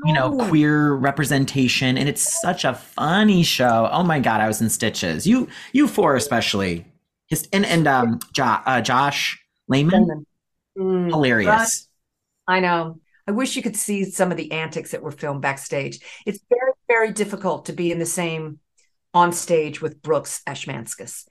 you 0.05 0.13
know, 0.13 0.37
queer 0.49 0.95
representation, 0.95 1.99
and 1.99 2.09
it's 2.09 2.41
such 2.41 2.65
a 2.65 2.75
funny 2.75 3.43
show. 3.43 3.89
Oh 3.93 4.03
my 4.03 4.21
god, 4.21 4.41
I 4.41 4.47
was 4.47 4.61
in 4.61 4.71
stitches. 4.71 5.27
You, 5.27 5.49
you 5.73 5.89
four 5.89 6.17
especially, 6.17 6.85
His, 7.29 7.49
and 7.53 7.67
and 7.67 7.89
um, 7.89 8.21
jo- 8.33 8.61
uh, 8.65 8.81
Josh 8.81 9.39
Lamon, 9.69 10.25
Mm, 10.79 11.09
hilarious. 11.11 11.89
I 12.47 12.61
know. 12.61 13.01
I 13.27 13.33
wish 13.33 13.57
you 13.57 13.63
could 13.63 13.77
see 13.77 14.05
some 14.05 14.31
of 14.31 14.37
the 14.37 14.53
antics 14.53 14.93
that 14.93 15.03
were 15.03 15.11
filmed 15.11 15.43
backstage. 15.43 16.01
It's 16.25 16.39
very, 16.49 16.73
very 16.89 17.13
difficult 17.13 17.67
to 17.67 17.73
be 17.73 17.91
in 17.93 17.99
the 17.99 18.07
same 18.07 18.61
on 19.13 19.33
stage 19.33 19.83
with 19.83 20.01
Brooks 20.03 20.41
Ashmanskas 20.47 21.25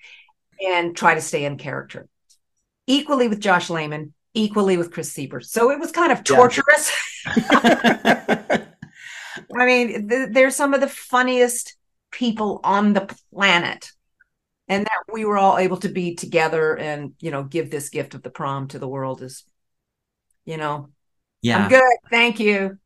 and 0.66 0.96
try 0.96 1.16
to 1.16 1.22
stay 1.22 1.46
in 1.46 1.58
character. 1.58 2.08
Equally 2.88 3.28
with 3.28 3.42
Josh 3.42 3.70
Lamon, 3.70 4.14
equally 4.34 4.78
with 4.78 4.92
Chris 4.92 5.14
Sieber. 5.14 5.44
So 5.44 5.72
it 5.72 5.80
was 5.80 5.92
kind 5.92 6.12
of 6.12 6.20
Yeah. 6.20 6.36
torturous. 6.36 6.92
I 7.26 8.66
mean, 9.66 10.10
th- 10.10 10.30
they're 10.32 10.52
some 10.52 10.74
of 10.74 10.82
the 10.82 10.90
funniest 10.90 11.76
people 12.12 12.60
on 12.64 12.94
the 12.94 13.14
planet. 13.34 13.92
And 14.70 14.86
that 14.86 15.04
we 15.14 15.24
were 15.24 15.38
all 15.38 15.58
able 15.58 15.78
to 15.78 15.88
be 15.88 16.16
together 16.16 16.78
and, 16.78 17.14
you 17.22 17.32
know, 17.32 17.44
give 17.44 17.72
this 17.72 17.88
gift 17.88 18.16
of 18.16 18.22
the 18.22 18.30
prom 18.30 18.68
to 18.70 18.80
the 18.80 18.88
world 18.88 19.22
is, 19.22 19.46
you 20.44 20.58
know, 20.58 20.90
yeah, 21.42 21.64
I'm 21.64 21.70
good. 21.70 21.98
Thank 22.10 22.42
you. 22.42 22.78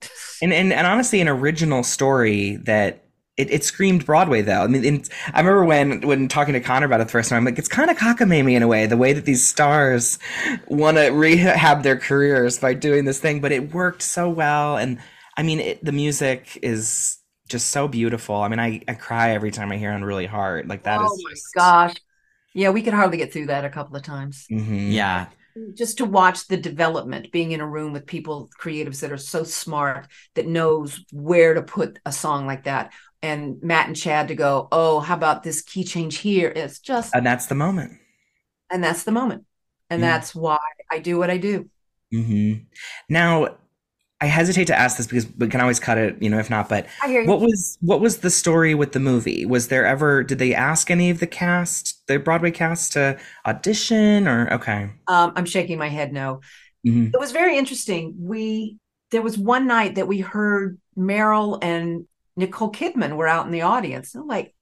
And, 0.43 0.53
and 0.53 0.72
and 0.72 0.86
honestly, 0.86 1.22
an 1.22 1.28
original 1.28 1.84
story 1.84 2.57
that 2.65 3.01
it, 3.38 3.49
it 3.51 3.63
screamed 3.63 4.05
Broadway 4.05 4.41
though. 4.41 4.61
I 4.63 4.67
mean, 4.67 4.86
and 4.86 5.09
I 5.34 5.39
remember 5.39 5.63
when 5.65 6.01
when 6.01 6.27
talking 6.27 6.53
to 6.53 6.59
Connor 6.59 6.86
about 6.86 7.01
it 7.01 7.05
the 7.05 7.11
first 7.11 7.29
time, 7.29 7.38
I'm 7.38 7.45
like, 7.45 7.57
it's 7.59 7.67
kind 7.67 7.89
of 7.89 7.97
cockamamie 7.97 8.53
in 8.55 8.63
a 8.63 8.67
way, 8.67 8.86
the 8.86 8.97
way 8.97 9.13
that 9.13 9.25
these 9.25 9.45
stars 9.47 10.19
want 10.67 10.97
to 10.97 11.09
rehab 11.09 11.84
their 11.84 11.97
careers 11.97 12.59
by 12.59 12.73
doing 12.73 13.05
this 13.05 13.19
thing, 13.19 13.39
but 13.41 13.51
it 13.51 13.73
worked 13.73 14.01
so 14.01 14.29
well. 14.29 14.77
And 14.77 14.99
I 15.38 15.43
mean, 15.43 15.59
it, 15.59 15.84
the 15.84 15.91
music 15.93 16.59
is 16.61 17.17
just 17.47 17.67
so 17.71 17.88
beautiful. 17.88 18.36
I 18.36 18.47
mean, 18.49 18.59
I, 18.59 18.82
I 18.88 18.93
cry 18.95 19.32
every 19.32 19.51
time 19.51 19.71
I 19.71 19.77
hear 19.77 19.91
"Unruly 19.91 20.25
Heart." 20.27 20.67
Like 20.67 20.84
that 20.84 21.01
is. 21.01 21.11
oh 21.11 21.17
my 21.23 21.34
gosh. 21.55 21.95
Yeah, 22.53 22.69
we 22.71 22.82
could 22.84 22.93
hardly 22.93 23.17
get 23.17 23.34
through 23.34 23.47
that 23.47 23.65
a 23.65 23.69
couple 23.69 23.95
of 23.95 24.03
times. 24.03 24.49
Mhm. 24.49 24.91
yeah, 24.91 25.27
Just 25.73 25.97
to 25.97 26.05
watch 26.05 26.47
the 26.47 26.55
development, 26.57 27.32
being 27.32 27.51
in 27.51 27.59
a 27.59 27.67
room 27.67 27.91
with 27.91 28.05
people, 28.05 28.49
creatives 28.59 29.01
that 29.01 29.11
are 29.11 29.17
so 29.17 29.43
smart 29.43 30.07
that 30.36 30.47
knows 30.47 31.03
where 31.11 31.53
to 31.53 31.61
put 31.61 31.99
a 32.05 32.11
song 32.11 32.45
like 32.45 32.63
that. 32.63 32.93
And 33.24 33.61
Matt 33.61 33.88
and 33.88 33.95
Chad 33.95 34.30
to 34.30 34.36
go, 34.36 34.67
oh, 34.72 34.99
how 34.99 35.15
about 35.15 35.43
this 35.43 35.61
key 35.61 35.84
change 35.84 36.17
here? 36.17 36.51
It's 36.55 36.80
just, 36.80 37.13
And 37.15 37.26
that's 37.26 37.45
the 37.45 37.55
moment. 37.55 37.99
and 38.72 38.84
that's 38.84 39.03
the 39.03 39.11
moment. 39.11 39.45
And 39.89 40.01
Yeah. 40.01 40.11
that's 40.11 40.34
why 40.34 40.57
I 40.91 40.99
do 40.99 41.17
what 41.19 41.30
I 41.30 41.38
do. 41.38 41.69
Mm-hmm. 42.13 42.63
Now, 43.09 43.57
I 44.19 44.26
hesitate 44.26 44.65
to 44.67 44.78
ask 44.78 44.97
this 44.97 45.07
because 45.07 45.28
we 45.38 45.47
can 45.47 45.61
always 45.61 45.80
cut 45.80 45.97
it, 45.97 46.22
you 46.22 46.30
know, 46.30 46.38
if 46.39 46.49
not. 46.49 46.69
But 46.69 46.86
I 47.01 47.07
hear 47.07 47.22
you. 47.22 47.28
what 47.28 47.41
was 47.41 47.78
what 47.82 47.99
was 48.01 48.17
the 48.19 48.30
story 48.30 48.76
with 48.76 48.91
the 48.91 48.99
movie? 48.99 49.45
Was 49.47 49.69
there 49.69 49.84
ever 49.86 50.24
did 50.24 50.38
they 50.38 50.53
ask 50.53 50.91
any 50.91 51.09
of 51.09 51.19
the 51.19 51.26
cast, 51.28 52.05
the 52.07 52.19
Broadway 52.19 52.51
cast, 52.51 52.93
to 52.93 53.17
audition 53.47 54.28
or 54.28 54.53
okay? 54.53 54.91
Um, 55.07 55.34
I'm 55.36 55.45
shaking 55.45 55.80
my 55.80 55.89
head 55.89 56.13
no. 56.13 56.41
Mhm. 56.86 57.11
It 57.13 57.19
was 57.19 57.32
very 57.32 57.57
interesting. 57.57 58.13
We 58.19 58.78
there 59.09 59.24
was 59.24 59.38
one 59.39 59.65
night 59.67 59.95
that 59.95 60.07
we 60.07 60.19
heard 60.19 60.78
Meryl 60.95 61.57
and 61.63 62.05
Nicole 62.36 62.71
Kidman 62.71 63.15
were 63.15 63.27
out 63.27 63.45
in 63.45 63.51
the 63.51 63.61
audience. 63.61 64.13
And 64.13 64.23
I'm 64.23 64.27
like, 64.27 64.53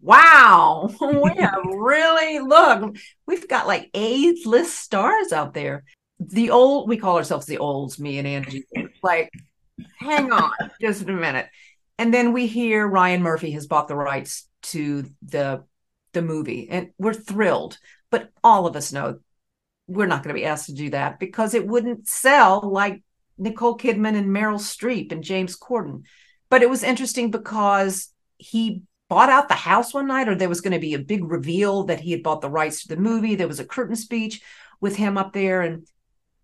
wow, 0.00 0.90
we 1.00 1.34
have 1.38 1.64
really 1.64 2.38
look. 2.40 2.96
We've 3.26 3.48
got 3.48 3.66
like 3.66 3.90
A 3.94 4.34
list 4.44 4.78
stars 4.78 5.32
out 5.32 5.54
there. 5.54 5.84
The 6.18 6.50
old 6.50 6.88
we 6.88 6.98
call 6.98 7.16
ourselves 7.16 7.46
the 7.46 7.58
olds, 7.58 7.98
me 7.98 8.18
and 8.18 8.28
Angie. 8.28 8.64
Like, 9.02 9.30
hang 9.98 10.32
on 10.32 10.52
just 10.80 11.02
a 11.02 11.12
minute. 11.12 11.48
And 11.98 12.14
then 12.14 12.32
we 12.32 12.46
hear 12.46 12.86
Ryan 12.86 13.22
Murphy 13.22 13.50
has 13.52 13.66
bought 13.66 13.88
the 13.88 13.96
rights 13.96 14.48
to 14.62 15.04
the 15.22 15.64
the 16.12 16.22
movie, 16.22 16.68
and 16.70 16.90
we're 16.98 17.14
thrilled. 17.14 17.78
But 18.10 18.30
all 18.44 18.66
of 18.66 18.76
us 18.76 18.92
know 18.92 19.18
we're 19.86 20.06
not 20.06 20.22
going 20.22 20.34
to 20.34 20.40
be 20.40 20.46
asked 20.46 20.66
to 20.66 20.74
do 20.74 20.90
that 20.90 21.18
because 21.18 21.54
it 21.54 21.66
wouldn't 21.66 22.08
sell 22.08 22.60
like 22.70 23.02
Nicole 23.38 23.76
Kidman 23.76 24.16
and 24.16 24.30
Meryl 24.30 24.60
Streep 24.60 25.12
and 25.12 25.24
James 25.24 25.58
Corden. 25.58 26.02
But 26.52 26.62
it 26.62 26.68
was 26.68 26.82
interesting 26.82 27.30
because 27.30 28.10
he 28.36 28.82
bought 29.08 29.30
out 29.30 29.48
the 29.48 29.54
house 29.54 29.94
one 29.94 30.06
night, 30.06 30.28
or 30.28 30.34
there 30.34 30.50
was 30.50 30.60
going 30.60 30.74
to 30.74 30.78
be 30.78 30.92
a 30.92 30.98
big 30.98 31.24
reveal 31.24 31.84
that 31.84 31.98
he 31.98 32.10
had 32.10 32.22
bought 32.22 32.42
the 32.42 32.50
rights 32.50 32.82
to 32.82 32.88
the 32.88 32.98
movie. 32.98 33.34
There 33.34 33.48
was 33.48 33.58
a 33.58 33.64
curtain 33.64 33.96
speech 33.96 34.42
with 34.78 34.94
him 34.94 35.16
up 35.16 35.32
there. 35.32 35.62
And 35.62 35.86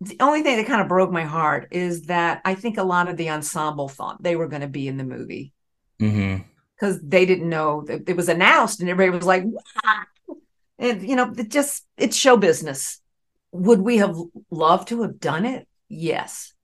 the 0.01 0.17
only 0.19 0.41
thing 0.41 0.57
that 0.57 0.65
kind 0.65 0.81
of 0.81 0.87
broke 0.87 1.11
my 1.11 1.25
heart 1.25 1.67
is 1.69 2.07
that 2.07 2.41
I 2.43 2.55
think 2.55 2.79
a 2.79 2.83
lot 2.83 3.07
of 3.07 3.17
the 3.17 3.29
ensemble 3.29 3.87
thought 3.87 4.23
they 4.23 4.35
were 4.35 4.47
going 4.47 4.63
to 4.63 4.67
be 4.67 4.87
in 4.87 4.97
the 4.97 5.03
movie 5.03 5.53
mm-hmm. 6.01 6.41
because 6.73 6.99
they 7.03 7.27
didn't 7.27 7.47
know 7.47 7.83
that 7.83 8.09
it 8.09 8.17
was 8.17 8.29
announced 8.29 8.79
and 8.79 8.89
everybody 8.89 9.15
was 9.15 9.27
like, 9.27 9.43
"Wow." 9.45 10.37
and 10.79 11.07
you 11.07 11.17
know, 11.17 11.31
it 11.37 11.51
just 11.51 11.85
it's 11.97 12.17
show 12.17 12.35
business. 12.35 12.99
Would 13.51 13.81
we 13.81 13.97
have 13.97 14.17
loved 14.49 14.87
to 14.87 15.03
have 15.03 15.19
done 15.19 15.45
it? 15.45 15.67
Yes, 15.87 16.55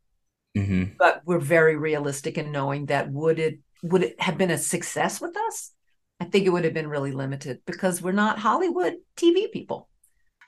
Mhm. 0.56 0.98
but 0.98 1.22
we're 1.26 1.40
very 1.40 1.76
realistic 1.76 2.38
in 2.38 2.52
knowing 2.52 2.86
that 2.88 3.12
would 3.12 3.40
it 3.40 3.60
would 3.84 4.04
it 4.04 4.22
have 4.22 4.38
been 4.38 4.52
a 4.52 4.58
success 4.58 5.20
with 5.22 5.36
us? 5.38 5.72
I 6.20 6.26
think 6.26 6.46
it 6.46 6.50
would 6.50 6.64
have 6.64 6.74
been 6.74 6.88
really 6.88 7.12
limited 7.12 7.60
because 7.66 8.02
we're 8.02 8.14
not 8.14 8.40
Hollywood 8.40 8.94
TV 9.18 9.52
people. 9.52 9.90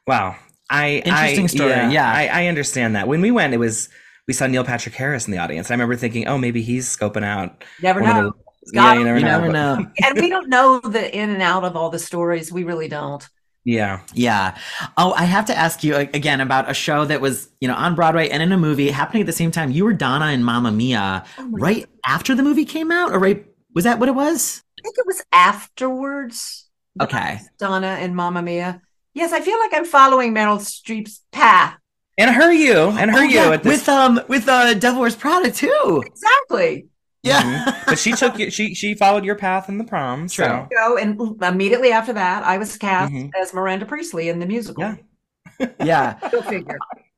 Wow. 0.08 0.38
I 0.70 1.02
Interesting 1.06 1.44
I, 1.44 1.48
story, 1.48 1.70
yeah. 1.94 2.12
I, 2.12 2.28
I 2.44 2.48
understand 2.48 2.96
that. 2.96 3.08
When 3.08 3.22
we 3.22 3.32
went, 3.32 3.54
it 3.54 3.58
was 3.58 3.90
we 4.28 4.34
saw 4.34 4.48
Neil 4.48 4.64
Patrick 4.64 4.96
Harris 4.96 5.26
in 5.28 5.32
the 5.32 5.38
audience. 5.40 5.70
I 5.70 5.74
remember 5.74 5.96
thinking, 5.96 6.28
oh, 6.28 6.38
maybe 6.38 6.62
he's 6.62 6.88
scoping 6.88 7.24
out. 7.24 7.64
Never 7.82 8.02
know. 8.02 8.32
the- 8.32 8.48
Got 8.74 8.94
yeah, 8.96 9.00
you 9.00 9.06
never 9.06 9.20
you 9.20 9.26
know. 9.26 9.32
never 9.40 9.48
but- 9.48 9.54
know. 9.54 9.92
and 10.06 10.20
we 10.20 10.30
don't 10.30 10.50
know 10.50 10.80
the 10.82 11.16
in 11.18 11.30
and 11.30 11.42
out 11.42 11.64
of 11.64 11.78
all 11.78 11.90
the 11.90 12.00
stories. 12.00 12.52
We 12.52 12.64
really 12.66 12.90
don't. 12.90 13.26
Yeah. 13.68 14.00
Yeah. 14.14 14.58
Oh, 14.96 15.12
I 15.12 15.26
have 15.26 15.44
to 15.48 15.58
ask 15.58 15.84
you 15.84 15.94
again 15.98 16.40
about 16.40 16.72
a 16.72 16.74
show 16.74 17.04
that 17.04 17.20
was, 17.20 17.50
you 17.60 17.68
know, 17.68 17.74
on 17.74 17.96
Broadway 17.96 18.30
and 18.30 18.42
in 18.42 18.54
a 18.54 18.58
movie 18.58 18.90
happening 18.90 19.20
at 19.20 19.26
the 19.26 19.34
same 19.34 19.52
time. 19.52 19.72
You 19.72 19.84
were 19.84 19.92
Donna 19.92 20.28
in 20.28 20.42
Mamma 20.42 20.72
Mia 20.72 21.26
Oh 21.38 21.44
my 21.44 21.60
right 21.60 21.90
after 22.06 22.34
the 22.34 22.44
movie 22.44 22.64
came 22.64 22.92
out, 22.94 23.12
or 23.12 23.20
right? 23.20 23.46
Was 23.76 23.84
that 23.84 24.00
what 24.00 24.08
it 24.08 24.16
was? 24.16 24.64
I 24.80 24.84
think 24.84 24.96
it 24.98 25.06
was 25.06 25.22
afterwards. 25.34 26.70
Okay. 27.02 27.42
Donna 27.60 27.98
and 28.00 28.16
Mamma 28.16 28.42
Mia. 28.42 28.82
Yes, 29.14 29.34
I 29.34 29.42
feel 29.42 29.60
like 29.60 29.74
I'm 29.74 29.84
following 29.84 30.34
Meryl 30.34 30.60
Streep's 30.60 31.24
path. 31.34 31.78
And 32.18 32.34
her 32.34 32.54
you 32.54 32.74
and 32.74 33.12
her 33.12 33.20
Oh, 33.20 33.22
you 33.24 33.36
yeah, 33.36 33.52
at 33.52 33.64
this 33.64 33.82
with 33.82 33.90
um 33.90 34.22
with 34.30 34.48
uh 34.48 34.76
Devil 34.76 35.02
Wears 35.02 35.18
Prada 35.18 35.52
too. 35.52 36.04
Exactly. 36.06 36.88
Yeah. 37.28 37.42
Mhm. 37.66 37.86
but 37.88 38.00
she 38.00 38.12
took 38.14 38.38
you 38.40 38.50
she 38.50 38.74
she 38.74 38.94
followed 38.96 39.24
your 39.26 39.36
path 39.36 39.70
in 39.70 39.78
the 39.78 39.84
prom. 39.84 40.28
So 40.28 40.44
True. 40.46 40.68
Go 40.76 40.98
and 40.98 41.42
immediately 41.44 41.92
after 41.92 42.14
that, 42.14 42.44
I 42.44 42.58
was 42.58 42.78
cast 42.78 43.12
Mhm. 43.14 43.32
as 43.42 43.54
Miranda 43.54 43.86
Priestley 43.86 44.30
in 44.30 44.40
the 44.40 44.46
musical. 44.46 44.84
Yeah. 44.84 45.68
yeah. 45.84 46.18
Go 46.32 46.42
figure. 46.42 46.78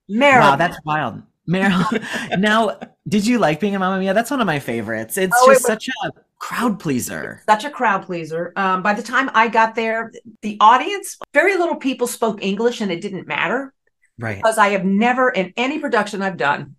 Meryl. 0.10 0.39
Wow, 0.41 0.55
that's 0.55 0.78
wild. 0.86 1.22
Meryl. 1.47 2.39
now, 2.39 2.80
did 3.07 3.26
you 3.26 3.39
like 3.39 3.60
being 3.60 3.76
a 3.76 3.80
Mamma 3.80 3.99
Mia? 3.99 4.14
That's 4.14 4.32
one 4.32 4.41
of 4.41 4.47
my 4.47 4.60
favorites. 4.60 5.18
It's 5.18 5.36
Oh, 5.36 5.49
it 5.49 5.55
just 5.55 5.64
was- 5.64 5.68
such 5.68 5.88
a 6.05 6.12
crowd 6.39 6.80
pleaser. 6.80 7.41
such 7.49 7.66
a 7.66 7.70
crowd 7.70 8.05
pleaser. 8.05 8.53
Um, 8.55 8.82
by 8.82 8.93
the 8.93 9.03
time 9.03 9.30
I 9.34 9.47
got 9.49 9.76
there, 9.76 10.12
the 10.41 10.57
audience, 10.62 11.18
very 11.34 11.57
little 11.57 11.76
people 11.76 12.07
spoke 12.07 12.41
English, 12.43 12.80
and 12.82 12.91
it 12.91 13.01
didn't 13.01 13.28
matter 13.28 13.74
right. 14.18 14.38
because 14.38 14.57
I 14.57 14.70
have 14.70 14.86
never, 14.86 15.30
in 15.30 15.51
any 15.57 15.80
production 15.80 16.22
I've 16.22 16.38
done, 16.38 16.76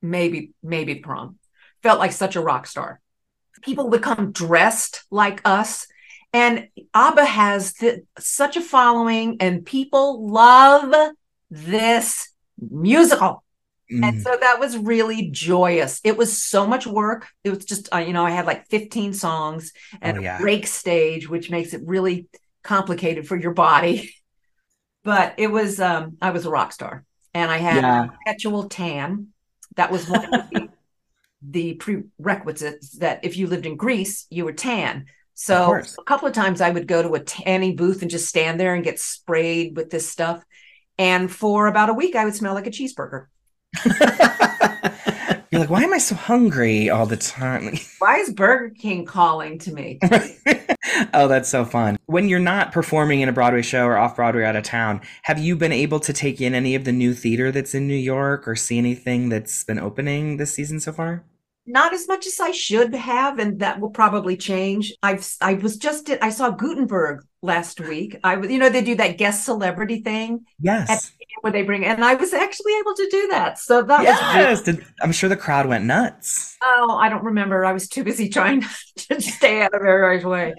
maybe 0.00 0.52
maybe 0.62 0.96
prom, 0.96 1.38
felt 1.84 2.00
like 2.00 2.12
such 2.12 2.34
a 2.34 2.40
rock 2.40 2.66
star. 2.66 3.00
People 3.62 3.88
would 3.90 4.02
come 4.02 4.32
dressed 4.32 5.04
like 5.10 5.40
us. 5.44 5.86
And 6.32 6.66
ABBA 6.94 7.24
has 7.24 7.74
th- 7.74 8.00
such 8.18 8.56
a 8.56 8.60
following, 8.60 9.36
and 9.38 9.64
people 9.64 10.26
love 10.28 10.92
this 11.48 12.28
musical. 12.58 13.44
Mm. 13.92 14.04
And 14.08 14.22
so 14.22 14.36
that 14.40 14.58
was 14.58 14.76
really 14.76 15.30
joyous. 15.30 16.00
It 16.02 16.16
was 16.16 16.42
so 16.42 16.66
much 16.66 16.86
work. 16.88 17.28
It 17.44 17.50
was 17.50 17.64
just, 17.64 17.94
uh, 17.94 17.98
you 17.98 18.12
know, 18.12 18.26
I 18.26 18.30
had 18.32 18.46
like 18.46 18.66
15 18.68 19.12
songs 19.14 19.72
and 20.02 20.18
Oh, 20.18 20.20
yeah. 20.22 20.38
a 20.38 20.40
break 20.40 20.66
stage, 20.66 21.28
which 21.28 21.50
makes 21.50 21.72
it 21.74 21.82
really 21.84 22.26
complicated 22.64 23.28
for 23.28 23.36
your 23.36 23.52
body. 23.52 24.12
But 25.04 25.34
it 25.36 25.48
was, 25.48 25.80
um, 25.80 26.16
I 26.22 26.30
was 26.30 26.46
a 26.46 26.50
rock 26.50 26.72
star 26.72 27.04
and 27.34 27.50
I 27.50 27.58
had 27.58 27.82
Yeah. 27.82 28.06
perpetual 28.06 28.70
tan. 28.70 29.28
That 29.76 29.92
was 29.92 30.08
one 30.08 30.24
of 30.34 30.48
the, 30.50 30.68
the 31.50 31.74
prerequisites 31.74 32.98
that 32.98 33.24
if 33.24 33.36
you 33.36 33.46
lived 33.46 33.66
in 33.66 33.76
Greece, 33.76 34.26
you 34.30 34.44
were 34.44 34.52
tan. 34.52 35.06
So 35.34 35.80
a 35.98 36.04
couple 36.04 36.28
of 36.28 36.34
times 36.34 36.60
I 36.60 36.70
would 36.70 36.86
go 36.86 37.02
to 37.02 37.14
a 37.14 37.20
tanning 37.20 37.76
booth 37.76 38.02
and 38.02 38.10
just 38.10 38.28
stand 38.28 38.60
there 38.60 38.74
and 38.74 38.84
get 38.84 39.00
sprayed 39.00 39.76
with 39.76 39.90
this 39.90 40.08
stuff. 40.08 40.44
And 40.96 41.30
for 41.30 41.66
about 41.66 41.90
a 41.90 41.94
week, 41.94 42.14
I 42.14 42.24
would 42.24 42.36
smell 42.36 42.54
like 42.54 42.68
a 42.68 42.70
cheeseburger. 42.70 43.26
You're 45.54 45.60
like, 45.60 45.70
why 45.70 45.84
am 45.84 45.92
I 45.92 45.98
so 45.98 46.16
hungry 46.16 46.90
all 46.90 47.06
the 47.06 47.16
time? 47.16 47.78
Why 48.00 48.16
is 48.16 48.32
Burger 48.32 48.70
King 48.70 49.04
calling 49.04 49.60
to 49.60 49.72
me? 49.72 50.00
oh, 51.14 51.28
that's 51.28 51.48
so 51.48 51.64
fun. 51.64 51.96
When 52.06 52.28
you're 52.28 52.40
not 52.40 52.72
performing 52.72 53.20
in 53.20 53.28
a 53.28 53.32
Broadway 53.32 53.62
show 53.62 53.86
or 53.86 53.96
off 53.96 54.16
Broadway 54.16 54.42
out 54.42 54.56
of 54.56 54.64
town, 54.64 55.00
have 55.22 55.38
you 55.38 55.54
been 55.54 55.70
able 55.70 56.00
to 56.00 56.12
take 56.12 56.40
in 56.40 56.56
any 56.56 56.74
of 56.74 56.82
the 56.82 56.90
new 56.90 57.14
theater 57.14 57.52
that's 57.52 57.72
in 57.72 57.86
New 57.86 57.94
York 57.94 58.48
or 58.48 58.56
see 58.56 58.78
anything 58.78 59.28
that's 59.28 59.62
been 59.62 59.78
opening 59.78 60.38
this 60.38 60.52
season 60.52 60.80
so 60.80 60.90
far? 60.90 61.22
Not 61.66 61.94
as 61.94 62.06
much 62.06 62.26
as 62.26 62.38
I 62.40 62.50
should 62.50 62.94
have, 62.94 63.38
and 63.38 63.60
that 63.60 63.80
will 63.80 63.88
probably 63.90 64.36
change. 64.36 64.92
I've 65.02 65.26
I 65.40 65.54
was 65.54 65.78
just 65.78 66.10
I 66.20 66.28
saw 66.28 66.50
Gutenberg 66.50 67.24
last 67.40 67.80
week. 67.80 68.18
I 68.22 68.36
was 68.36 68.50
you 68.50 68.58
know 68.58 68.68
they 68.68 68.82
do 68.82 68.94
that 68.96 69.16
guest 69.16 69.44
celebrity 69.46 70.02
thing 70.02 70.44
Yes. 70.60 71.12
where 71.40 71.52
they 71.52 71.62
bring 71.62 71.84
and 71.86 72.04
I 72.04 72.14
was 72.14 72.34
actually 72.34 72.76
able 72.80 72.94
to 72.94 73.08
do 73.10 73.28
that. 73.30 73.58
So 73.58 73.80
that 73.82 73.98
was 74.00 74.06
Yes. 74.06 74.62
Did- 74.62 74.84
I'm 75.02 75.12
sure 75.12 75.30
the 75.30 75.36
crowd 75.38 75.66
went 75.66 75.86
nuts. 75.86 76.54
Oh, 76.62 76.98
I 77.00 77.08
don't 77.08 77.24
remember. 77.24 77.64
I 77.64 77.72
was 77.72 77.88
too 77.88 78.04
busy 78.04 78.28
trying 78.28 78.62
to 78.96 79.20
stay 79.22 79.62
out 79.62 79.72
of 79.74 79.80
everybody's 79.80 80.24
way. 80.24 80.54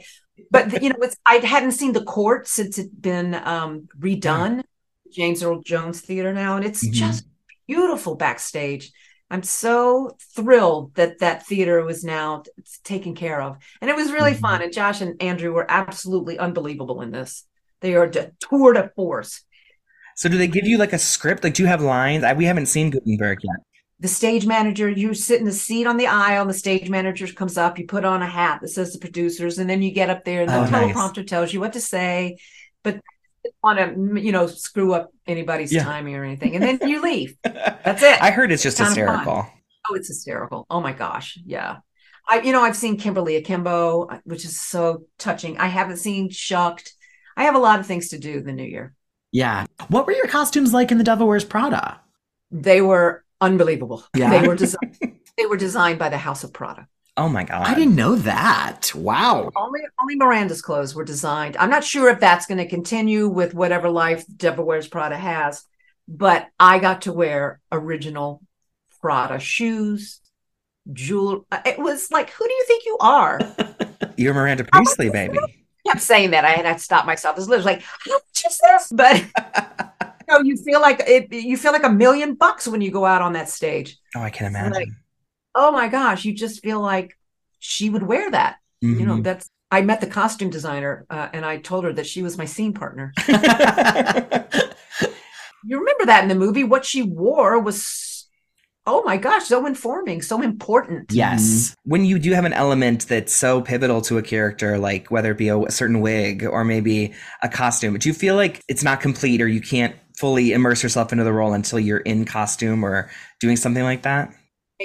But 0.49 0.81
you 0.81 0.89
know, 0.89 0.95
it's 1.03 1.17
I 1.25 1.35
hadn't 1.35 1.73
seen 1.73 1.93
the 1.93 2.03
Cort 2.03 2.47
since 2.47 2.79
it'd 2.79 2.99
been 2.99 3.35
um, 3.35 3.87
redone, 3.99 4.63
James 5.11 5.43
Earl 5.43 5.61
Jones 5.61 6.01
Theater 6.01 6.33
now, 6.33 6.55
and 6.57 6.65
it's 6.65 6.83
Mhm. 6.85 6.91
just 6.93 7.25
beautiful 7.67 8.15
backstage. 8.15 8.91
I'm 9.31 9.43
so 9.43 10.15
thrilled 10.35 10.93
that 10.95 11.19
that 11.19 11.45
theater 11.47 11.83
was 11.83 12.03
now 12.03 12.43
taken 12.83 13.15
care 13.15 13.41
of, 13.41 13.57
and 13.81 13.89
it 13.89 13.95
was 13.95 14.11
really 14.11 14.33
Mhm. 14.33 14.39
fun. 14.39 14.61
And 14.61 14.71
Josh 14.73 15.01
and 15.01 15.21
Andrew 15.21 15.51
were 15.51 15.65
absolutely 15.69 16.37
unbelievable 16.37 17.01
in 17.01 17.11
this. 17.11 17.43
They 17.81 17.95
are 17.95 18.07
de- 18.07 18.31
tour 18.39 18.73
de 18.73 18.89
force. 18.95 19.43
So 20.15 20.29
do 20.29 20.37
they 20.37 20.47
give 20.47 20.65
you 20.65 20.77
like 20.77 20.93
a 20.93 20.99
script? 20.99 21.43
Like, 21.43 21.55
do 21.55 21.63
you 21.63 21.67
have 21.67 21.81
lines? 21.81 22.23
I, 22.23 22.33
we 22.33 22.45
haven't 22.45 22.67
seen 22.67 22.91
Gutenberg 22.91 23.39
yet. 23.43 23.55
the 23.97 24.07
stage 24.09 24.45
manager, 24.45 24.89
you 24.89 25.13
sit 25.13 25.39
in 25.39 25.45
the 25.45 25.53
seat 25.53 25.87
on 25.87 25.95
the 25.95 26.05
aisle, 26.07 26.41
and 26.41 26.49
the 26.49 26.53
stage 26.53 26.89
manager 26.89 27.25
comes 27.27 27.57
up, 27.57 27.79
you 27.79 27.87
put 27.87 28.03
on 28.03 28.21
a 28.21 28.27
hat 28.27 28.59
that 28.61 28.67
says 28.67 28.91
the 28.91 28.99
producers, 28.99 29.57
and 29.57 29.69
then 29.69 29.81
you 29.81 29.89
get 29.89 30.09
up 30.09 30.25
there 30.25 30.41
and 30.41 30.49
the 30.49 30.55
Oh, 30.57 30.65
nice. 30.65 30.93
teleprompter 30.93 31.25
tells 31.25 31.53
you 31.53 31.61
what 31.61 31.71
to 31.73 31.79
say, 31.79 32.37
but 32.83 32.99
want 33.63 33.79
to 33.79 34.21
you 34.21 34.31
know 34.31 34.47
screw 34.47 34.93
up 34.93 35.11
anybody's 35.27 35.71
Yeah. 35.73 35.83
timing 35.83 36.15
or 36.15 36.23
anything. 36.23 36.55
And 36.55 36.63
then 36.63 36.89
you 36.89 37.01
leave. 37.09 37.35
That's 37.43 38.03
it. 38.03 38.21
I 38.21 38.31
heard 38.31 38.51
it's 38.51 38.63
just 38.63 38.77
Kinda 38.77 38.89
hysterical. 38.89 39.47
Oh, 39.89 39.95
it's 39.95 40.07
hysterical. 40.07 40.65
Oh 40.69 40.81
my 40.81 40.93
gosh. 40.93 41.37
Yeah. 41.45 41.77
I 42.27 42.41
you 42.41 42.51
know, 42.51 42.61
I've 42.61 42.75
seen 42.75 42.97
Kimberly 42.97 43.35
Akimbo, 43.35 44.07
uh, 44.07 44.19
which 44.23 44.45
is 44.45 44.59
so 44.59 45.03
touching. 45.19 45.57
I 45.57 45.67
haven't 45.67 45.97
seen 45.97 46.29
Shucked. 46.29 46.91
I 47.37 47.43
have 47.43 47.55
a 47.55 47.59
lot 47.59 47.79
of 47.79 47.85
things 47.85 48.09
to 48.09 48.17
do 48.17 48.41
the 48.41 48.53
new 48.53 48.63
year. 48.63 48.95
yeah. 49.31 49.65
What 49.89 50.05
were 50.07 50.13
your 50.13 50.27
costumes 50.27 50.73
like 50.73 50.91
in 50.91 50.97
The 50.97 51.03
Devil 51.03 51.27
Wears 51.27 51.43
Prada? 51.45 51.99
They 52.51 52.81
were 52.81 53.23
unbelievable. 53.41 54.03
Yeah. 54.15 54.29
They 54.29 54.47
were 54.47 54.55
designed 54.55 54.97
they 55.37 55.45
were 55.45 55.57
designed 55.57 55.99
by 55.99 56.09
the 56.09 56.17
House 56.17 56.43
of 56.45 56.53
Prada. 56.53 56.87
Oh 57.17 57.29
my 57.29 57.43
god. 57.45 57.65
I 57.65 57.73
didn't 57.75 57.95
know 57.95 58.15
that. 58.15 58.91
Wow. 58.93 59.49
Only 59.55 59.81
only 60.01 60.15
Miranda's 60.17 60.61
clothes 60.61 60.93
were 60.93 61.05
designed. 61.05 61.55
I'm 61.57 61.69
not 61.69 61.83
sure 61.83 62.09
if 62.09 62.19
that's 62.19 62.45
going 62.45 62.57
to 62.57 62.67
continue 62.67 63.29
with 63.29 63.53
whatever 63.53 63.89
life 63.89 64.25
Devil 64.35 64.65
Wears 64.65 64.87
Prada 64.87 65.15
has, 65.15 65.63
but 66.09 66.47
I 66.59 66.79
got 66.79 67.03
to 67.03 67.13
wear 67.13 67.61
original 67.71 68.41
Prada 69.01 69.39
shoes, 69.39 70.19
jewel. 70.91 71.45
Uh, 71.51 71.61
it 71.65 71.79
was 71.79 72.11
like, 72.11 72.31
who 72.31 72.45
do 72.45 72.53
you 72.53 72.63
think 72.67 72.85
you 72.85 72.97
are? 72.99 73.39
You're 74.17 74.33
Miranda 74.33 74.65
Priestley, 74.65 75.09
baby. 75.09 75.37
I 75.39 75.53
kept 75.87 76.01
saying 76.01 76.31
that. 76.31 76.43
I 76.43 76.49
had 76.51 76.63
to 76.77 76.79
stop 76.83 77.05
myself. 77.05 77.37
It 77.37 77.39
was 77.39 77.47
literally 77.49 77.73
like, 77.75 77.81
how 77.83 78.11
much 78.13 78.45
is 78.45 78.57
this? 78.61 78.91
But 78.91 79.21
you 80.27 80.33
know, 80.33 80.39
you 80.41 80.57
feel 80.57 80.81
like 80.81 81.01
it. 81.07 81.31
You 81.31 81.55
feel 81.55 81.71
like 81.71 81.85
a 81.85 81.89
million 81.89 82.33
bucks 82.35 82.67
when 82.67 82.81
you 82.81 82.91
go 82.91 83.05
out 83.05 83.21
on 83.21 83.33
that 83.33 83.47
stage. 83.47 83.97
Oh, 84.17 84.21
I 84.21 84.29
can 84.31 84.51
Like- 84.51 84.63
imagine. 84.65 84.97
Oh 85.55 85.71
my 85.71 85.87
gosh, 85.87 86.25
you 86.25 86.33
just 86.33 86.61
feel 86.61 86.81
like 86.81 87.17
she 87.59 87.89
would 87.89 88.03
wear 88.03 88.29
that. 88.31 88.57
You 88.81 89.05
know, 89.05 89.15
Mhm. 89.15 89.23
that's. 89.23 89.49
I 89.71 89.81
met 89.81 89.99
the 89.99 90.05
costume 90.07 90.51
designer, 90.51 91.05
uh, 91.09 91.29
and 91.33 91.43
I 91.43 91.57
told 91.57 91.85
her 91.85 91.93
that 91.93 92.05
she 92.05 92.21
was 92.21 92.37
my 92.37 92.45
scene 92.45 92.71
partner. 92.73 93.11
you 93.27 93.35
remember 95.79 96.05
that 96.05 96.19
in 96.21 96.29
the 96.29 96.35
movie 96.35 96.63
what 96.63 96.85
she 96.85 97.01
wore 97.01 97.59
was 97.59 98.27
oh 98.85 99.01
my 99.03 99.17
gosh 99.17 99.45
so 99.45 99.65
informing 99.65 100.21
so 100.21 100.43
important 100.43 101.11
yes. 101.11 101.75
when 101.85 102.05
you 102.05 102.19
do 102.19 102.33
have 102.33 102.45
an 102.45 102.53
element 102.53 103.07
that's 103.07 103.33
so 103.33 103.61
pivotal 103.61 103.99
to 104.01 104.19
a 104.19 104.21
character, 104.21 104.77
like 104.77 105.09
whether 105.09 105.31
it 105.31 105.39
be 105.39 105.47
a, 105.47 105.57
a 105.57 105.71
certain 105.71 106.01
wig 106.01 106.45
or 106.45 106.63
maybe 106.63 107.11
a 107.41 107.49
costume, 107.49 107.97
do 107.97 108.07
you 108.07 108.13
feel 108.13 108.35
like 108.35 108.61
it's 108.67 108.83
not 108.83 109.01
complete 109.01 109.41
or 109.41 109.47
you 109.47 109.61
can't 109.61 109.95
fully 110.15 110.53
immerse 110.53 110.83
yourself 110.83 111.11
into 111.11 111.23
the 111.23 111.33
role 111.33 111.53
until 111.53 111.79
you're 111.79 111.97
in 111.99 112.25
costume 112.25 112.85
or 112.85 113.09
doing 113.39 113.57
something 113.57 113.83
like 113.83 114.03
that? 114.03 114.31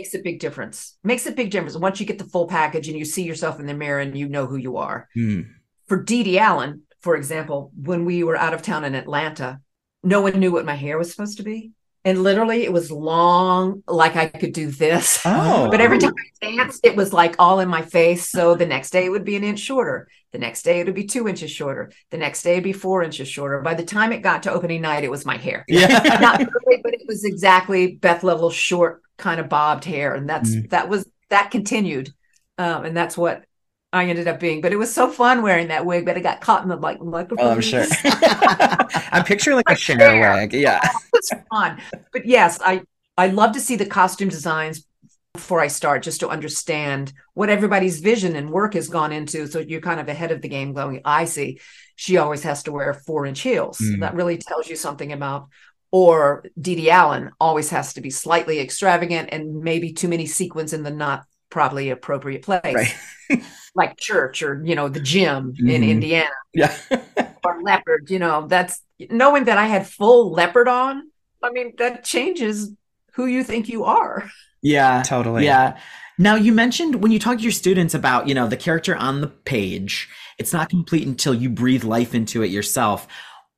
Makes 0.00 0.14
a 0.14 0.18
big 0.18 0.40
difference. 0.40 0.96
Makes 1.04 1.26
a 1.26 1.32
big 1.32 1.50
difference. 1.50 1.76
Once 1.76 2.00
you 2.00 2.06
get 2.06 2.18
the 2.18 2.24
full 2.24 2.46
package 2.46 2.88
and 2.88 2.98
you 2.98 3.04
see 3.04 3.22
yourself 3.22 3.60
in 3.60 3.66
the 3.66 3.74
mirror 3.74 4.00
and 4.00 4.16
you 4.16 4.28
know 4.28 4.46
who 4.46 4.56
you 4.56 4.78
are. 4.78 5.08
Hmm. 5.14 5.42
for 5.86 6.02
Dee 6.02 6.22
Dee 6.22 6.38
Allen 6.38 6.82
for 7.00 7.16
example 7.16 7.72
when 7.74 8.04
we 8.04 8.22
were 8.24 8.36
out 8.36 8.54
of 8.54 8.62
town 8.62 8.84
in 8.84 8.94
Atlanta 8.94 9.60
no 10.02 10.20
one 10.20 10.38
knew 10.38 10.52
what 10.52 10.64
my 10.64 10.74
hair 10.74 10.98
was 10.98 11.10
supposed 11.10 11.38
to 11.38 11.42
be 11.42 11.72
and 12.04 12.22
literally 12.22 12.64
it 12.64 12.72
was 12.72 12.90
long 12.90 13.82
like 13.86 14.16
I 14.16 14.26
could 14.26 14.52
do 14.52 14.68
this 14.70 15.20
Oh, 15.24 15.68
But 15.70 15.80
every 15.80 15.98
time 15.98 16.14
I 16.42 16.46
danced, 16.46 16.84
it 16.86 16.96
was 16.96 17.12
like 17.12 17.36
all 17.38 17.60
in 17.60 17.68
my 17.68 17.82
face. 17.82 18.30
So 18.30 18.54
the 18.54 18.66
next 18.66 18.90
day 18.90 19.04
it 19.06 19.10
would 19.10 19.24
be 19.24 19.36
an 19.36 19.44
inch 19.44 19.60
shorter. 19.60 20.08
The 20.32 20.38
next 20.38 20.62
day 20.62 20.80
it 20.80 20.86
would 20.86 20.94
be 20.94 21.04
two 21.06 21.28
inches 21.28 21.50
shorter. 21.50 21.90
The 22.10 22.16
next 22.18 22.42
day 22.42 22.52
it'd 22.52 22.64
be 22.64 22.72
four 22.72 23.02
inches 23.02 23.28
shorter. 23.28 23.60
By 23.60 23.74
the 23.74 23.84
time 23.84 24.12
it 24.12 24.22
got 24.22 24.44
to 24.44 24.52
opening 24.52 24.80
night, 24.82 25.04
it 25.04 25.10
was 25.10 25.26
my 25.26 25.36
hair. 25.36 25.64
Yeah. 25.68 25.88
Not 26.20 26.38
perfect, 26.38 26.82
but 26.82 26.94
it 26.94 27.02
was 27.06 27.24
exactly 27.24 27.96
Beth 27.96 28.22
Leavel 28.22 28.50
short, 28.50 29.02
kind 29.18 29.40
of 29.40 29.48
bobbed 29.48 29.84
hair. 29.84 30.14
And 30.14 30.28
that's 30.28 30.50
Mm. 30.54 30.70
that 30.70 30.88
was 30.88 31.06
that 31.28 31.50
continued. 31.50 32.10
Um, 32.58 32.84
and 32.84 32.96
that's 32.96 33.16
what 33.16 33.44
I 33.92 34.06
ended 34.06 34.28
up 34.28 34.38
being. 34.38 34.60
But 34.60 34.72
it 34.72 34.76
was 34.76 34.92
so 34.92 35.10
fun 35.10 35.42
wearing 35.42 35.68
that 35.68 35.84
wig, 35.84 36.04
but 36.04 36.16
it 36.16 36.20
got 36.22 36.40
caught 36.40 36.62
in 36.62 36.68
the 36.68 36.76
like 36.76 37.00
microphone. 37.00 37.46
Oh, 37.46 37.50
I'm 37.50 37.60
sure. 37.60 37.84
I'm 38.04 39.24
picturing 39.24 39.56
like 39.56 39.68
a 39.68 39.76
Cher 39.76 39.98
Cher. 39.98 40.34
wig. 40.34 40.52
Yeah. 40.52 40.80
it's 41.14 41.32
fun. 41.50 41.80
But 42.12 42.26
yes, 42.26 42.58
I 42.64 42.82
I 43.18 43.28
love 43.28 43.52
to 43.52 43.60
see 43.60 43.76
the 43.76 43.86
costume 43.86 44.28
designs 44.28 44.86
before 45.34 45.60
I 45.60 45.68
start, 45.68 46.02
just 46.02 46.20
to 46.20 46.28
understand 46.28 47.12
what 47.34 47.50
everybody's 47.50 48.00
vision 48.00 48.34
and 48.36 48.50
work 48.50 48.74
has 48.74 48.88
gone 48.88 49.12
into. 49.12 49.46
So 49.46 49.60
you're 49.60 49.80
kind 49.80 50.00
of 50.00 50.08
ahead 50.08 50.32
of 50.32 50.42
the 50.42 50.48
game, 50.48 50.72
going, 50.72 51.02
I 51.04 51.24
see. 51.24 51.60
She 51.96 52.16
always 52.16 52.42
has 52.42 52.62
to 52.64 52.72
wear 52.72 52.94
four 52.94 53.26
inch 53.26 53.40
heels. 53.40 53.78
Mm. 53.78 54.00
That 54.00 54.14
really 54.14 54.38
tells 54.38 54.68
you 54.68 54.76
something 54.76 55.12
about. 55.12 55.48
Or 55.92 56.44
Dee 56.60 56.76
Dee 56.76 56.90
Allen 56.90 57.30
always 57.40 57.70
has 57.70 57.94
to 57.94 58.00
be 58.00 58.10
slightly 58.10 58.60
extravagant 58.60 59.30
and 59.32 59.60
maybe 59.62 59.92
too 59.92 60.08
many 60.08 60.26
sequins 60.26 60.72
in 60.72 60.82
the 60.84 60.90
not 60.90 61.24
probably 61.50 61.90
appropriate 61.90 62.42
place, 62.42 62.94
Right. 63.28 63.42
like 63.74 63.98
church 63.98 64.42
or 64.42 64.62
you 64.64 64.74
know 64.74 64.88
the 64.88 65.00
gym 65.00 65.54
in 65.58 65.66
Mhm. 65.82 65.88
Indiana 65.90 66.30
Yeah. 66.52 66.76
or 67.44 67.62
leopard, 67.62 68.10
you 68.10 68.18
know, 68.18 68.46
that's 68.46 68.82
knowing 69.10 69.44
that 69.44 69.58
I 69.58 69.66
had 69.66 69.86
full 69.86 70.32
leopard 70.32 70.68
on. 70.68 71.02
I 71.42 71.50
mean, 71.50 71.74
that 71.78 72.04
changes 72.04 72.72
who 73.14 73.26
you 73.26 73.42
think 73.44 73.68
you 73.68 73.84
are. 73.84 74.30
Yeah. 74.62 75.02
Totally. 75.02 75.44
Yeah. 75.44 75.78
Now 76.18 76.34
you 76.34 76.52
mentioned 76.52 76.96
when 77.02 77.12
you 77.12 77.18
talk 77.18 77.38
to 77.38 77.42
your 77.42 77.52
students 77.52 77.94
about, 77.94 78.28
you 78.28 78.34
know, 78.34 78.46
the 78.46 78.56
character 78.58 78.94
on 78.94 79.22
the 79.22 79.28
page, 79.28 80.08
it's 80.38 80.52
not 80.52 80.68
complete 80.68 81.06
until 81.06 81.32
you 81.34 81.48
breathe 81.48 81.84
life 81.84 82.14
into 82.14 82.42
it 82.42 82.50
yourself. 82.50 83.06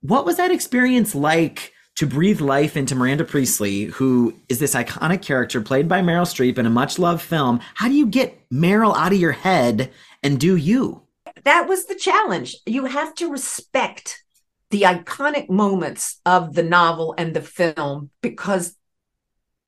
What 0.01 0.25
was 0.25 0.37
that 0.37 0.51
experience 0.53 1.15
like 1.15 1.73
to 2.03 2.07
breathe 2.09 2.41
life 2.41 2.77
into 2.77 2.97
Miranda 2.97 3.23
Priestley, 3.23 3.85
who 3.85 4.35
is 4.49 4.59
this 4.59 4.75
iconic 4.75 5.23
character 5.23 5.61
played 5.61 5.87
by 5.87 6.01
Meryl 6.01 6.27
Streep 6.27 6.59
in 6.59 6.67
a 6.67 6.71
much 6.71 6.99
loved 6.99 7.23
film? 7.23 7.61
How 7.77 7.87
do 7.87 7.95
you 7.95 8.07
get 8.07 8.41
Meryl 8.51 8.97
out 8.97 9.13
of 9.13 9.21
your 9.21 9.31
head 9.31 9.93
and 10.21 10.41
do 10.41 10.57
you? 10.57 11.03
That 11.45 11.69
was 11.69 11.87
the 11.87 11.95
challenge. 11.95 12.57
You 12.67 12.87
have 12.87 13.15
to 13.15 13.31
respect 13.31 14.25
the 14.71 14.83
iconic 14.83 15.49
moments 15.49 16.21
of 16.27 16.55
the 16.55 16.65
novel 16.65 17.15
and 17.17 17.35
the 17.35 17.41
film 17.41 18.11
because 18.21 18.75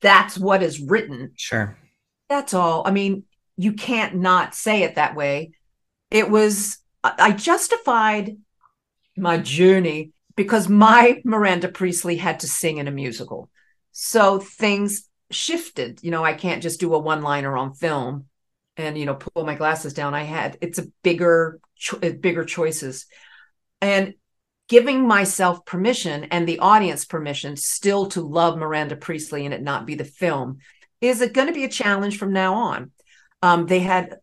that's 0.01 0.37
what 0.37 0.61
is 0.61 0.81
written. 0.81 1.31
Sure. 1.37 1.77
That's 2.27 2.53
all. 2.53 2.85
I 2.85 2.91
mean, 2.91 3.23
you 3.55 3.71
can't 3.71 4.15
not 4.15 4.55
say 4.55 4.83
it 4.83 4.95
that 4.95 5.15
way. 5.15 5.53
It 6.11 6.29
was, 6.29 6.79
I 7.01 7.31
justified 7.31 8.35
my 9.15 9.37
journey 9.37 10.11
because 10.35 10.67
my 10.67 11.21
Miranda 11.23 11.69
Priestley 11.69 12.17
had 12.17 12.41
to 12.41 12.47
sing 12.47 12.77
in 12.77 12.87
a 12.87 12.91
musical. 12.91 13.49
So 13.91 14.39
things 14.39 15.09
shifted. 15.31 15.99
You 16.03 16.11
know, 16.11 16.23
I 16.23 16.33
can't 16.33 16.63
just 16.63 16.79
do 16.79 16.93
a 16.93 16.99
one 16.99 17.21
liner 17.21 17.57
on 17.57 17.73
film 17.73 18.25
and, 18.77 18.97
you 18.97 19.05
know, 19.05 19.15
pull 19.15 19.45
my 19.45 19.55
glasses 19.55 19.93
down. 19.93 20.13
I 20.13 20.23
had, 20.23 20.57
it's 20.61 20.79
a 20.79 20.87
bigger, 21.03 21.59
cho- 21.75 21.99
uh, 22.03 22.11
bigger 22.11 22.43
choices. 22.43 23.05
And 23.81 24.15
giving 24.67 25.07
myself 25.07 25.65
permission 25.65 26.25
and 26.25 26.47
the 26.47 26.59
audience 26.59 27.05
permission 27.05 27.55
still 27.55 28.07
to 28.07 28.21
love 28.21 28.57
Miranda 28.57 28.95
Priestley 28.95 29.45
and 29.45 29.53
it 29.53 29.61
not 29.61 29.85
be 29.85 29.95
the 29.95 30.03
film 30.03 30.57
is 31.01 31.21
it 31.21 31.33
going 31.33 31.47
to 31.47 31.53
be 31.53 31.65
a 31.65 31.69
challenge 31.69 32.17
from 32.17 32.33
now 32.33 32.55
on. 32.55 32.91
Um, 33.45 33.67
they 33.67 33.81
had 33.81 34.17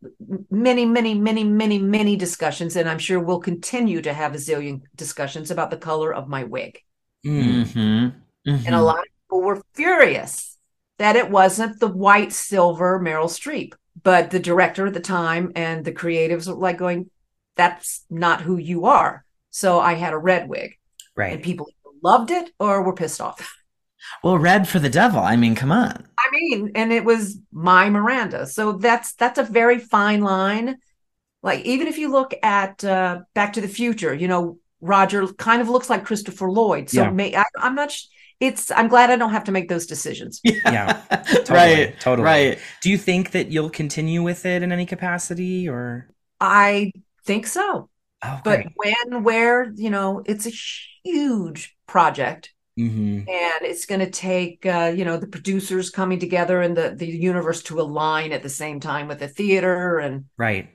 many, 0.50 0.84
many, 0.84 1.14
many, 1.14 1.44
many, 1.44 1.78
many 1.78 2.16
discussions, 2.16 2.74
and 2.74 2.88
I'm 2.88 2.98
sure 2.98 3.20
we'll 3.20 3.38
continue 3.38 4.02
to 4.02 4.12
have 4.12 4.34
a 4.34 4.38
zillion 4.38 4.82
discussions 4.96 5.52
about 5.52 5.70
the 5.70 5.76
color 5.76 6.12
of 6.12 6.26
my 6.26 6.42
wig. 6.42 6.80
Mm. 7.24 7.44
Mm-hmm. 7.44 8.50
Mm-hmm. 8.50 8.66
And 8.66 8.74
a 8.74 8.82
lot 8.82 8.98
of 8.98 9.04
people 9.04 9.42
were 9.42 9.62
furious 9.74 10.58
that 10.98 11.14
it 11.14 11.30
wasn't 11.30 11.78
the 11.78 11.86
white 11.86 12.32
silver 12.32 12.98
Meryl 12.98 13.26
Streep. 13.26 13.74
But 14.02 14.30
the 14.32 14.40
director 14.40 14.88
at 14.88 14.94
the 14.94 15.00
time 15.00 15.52
and 15.54 15.84
the 15.84 15.92
creatives 15.92 16.48
were 16.48 16.54
like 16.54 16.78
going, 16.78 17.08
that's 17.54 18.04
not 18.10 18.40
who 18.40 18.56
you 18.56 18.86
are. 18.86 19.24
So 19.50 19.78
I 19.78 19.94
had 19.94 20.14
a 20.14 20.18
red 20.18 20.48
wig, 20.48 20.78
Right. 21.14 21.34
and 21.34 21.42
people 21.44 21.68
loved 22.02 22.32
it 22.32 22.50
or 22.58 22.82
were 22.82 22.94
pissed 22.94 23.20
off. 23.20 23.54
Well, 24.22 24.38
red 24.38 24.68
for 24.68 24.78
the 24.78 24.90
devil. 24.90 25.20
I 25.20 25.36
mean, 25.36 25.54
come 25.54 25.72
on. 25.72 26.06
I 26.18 26.28
mean, 26.30 26.72
and 26.74 26.92
it 26.92 27.04
was 27.04 27.38
my 27.52 27.90
Miranda. 27.90 28.46
So 28.46 28.72
that's 28.72 29.14
that's 29.14 29.38
a 29.38 29.44
very 29.44 29.78
fine 29.78 30.20
line. 30.22 30.78
Like 31.42 31.64
even 31.64 31.86
if 31.88 31.98
you 31.98 32.10
look 32.10 32.34
at 32.42 32.84
uh, 32.84 33.20
Back 33.34 33.54
to 33.54 33.60
the 33.60 33.68
Future, 33.68 34.14
you 34.14 34.28
know, 34.28 34.58
Roger 34.80 35.26
kind 35.34 35.60
of 35.62 35.68
looks 35.68 35.90
like 35.90 36.04
Christopher 36.04 36.50
Lloyd. 36.50 36.90
So 36.90 37.02
Yeah. 37.02 37.10
may, 37.10 37.34
I, 37.36 37.44
I'm 37.56 37.74
not. 37.74 37.90
sh- 37.92 38.06
It's. 38.40 38.70
I'm 38.70 38.88
glad 38.88 39.10
I 39.10 39.16
don't 39.16 39.30
have 39.32 39.44
to 39.44 39.52
make 39.52 39.68
those 39.68 39.86
decisions. 39.86 40.40
Yeah, 40.44 41.02
right. 41.50 41.94
totally. 42.00 42.24
Right. 42.24 42.58
Do 42.82 42.90
you 42.90 42.98
think 42.98 43.30
that 43.32 43.50
you'll 43.52 43.70
continue 43.70 44.22
with 44.22 44.44
it 44.46 44.62
in 44.62 44.72
any 44.72 44.86
capacity 44.86 45.68
or? 45.68 46.08
I 46.40 46.90
think 47.24 47.46
so. 47.46 47.88
Oh, 48.24 48.40
But 48.44 48.66
when, 48.76 49.22
where, 49.24 49.72
you 49.74 49.90
know, 49.90 50.22
it's 50.26 50.46
a 50.46 50.52
huge 51.04 51.76
project. 51.86 52.52
Mhm. 52.78 53.28
and 53.28 53.62
it's 53.66 53.84
going 53.86 54.00
to 54.00 54.10
take 54.10 54.64
uh, 54.64 54.92
you 54.96 55.04
know 55.04 55.16
the 55.18 55.26
producers 55.26 55.90
coming 55.90 56.18
together 56.18 56.62
and 56.62 56.74
the 56.76 56.94
the 56.96 57.06
universe 57.06 57.62
to 57.64 57.80
align 57.80 58.32
at 58.32 58.42
the 58.42 58.48
same 58.48 58.80
time 58.80 59.08
with 59.08 59.18
the 59.18 59.28
theater 59.28 59.98
and 59.98 60.24
Right. 60.38 60.68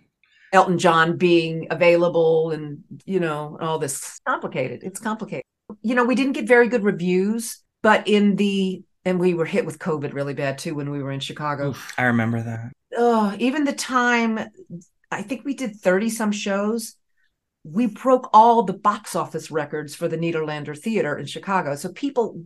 Elton 0.53 0.77
John 0.77 1.17
being 1.17 1.67
available 1.71 2.51
and 2.51 2.83
you 3.05 3.19
know 3.19 3.57
all 3.59 3.79
this 3.79 3.95
It's 3.97 4.19
complicated 4.27 4.81
it's 4.83 4.99
complicated 4.99 5.43
you 5.81 5.95
know 5.95 6.05
we 6.05 6.15
didn't 6.15 6.33
get 6.33 6.47
very 6.47 6.67
good 6.67 6.83
reviews 6.83 7.63
but 7.81 8.07
in 8.07 8.35
the 8.35 8.83
and 9.03 9.19
we 9.19 9.33
were 9.33 9.45
hit 9.45 9.65
with 9.65 9.79
covid 9.79 10.13
really 10.13 10.33
bad 10.33 10.57
too 10.57 10.75
when 10.75 10.89
we 10.91 11.01
were 11.01 11.11
in 11.11 11.19
Chicago 11.19 11.73
I 11.97 12.03
remember 12.03 12.41
that. 12.43 12.71
oh 12.95 13.35
even 13.39 13.63
the 13.65 13.73
time 13.73 14.39
I 15.11 15.21
think 15.23 15.43
we 15.45 15.53
did 15.55 15.75
30 15.75 16.09
some 16.09 16.31
shows 16.31 16.95
we 17.71 17.87
broke 17.87 18.29
all 18.33 18.63
the 18.63 18.73
box 18.73 19.15
office 19.15 19.51
records 19.51 19.95
for 19.95 20.07
the 20.07 20.17
Nederlander 20.17 20.77
Theater 20.77 21.17
in 21.17 21.25
Chicago. 21.25 21.75
So 21.75 21.89
people 21.89 22.43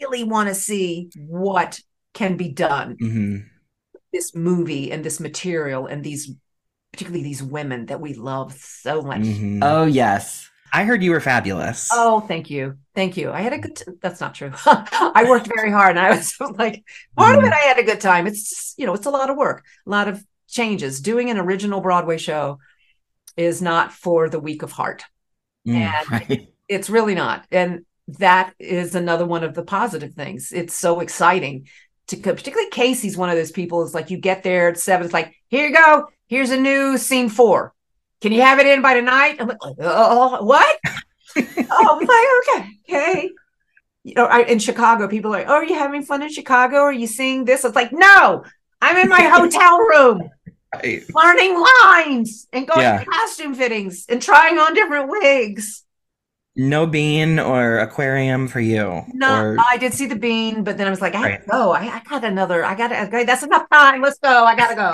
really 0.00 0.24
want 0.24 0.48
to 0.48 0.54
see 0.54 1.10
what 1.16 1.80
can 2.14 2.36
be 2.36 2.48
done 2.48 2.98
hmm 3.00 3.50
this 4.12 4.34
movie 4.34 4.90
and 4.92 5.04
this 5.04 5.20
material 5.20 5.86
and 5.86 6.04
these 6.04 6.32
particularly 6.92 7.22
these 7.22 7.42
women 7.42 7.86
that 7.86 8.00
we 8.00 8.14
love 8.14 8.52
so 8.54 9.02
much. 9.02 9.22
hmm 9.22 9.62
Oh, 9.62 9.84
yes. 9.86 10.48
I 10.72 10.84
heard 10.84 11.02
you 11.02 11.10
were 11.12 11.20
fabulous. 11.20 11.90
Oh, 11.92 12.20
thank 12.20 12.50
you. 12.50 12.78
Thank 12.94 13.16
you. 13.16 13.30
I 13.32 13.40
had 13.40 13.52
a 13.52 13.58
good 13.58 13.76
t- 13.76 13.84
that's 14.00 14.20
not 14.20 14.34
true. 14.34 14.52
I 14.66 15.24
worked 15.28 15.48
very 15.56 15.70
hard 15.72 15.90
and 15.96 15.98
I 15.98 16.10
was 16.10 16.34
like 16.58 16.84
part 17.16 17.36
of 17.38 17.44
it 17.44 17.52
I 17.52 17.66
had 17.68 17.78
a 17.78 17.82
good 17.82 18.00
time. 18.00 18.26
It's 18.26 18.48
just, 18.50 18.78
you 18.78 18.86
know, 18.86 18.94
it's 18.94 19.06
a 19.06 19.10
lot 19.10 19.30
of 19.30 19.36
work, 19.36 19.64
a 19.86 19.90
lot 19.90 20.08
of 20.08 20.24
changes. 20.48 21.00
Doing 21.00 21.30
an 21.30 21.38
original 21.38 21.80
Broadway 21.80 22.18
show 22.18 22.58
is 23.40 23.62
not 23.62 23.92
for 23.92 24.28
the 24.28 24.38
weak 24.38 24.62
of 24.62 24.72
heart. 24.72 25.02
Mm. 25.66 25.74
And 25.74 26.10
Right. 26.10 26.48
it's 26.68 26.90
really 26.90 27.14
not. 27.14 27.46
And 27.50 27.84
that 28.18 28.54
is 28.58 28.94
another 28.94 29.24
one 29.26 29.44
of 29.44 29.54
the 29.54 29.62
positive 29.62 30.12
things. 30.14 30.52
It's 30.52 30.74
so 30.74 31.00
exciting 31.00 31.68
to 32.08 32.16
particularly 32.16 32.68
casey's 32.70 33.16
one 33.16 33.30
of 33.30 33.36
those 33.36 33.52
people 33.52 33.84
is 33.84 33.94
like 33.94 34.10
you 34.10 34.18
get 34.18 34.42
there 34.42 34.68
at 34.68 34.78
seven 34.78 35.04
it's 35.04 35.14
like 35.14 35.32
here 35.48 35.66
you 35.68 35.74
go. 35.74 36.06
Here's 36.26 36.50
a 36.50 36.56
new 36.56 36.98
scene 36.98 37.28
four. 37.28 37.72
Can 38.20 38.32
you 38.32 38.42
have 38.42 38.58
it 38.58 38.66
in 38.66 38.82
by 38.82 38.94
tonight? 38.94 39.36
I'm 39.40 39.48
like 39.48 39.58
oh 39.80 40.44
what? 40.44 40.78
Oh 41.72 41.98
i'm 42.00 42.06
like 42.14 42.28
okay 42.40 42.70
okay. 42.88 43.30
You 44.02 44.14
know 44.16 44.24
I, 44.26 44.40
in 44.42 44.58
chicago 44.58 45.06
people 45.06 45.30
are 45.32 45.38
like 45.38 45.48
oh 45.48 45.52
are 45.60 45.64
you 45.64 45.78
having 45.78 46.02
fun 46.02 46.22
in 46.22 46.30
chicago? 46.32 46.78
Are 46.78 46.92
you 46.92 47.06
seeing 47.06 47.44
this? 47.44 47.64
It's 47.64 47.76
like 47.76 47.92
no 47.92 48.44
i'm 48.82 48.96
in 48.96 49.08
my 49.08 49.22
hotel 49.36 49.78
room 49.78 50.28
Right. 50.74 51.02
learning 51.14 51.64
lines 51.82 52.46
and 52.52 52.66
going 52.66 52.80
Yeah. 52.82 52.98
to 53.00 53.04
costume 53.04 53.54
fittings 53.54 54.06
and 54.08 54.22
trying 54.22 54.56
on 54.58 54.72
different 54.74 55.08
wigs 55.08 55.84
No 56.56 56.86
bean 56.86 57.38
or 57.40 57.78
aquarium 57.78 58.46
for 58.48 58.60
you. 58.60 59.02
No, 59.14 59.34
Or, 59.34 59.56
I 59.58 59.76
did 59.78 59.94
see 59.94 60.06
the 60.06 60.16
bean, 60.16 60.62
but 60.64 60.76
then 60.78 60.86
I 60.86 60.90
was 60.90 61.00
like, 61.00 61.14
I 61.14 61.22
Right. 61.22 61.30
have 61.32 61.44
to 61.44 61.50
go. 61.50 61.72
I, 61.72 61.80
I 61.96 62.02
got 62.08 62.24
another. 62.24 62.64
I 62.64 62.74
got 62.74 62.88
to. 62.88 63.02
Okay, 63.04 63.24
that's 63.24 63.42
enough 63.44 63.66
time. 63.70 64.02
Let's 64.02 64.18
go. 64.18 64.44
I 64.44 64.54
gotta 64.56 64.74
go. 64.76 64.92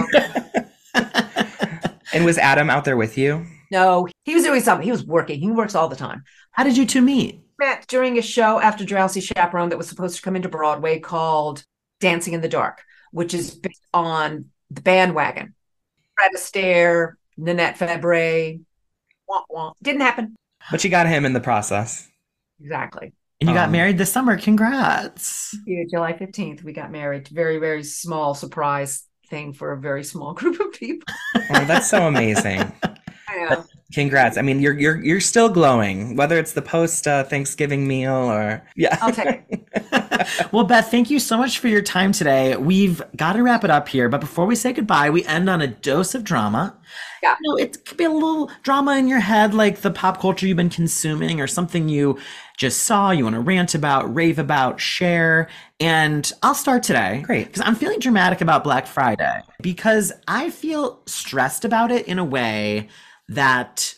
and 2.14 2.24
was 2.24 2.38
Adam 2.38 2.70
out 2.70 2.84
there 2.84 2.96
with 2.96 3.18
you? 3.18 3.44
no, 3.72 4.06
he 4.24 4.34
was 4.34 4.44
doing 4.44 4.60
something. 4.60 4.84
He 4.84 4.92
was 4.92 5.04
working. 5.04 5.40
He 5.40 5.50
works 5.50 5.74
all 5.74 5.88
the 5.88 5.96
time. 5.96 6.22
How 6.52 6.62
did 6.62 6.76
you 6.76 6.86
two 6.86 7.02
meet? 7.02 7.40
Met 7.58 7.86
during 7.88 8.16
a 8.16 8.22
show 8.22 8.60
after 8.60 8.84
Drowsy 8.84 9.20
Chaperone 9.20 9.70
that 9.70 9.78
was 9.78 9.88
supposed 9.88 10.16
to 10.16 10.22
come 10.22 10.36
into 10.36 10.48
Broadway 10.48 11.00
called 11.00 11.64
Dancing 12.00 12.32
in 12.34 12.42
the 12.42 12.48
Dark, 12.48 12.82
which 13.10 13.34
is 13.34 13.54
based 13.56 13.82
on 13.92 14.46
the 14.70 14.82
bandwagon. 14.82 15.54
Fred 16.16 16.32
Astaire, 16.34 17.12
Nanette 17.36 17.78
Fabray. 17.78 18.60
Wah, 19.28 19.42
wah. 19.50 19.72
Didn't 19.82 20.00
happen. 20.02 20.36
But 20.70 20.82
you 20.84 20.90
got 20.90 21.06
him 21.06 21.24
in 21.24 21.32
the 21.32 21.40
process. 21.40 22.08
Exactly. 22.60 23.12
And 23.40 23.50
you 23.50 23.54
got 23.54 23.66
Um, 23.66 23.72
married 23.72 23.98
this 23.98 24.10
summer. 24.12 24.38
Congrats. 24.38 25.54
Yeah, 25.66 25.84
July 25.90 26.14
15th, 26.14 26.62
we 26.64 26.72
got 26.72 26.90
married. 26.90 27.28
Very, 27.28 27.58
very 27.58 27.84
small 27.84 28.34
surprise 28.34 29.04
thing 29.28 29.52
for 29.52 29.72
a 29.72 29.78
very 29.78 30.04
small 30.04 30.32
group 30.40 30.58
of 30.60 30.72
people. 30.72 31.06
Oh, 31.34 31.64
that's 31.66 31.90
so 31.90 32.06
amazing. 32.08 32.72
I 33.28 33.36
know. 33.50 33.65
Congrats. 33.92 34.36
I 34.36 34.42
mean, 34.42 34.60
you're 34.60 34.76
you're 34.76 35.02
you're 35.04 35.20
still 35.20 35.48
glowing, 35.48 36.16
whether 36.16 36.36
it's 36.38 36.52
the 36.52 36.62
post 36.62 37.06
uh, 37.06 37.22
Thanksgiving 37.22 37.86
meal 37.86 38.14
or 38.14 38.62
yeah. 38.74 38.98
I'll 39.00 39.12
take 39.12 39.44
it. 39.48 40.48
well, 40.52 40.64
Beth, 40.64 40.90
thank 40.90 41.08
you 41.08 41.20
so 41.20 41.38
much 41.38 41.60
for 41.60 41.68
your 41.68 41.82
time 41.82 42.10
today. 42.10 42.56
We've 42.56 43.00
got 43.14 43.34
to 43.34 43.44
wrap 43.44 43.62
it 43.62 43.70
up 43.70 43.88
here, 43.88 44.08
but 44.08 44.20
before 44.20 44.44
we 44.44 44.56
say 44.56 44.72
goodbye, 44.72 45.10
we 45.10 45.24
end 45.26 45.48
on 45.48 45.62
a 45.62 45.68
dose 45.68 46.16
of 46.16 46.24
drama. 46.24 46.76
Yeah. 47.22 47.36
You 47.40 47.50
know, 47.50 47.56
it 47.56 47.84
could 47.84 47.96
be 47.96 48.04
a 48.04 48.10
little 48.10 48.50
drama 48.64 48.96
in 48.96 49.06
your 49.06 49.20
head, 49.20 49.54
like 49.54 49.82
the 49.82 49.90
pop 49.92 50.20
culture 50.20 50.48
you've 50.48 50.56
been 50.56 50.68
consuming 50.68 51.40
or 51.40 51.46
something 51.46 51.88
you 51.88 52.18
just 52.56 52.84
saw, 52.84 53.10
you 53.10 53.22
want 53.24 53.34
to 53.34 53.40
rant 53.40 53.74
about, 53.74 54.12
rave 54.12 54.38
about, 54.38 54.80
share. 54.80 55.48
And 55.78 56.30
I'll 56.42 56.54
start 56.54 56.82
today. 56.82 57.22
Great. 57.24 57.46
Because 57.46 57.62
I'm 57.62 57.76
feeling 57.76 58.00
dramatic 58.00 58.40
about 58.40 58.64
Black 58.64 58.86
Friday 58.86 59.42
because 59.62 60.12
I 60.26 60.50
feel 60.50 61.02
stressed 61.06 61.64
about 61.64 61.92
it 61.92 62.08
in 62.08 62.18
a 62.18 62.24
way 62.24 62.88
that 63.28 63.94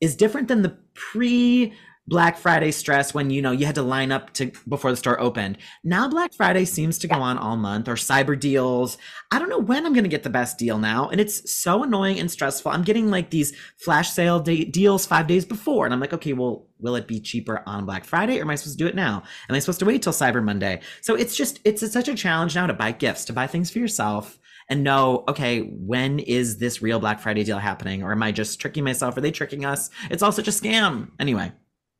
is 0.00 0.16
different 0.16 0.48
than 0.48 0.62
the 0.62 0.76
pre 0.94 1.72
Black 2.08 2.38
Friday 2.38 2.70
stress 2.70 3.12
when 3.12 3.28
you 3.28 3.42
know 3.42 3.52
you 3.52 3.66
had 3.66 3.74
to 3.74 3.82
line 3.82 4.10
up 4.10 4.32
to 4.32 4.50
before 4.66 4.90
the 4.90 4.96
store 4.96 5.20
opened. 5.20 5.58
Now 5.84 6.08
Black 6.08 6.32
Friday 6.32 6.64
seems 6.64 6.96
to 6.98 7.06
go 7.06 7.16
on 7.16 7.36
all 7.36 7.58
month 7.58 7.86
or 7.86 7.96
cyber 7.96 8.38
deals. 8.38 8.96
I 9.30 9.38
don't 9.38 9.50
know 9.50 9.58
when 9.58 9.84
I'm 9.84 9.92
going 9.92 10.04
to 10.04 10.08
get 10.08 10.22
the 10.22 10.30
best 10.30 10.56
deal 10.56 10.78
now 10.78 11.10
and 11.10 11.20
it's 11.20 11.52
so 11.52 11.82
annoying 11.82 12.18
and 12.18 12.30
stressful. 12.30 12.72
I'm 12.72 12.82
getting 12.82 13.10
like 13.10 13.28
these 13.28 13.54
flash 13.76 14.08
sale 14.10 14.40
de- 14.40 14.64
deals 14.64 15.04
5 15.04 15.26
days 15.26 15.44
before 15.44 15.84
and 15.84 15.92
I'm 15.92 16.00
like, 16.00 16.14
"Okay, 16.14 16.32
well, 16.32 16.68
will 16.78 16.96
it 16.96 17.06
be 17.06 17.20
cheaper 17.20 17.62
on 17.66 17.84
Black 17.84 18.06
Friday 18.06 18.38
or 18.38 18.42
am 18.42 18.50
I 18.50 18.54
supposed 18.54 18.78
to 18.78 18.84
do 18.84 18.88
it 18.88 18.96
now? 18.96 19.22
Am 19.50 19.54
I 19.54 19.58
supposed 19.58 19.80
to 19.80 19.84
wait 19.84 20.00
till 20.00 20.14
Cyber 20.14 20.42
Monday?" 20.42 20.80
So 21.02 21.14
it's 21.14 21.36
just 21.36 21.60
it's 21.64 21.92
such 21.92 22.08
a 22.08 22.14
challenge 22.14 22.54
now 22.54 22.66
to 22.66 22.72
buy 22.72 22.92
gifts, 22.92 23.26
to 23.26 23.34
buy 23.34 23.46
things 23.46 23.70
for 23.70 23.80
yourself 23.80 24.38
and 24.68 24.84
know, 24.84 25.24
okay, 25.28 25.60
when 25.60 26.18
is 26.18 26.58
this 26.58 26.82
real 26.82 27.00
Black 27.00 27.20
Friday 27.20 27.44
deal 27.44 27.58
happening? 27.58 28.02
Or 28.02 28.12
am 28.12 28.22
I 28.22 28.32
just 28.32 28.60
tricking 28.60 28.84
myself? 28.84 29.16
Are 29.16 29.20
they 29.20 29.30
tricking 29.30 29.64
us? 29.64 29.90
It's 30.10 30.22
all 30.22 30.32
such 30.32 30.48
a 30.48 30.50
scam. 30.50 31.10
Anyway, 31.18 31.52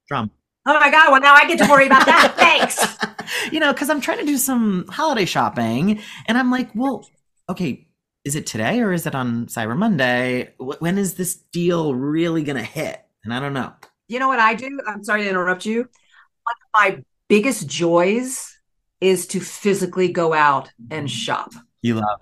drum. 0.06 0.30
Oh 0.66 0.78
my 0.78 0.90
God. 0.90 1.10
Well, 1.10 1.20
now 1.20 1.34
I 1.34 1.46
get 1.46 1.58
to 1.58 1.70
worry 1.70 1.86
about 1.86 2.04
that. 2.06 2.34
Thanks. 2.36 3.52
you 3.52 3.58
know, 3.60 3.72
because 3.72 3.88
I'm 3.88 4.00
trying 4.00 4.18
to 4.18 4.26
do 4.26 4.36
some 4.36 4.86
holiday 4.88 5.24
shopping 5.24 6.00
and 6.26 6.36
I'm 6.36 6.50
like, 6.50 6.70
well, 6.74 7.08
okay, 7.48 7.88
is 8.24 8.34
it 8.34 8.46
today 8.46 8.80
or 8.80 8.92
is 8.92 9.06
it 9.06 9.14
on 9.14 9.46
Cyber 9.46 9.76
Monday? 9.76 10.52
When 10.58 10.98
is 10.98 11.14
this 11.14 11.36
deal 11.36 11.94
really 11.94 12.42
going 12.42 12.58
to 12.58 12.62
hit? 12.62 13.02
And 13.24 13.32
I 13.32 13.40
don't 13.40 13.54
know. 13.54 13.72
You 14.08 14.18
know 14.18 14.28
what 14.28 14.40
I 14.40 14.54
do? 14.54 14.78
I'm 14.86 15.02
sorry 15.04 15.24
to 15.24 15.30
interrupt 15.30 15.64
you. 15.64 15.78
One 15.78 15.86
of 15.86 16.96
my 16.98 17.04
biggest 17.28 17.66
joys 17.66 18.58
is 19.00 19.26
to 19.28 19.40
physically 19.40 20.12
go 20.12 20.34
out 20.34 20.70
and 20.90 21.06
mm-hmm. 21.06 21.14
shop 21.14 21.52
You 21.82 21.94
love. 21.94 22.20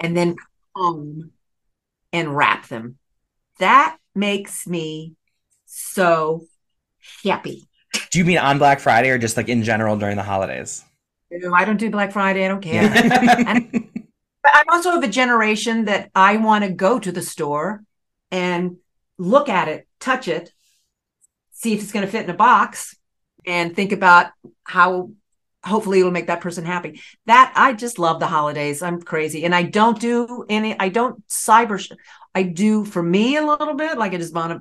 And 0.00 0.16
then 0.16 0.34
come 0.34 0.46
home 0.74 1.30
and 2.12 2.36
wrap 2.36 2.68
them. 2.68 2.98
That 3.58 3.96
makes 4.14 4.66
me 4.66 5.14
so 5.66 6.46
happy. 7.24 7.68
Do 8.10 8.18
you 8.18 8.24
mean 8.24 8.38
on 8.38 8.58
Black 8.58 8.80
Friday 8.80 9.10
or 9.10 9.18
just 9.18 9.36
like 9.36 9.48
in 9.48 9.62
general 9.62 9.96
during 9.96 10.16
the 10.16 10.22
holidays? 10.22 10.84
No, 11.30 11.54
I 11.54 11.64
don't 11.64 11.76
do 11.76 11.90
Black 11.90 12.12
Friday. 12.12 12.44
I 12.44 12.48
don't 12.48 12.60
care. 12.60 13.62
But 14.42 14.52
I'm 14.54 14.74
also 14.74 14.96
of 14.96 15.02
a 15.02 15.08
generation 15.08 15.84
that 15.84 16.10
I 16.14 16.38
want 16.38 16.64
to 16.64 16.70
go 16.70 16.98
to 16.98 17.12
the 17.12 17.22
store 17.22 17.82
and 18.30 18.76
look 19.18 19.48
at 19.48 19.68
it, 19.68 19.86
touch 19.98 20.28
it, 20.28 20.50
see 21.52 21.74
if 21.74 21.82
it's 21.82 21.92
going 21.92 22.06
to 22.06 22.10
fit 22.10 22.24
in 22.24 22.30
a 22.30 22.34
box, 22.34 22.96
and 23.46 23.74
think 23.74 23.92
about 23.92 24.28
how 24.64 25.10
hopefully 25.64 26.00
it'll 26.00 26.10
make 26.10 26.28
that 26.28 26.40
person 26.40 26.64
happy. 26.64 27.00
That 27.26 27.52
I 27.54 27.72
just 27.72 27.98
love 27.98 28.20
the 28.20 28.26
holidays. 28.26 28.82
I'm 28.82 29.00
crazy. 29.00 29.44
And 29.44 29.54
I 29.54 29.62
don't 29.62 30.00
do 30.00 30.44
any, 30.48 30.78
I 30.78 30.88
don't 30.88 31.26
cyber, 31.28 31.78
sh- 31.78 31.92
I 32.34 32.44
do 32.44 32.84
for 32.84 33.02
me 33.02 33.36
a 33.36 33.44
little 33.44 33.74
bit, 33.74 33.98
like 33.98 34.12
I 34.12 34.16
just 34.16 34.32
bought 34.32 34.52
a, 34.52 34.60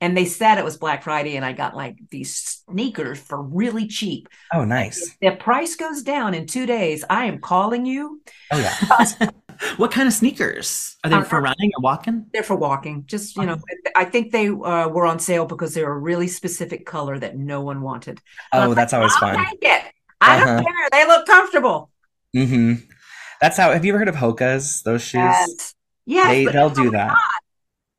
and 0.00 0.16
they 0.16 0.26
said 0.26 0.58
it 0.58 0.64
was 0.64 0.76
Black 0.76 1.02
Friday 1.02 1.36
and 1.36 1.44
I 1.44 1.52
got 1.52 1.74
like 1.74 1.98
these 2.10 2.62
sneakers 2.68 3.18
for 3.18 3.42
really 3.42 3.88
cheap. 3.88 4.28
oh, 4.54 4.64
nice. 4.64 5.16
If 5.20 5.38
the 5.38 5.42
price 5.42 5.74
goes 5.74 6.02
down 6.02 6.34
in 6.34 6.46
two 6.46 6.66
days, 6.66 7.04
I 7.10 7.24
am 7.24 7.40
calling 7.40 7.84
you. 7.84 8.20
Oh, 8.52 8.58
yeah. 8.58 9.30
what 9.76 9.90
kind 9.90 10.06
of 10.06 10.14
sneakers 10.14 10.96
are 11.02 11.10
they 11.10 11.16
Uh, 11.16 11.24
for 11.24 11.40
running 11.40 11.72
or 11.76 11.82
walking? 11.82 12.26
They're 12.32 12.44
for 12.44 12.54
walking. 12.54 13.04
Just, 13.06 13.36
you 13.36 13.44
know, 13.44 13.58
I 13.96 14.04
think 14.04 14.30
they 14.30 14.48
uh, 14.48 14.88
were 14.88 15.04
on 15.04 15.18
sale 15.18 15.46
because 15.46 15.74
they're 15.74 15.90
a 15.90 15.98
really 15.98 16.28
specific 16.28 16.86
color 16.86 17.18
that 17.18 17.36
no 17.36 17.60
one 17.62 17.82
wanted. 17.82 18.20
Oh, 18.52 18.74
that's 18.74 18.92
always 18.92 19.12
I'll 19.14 19.34
fun. 19.34 19.46
Take 20.20 20.28
it. 20.30 20.32
I 20.32 20.36
Uh-huh. 20.42 20.46
don't 20.56 20.64
care. 20.64 20.88
They 20.92 21.06
look 21.06 21.26
comfortable. 21.26 21.90
Mm-hmm. 22.36 22.74
That's 23.40 23.56
how. 23.56 23.72
Have 23.72 23.84
you 23.84 23.92
ever 23.92 23.98
heard 23.98 24.08
of 24.08 24.16
Hoka's? 24.16 24.82
Those 24.82 25.02
shoes. 25.02 25.14
Yes. 25.14 25.74
Yes, 26.06 26.26
they 26.28 26.44
but 26.44 26.52
they'll 26.54 26.66
oh 26.66 26.74
do 26.74 26.90
that. 26.92 27.08
God, 27.10 27.18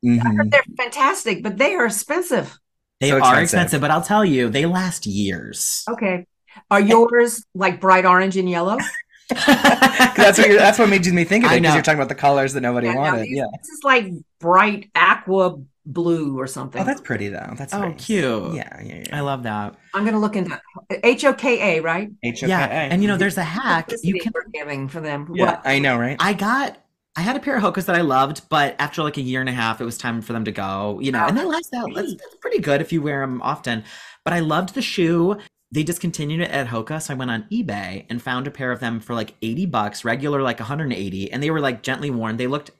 Mhm. 0.04 0.50
They're 0.50 0.62
fantastic, 0.78 1.42
but 1.42 1.58
they 1.58 1.74
are 1.74 1.86
expensive. 1.86 2.58
They 3.00 3.08
So 3.10 3.16
are 3.16 3.18
expensive. 3.20 3.42
expensive. 3.42 3.80
but 3.82 3.90
I'll 3.90 4.02
tell 4.02 4.24
you, 4.24 4.48
they 4.48 4.66
last 4.66 5.06
years. 5.06 5.84
Okay. 5.88 6.26
Are 6.70 6.80
yours 6.80 7.44
like 7.54 7.80
bright 7.80 8.04
orange 8.06 8.36
and 8.36 8.48
yellow? 8.50 8.78
that's 9.46 10.38
what 10.38 10.48
you're, 10.48 10.58
that's 10.58 10.78
what 10.78 10.88
made 10.88 11.06
me 11.06 11.24
think 11.24 11.44
of 11.44 11.52
it 11.52 11.60
because 11.60 11.74
you're 11.74 11.82
talking 11.82 11.98
about 11.98 12.08
the 12.08 12.14
colors 12.14 12.52
that 12.54 12.60
nobody 12.62 12.88
Yeah, 12.88 12.94
no, 12.94 13.00
wanted. 13.00 13.22
these- 13.26 13.36
yeah. 13.36 13.44
This 13.60 13.68
is 13.70 13.84
like 13.84 14.06
bright 14.40 14.90
aqua 14.94 15.58
blue 15.92 16.38
or 16.38 16.46
something. 16.46 16.80
Oh, 16.82 16.84
that's 16.84 17.00
pretty 17.00 17.28
though. 17.28 17.52
That's 17.56 17.74
Oh, 17.74 17.80
nice. 17.88 18.04
cute. 18.04 18.54
Yeah, 18.54 18.80
yeah, 18.82 19.04
I 19.12 19.20
love 19.20 19.42
that. 19.44 19.74
I'm 19.94 20.02
going 20.02 20.14
to 20.14 20.20
look 20.20 20.36
into 20.36 20.60
H 21.02 21.24
O 21.24 21.32
K 21.34 21.78
A, 21.78 21.82
right? 21.82 22.10
H 22.22 22.42
O 22.44 22.46
K 22.46 22.52
A. 22.52 22.56
Yeah, 22.56 22.66
and 22.66 23.02
you 23.02 23.08
know, 23.08 23.16
there's 23.16 23.36
a 23.38 23.42
hack. 23.42 23.90
You 24.02 24.20
can. 24.20 24.32
we're 24.34 24.48
giving 24.52 24.88
for 24.88 25.00
them. 25.00 25.28
Yeah, 25.34 25.44
What? 25.46 25.62
I 25.64 25.78
know, 25.78 25.96
right? 25.98 26.16
I 26.20 26.32
got. 26.32 26.78
I 27.16 27.22
had 27.22 27.34
a 27.36 27.40
pair 27.40 27.56
of 27.56 27.62
Hokas 27.62 27.86
that 27.86 27.96
I 27.96 28.02
loved, 28.02 28.48
but 28.48 28.76
after 28.78 29.02
like 29.02 29.16
a 29.16 29.20
year 29.20 29.40
and 29.40 29.48
a 29.48 29.52
half, 29.52 29.80
it 29.80 29.84
was 29.84 29.98
time 29.98 30.22
for 30.22 30.32
them 30.32 30.44
to 30.44 30.52
go. 30.52 31.00
You 31.02 31.10
know, 31.12 31.26
and 31.26 31.36
they 31.36 31.44
last 31.44 31.74
out. 31.74 31.90
That's, 31.94 32.12
that's 32.14 32.36
pretty 32.40 32.60
good 32.60 32.80
if 32.80 32.92
you 32.92 33.02
wear 33.02 33.20
them 33.20 33.42
often. 33.42 33.82
But 34.24 34.32
I 34.32 34.38
loved 34.40 34.74
the 34.74 34.82
shoe. 34.82 35.36
They 35.72 35.82
discontinued 35.82 36.40
it 36.40 36.50
at 36.50 36.66
Hoka, 36.68 37.00
so 37.02 37.12
I 37.14 37.16
went 37.16 37.30
on 37.30 37.44
eBay 37.52 38.04
and 38.10 38.20
found 38.22 38.46
a 38.46 38.50
pair 38.50 38.72
of 38.72 38.80
them 38.80 38.98
for 39.00 39.14
like 39.14 39.34
80 39.42 39.66
bucks, 39.66 40.04
regular 40.04 40.42
like 40.42 40.58
180, 40.60 41.32
and 41.32 41.42
they 41.42 41.50
were 41.50 41.60
like 41.60 41.82
gently 41.82 42.10
worn. 42.10 42.36
They 42.38 42.46
looked 42.48 42.70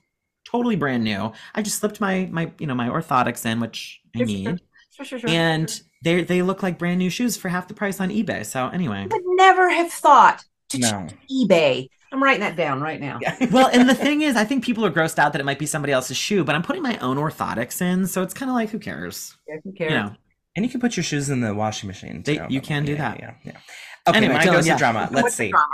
totally 0.51 0.77
brand 0.77 1.05
new. 1.05 1.33
I 1.55 1.63
just 1.63 1.79
slipped 1.79 2.01
my 2.01 2.29
my 2.31 2.53
you 2.59 2.67
know 2.67 2.75
my 2.75 2.89
orthotics 2.89 3.45
in, 3.47 3.61
which 3.61 4.01
I 4.15 4.19
Sure, 4.19 4.27
need, 4.27 4.45
sure, 4.47 4.59
sure, 5.05 5.05
sure, 5.05 5.19
sure. 5.21 5.31
and 5.31 5.81
they 6.03 6.23
they 6.23 6.43
look 6.43 6.63
like 6.63 6.79
brand 6.79 6.99
new 6.99 7.11
shoes 7.11 7.37
for 7.37 7.49
half 7.49 7.69
the 7.69 7.75
price 7.75 8.01
on 8.01 8.11
eBay. 8.11 8.45
So 8.45 8.69
anyway, 8.69 8.99
I 8.99 9.07
would 9.07 9.23
never 9.37 9.69
have 9.71 9.91
thought 9.93 10.45
to 10.71 10.79
No. 10.79 11.07
eBay. 11.31 11.89
I'm 12.13 12.21
writing 12.21 12.41
that 12.41 12.57
down 12.57 12.81
right 12.81 13.01
now. 13.01 13.21
well, 13.53 13.69
and 13.73 13.89
the 13.89 13.95
thing 13.95 14.23
is, 14.23 14.35
I 14.35 14.45
think 14.45 14.65
people 14.65 14.85
are 14.85 14.91
grossed 14.91 15.17
out 15.21 15.33
that 15.33 15.41
it 15.41 15.45
might 15.45 15.61
be 15.61 15.67
somebody 15.67 15.93
else's 15.93 16.17
shoe, 16.17 16.43
but 16.43 16.57
I'm 16.57 16.63
putting 16.63 16.83
my 16.83 16.99
own 16.99 17.17
orthotics 17.19 17.81
in, 17.81 18.09
so 18.09 18.23
it's 18.23 18.35
kind 18.35 18.51
of 18.51 18.57
like 18.57 18.71
who 18.71 18.81
cares, 18.81 19.37
Who 19.47 19.61
you 19.65 19.73
cares? 19.73 19.93
know? 19.93 20.15
And 20.57 20.65
you 20.65 20.71
can 20.73 20.81
put 20.81 20.97
your 20.97 21.05
shoes 21.05 21.31
in 21.31 21.41
the 21.41 21.55
washing 21.55 21.87
machine. 21.87 22.25
They- 22.25 22.39
too. 22.39 22.47
you 22.49 22.61
can 22.61 22.85
do 22.85 22.93
Yeah, 22.95 22.99
that. 22.99 23.21
Yeah, 23.21 23.35
yeah. 23.45 23.53
Okay, 24.09 24.17
Anyway, 24.19 24.35
my 24.35 24.41
Dylan, 24.45 24.53
go-to 24.55 24.67
yeah. 24.67 24.77
drama. 24.77 25.09
Let's 25.13 25.23
What's 25.23 25.35
see. 25.37 25.51
drama? 25.53 25.67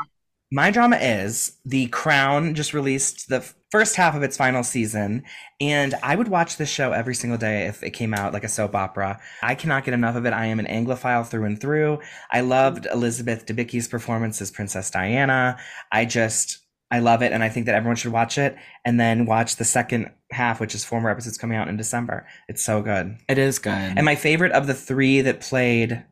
My 0.52 0.70
drama 0.70 0.96
is 0.96 1.58
The 1.64 1.86
Crown 1.88 2.54
just 2.54 2.72
released 2.72 3.28
the 3.28 3.44
first 3.70 3.96
half 3.96 4.14
of 4.14 4.22
its 4.22 4.36
final 4.36 4.62
season, 4.62 5.24
and 5.60 5.94
I 6.04 6.14
would 6.14 6.28
watch 6.28 6.56
this 6.56 6.70
show 6.70 6.92
every 6.92 7.16
single 7.16 7.36
day 7.36 7.66
if 7.66 7.82
it 7.82 7.90
came 7.90 8.14
out 8.14 8.32
like 8.32 8.44
a 8.44 8.48
soap 8.48 8.76
opera. 8.76 9.20
I 9.42 9.56
cannot 9.56 9.84
get 9.84 9.94
enough 9.94 10.14
of 10.14 10.24
it. 10.24 10.32
I 10.32 10.46
am 10.46 10.60
an 10.60 10.66
Anglophile 10.66 11.26
through 11.26 11.46
and 11.46 11.60
through. 11.60 11.98
I 12.30 12.42
loved 12.42 12.86
Elizabeth 12.92 13.44
Debicki's 13.44 13.88
performance 13.88 14.40
as 14.40 14.52
Princess 14.52 14.88
Diana. 14.88 15.58
I 15.90 16.04
just 16.04 16.58
I 16.92 17.00
love 17.00 17.22
it, 17.22 17.32
and 17.32 17.42
I 17.42 17.48
think 17.48 17.66
that 17.66 17.74
everyone 17.74 17.96
should 17.96 18.12
watch 18.12 18.38
it 18.38 18.56
and 18.84 19.00
then 19.00 19.26
watch 19.26 19.56
the 19.56 19.64
second 19.64 20.12
half, 20.30 20.60
which 20.60 20.76
is 20.76 20.84
four 20.84 21.00
more 21.00 21.10
episodes 21.10 21.38
coming 21.38 21.58
out 21.58 21.66
in 21.66 21.76
December. 21.76 22.24
It's 22.48 22.64
so 22.64 22.82
good. 22.82 23.18
It 23.28 23.38
is 23.38 23.58
good. 23.58 23.72
And 23.72 24.04
my 24.04 24.14
favorite 24.14 24.52
of 24.52 24.68
the 24.68 24.74
three 24.74 25.22
that 25.22 25.40
played 25.40 26.04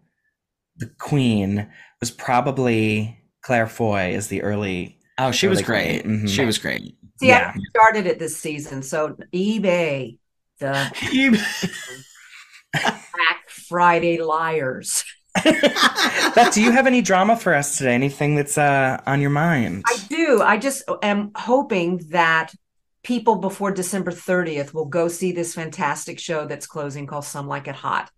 the 0.76 0.90
Queen 0.98 1.70
was 2.00 2.10
probably 2.10 3.23
Claire 3.44 3.66
Foy 3.66 4.14
is 4.14 4.28
the 4.28 4.42
early 4.42 4.98
oh, 5.18 5.30
she 5.30 5.46
was 5.48 5.62
great. 5.62 6.02
cool. 6.02 6.12
Mhm. 6.12 6.28
She 6.28 6.44
was 6.44 6.58
great. 6.58 6.96
See, 7.20 7.28
Yeah. 7.28 7.52
I 7.54 7.60
started 7.70 8.06
it 8.06 8.18
this 8.18 8.36
season. 8.36 8.82
So 8.82 9.16
eBay, 9.32 10.18
the 10.58 10.90
Black 12.72 13.48
Friday 13.48 14.20
liars. 14.20 15.04
Beth, 15.44 16.54
do 16.54 16.62
you 16.62 16.70
have 16.70 16.86
any 16.86 17.02
drama 17.02 17.36
for 17.36 17.54
us 17.54 17.76
today? 17.78 17.94
Anything 17.94 18.36
that's 18.36 18.56
uh, 18.56 19.00
on 19.06 19.20
your 19.20 19.30
mind? 19.30 19.84
I 19.86 19.96
do. 20.08 20.40
I 20.42 20.56
just 20.58 20.84
am 21.02 21.32
hoping 21.36 21.98
that 22.10 22.52
people 23.02 23.36
before 23.36 23.72
December 23.72 24.12
30th 24.12 24.72
will 24.72 24.84
go 24.86 25.08
see 25.08 25.32
this 25.32 25.54
fantastic 25.54 26.18
show 26.18 26.46
that's 26.46 26.66
closing 26.66 27.06
called 27.06 27.24
Some 27.24 27.48
Like 27.48 27.66
It 27.68 27.74
Hot 27.74 28.10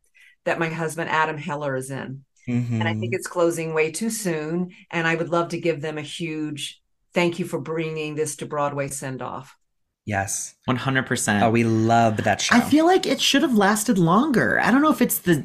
that 0.45 0.59
my 0.61 0.69
husband 0.69 1.11
Adam 1.11 1.39
Heller 1.39 1.75
is 1.75 1.91
in. 1.91 2.25
Mhm. 2.49 2.73
And 2.81 2.89
I 2.89 2.95
think 2.95 3.13
it's 3.15 3.27
closing 3.27 3.75
way 3.75 3.91
too 3.91 4.11
soon. 4.11 4.71
And 4.91 5.07
I 5.07 5.15
would 5.15 5.29
love 5.31 5.49
to 5.51 5.61
give 5.61 5.81
them 5.81 5.99
a 5.99 6.03
huge 6.03 6.81
thank 7.15 7.39
you 7.39 7.45
for 7.45 7.59
bringing 7.61 8.15
this 8.15 8.37
to 8.37 8.47
Broadway 8.47 8.89
send 8.89 9.23
off. 9.23 9.57
yes. 10.05 10.55
100%. 10.67 11.43
Oh, 11.43 11.51
we 11.51 11.65
love 11.65 12.19
that 12.19 12.41
show. 12.41 12.55
I 12.57 12.61
feel 12.61 12.87
like 12.87 13.07
it 13.07 13.21
should 13.21 13.43
have 13.43 13.55
lasted 13.55 13.99
longer. 13.99 14.61
I 14.61 14.71
don't 14.71 14.83
know 14.83 14.93
if 14.93 15.03
it's 15.03 15.19
the 15.19 15.45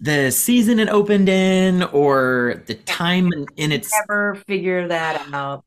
the 0.00 0.30
season 0.30 0.78
it 0.78 0.88
opened 0.88 1.28
in 1.28 1.82
or 1.82 2.62
the 2.66 2.74
time 2.74 3.32
in, 3.32 3.46
in 3.56 3.72
its 3.72 3.92
Never 3.92 4.36
figure 4.46 4.86
that 4.86 5.26
out. 5.32 5.64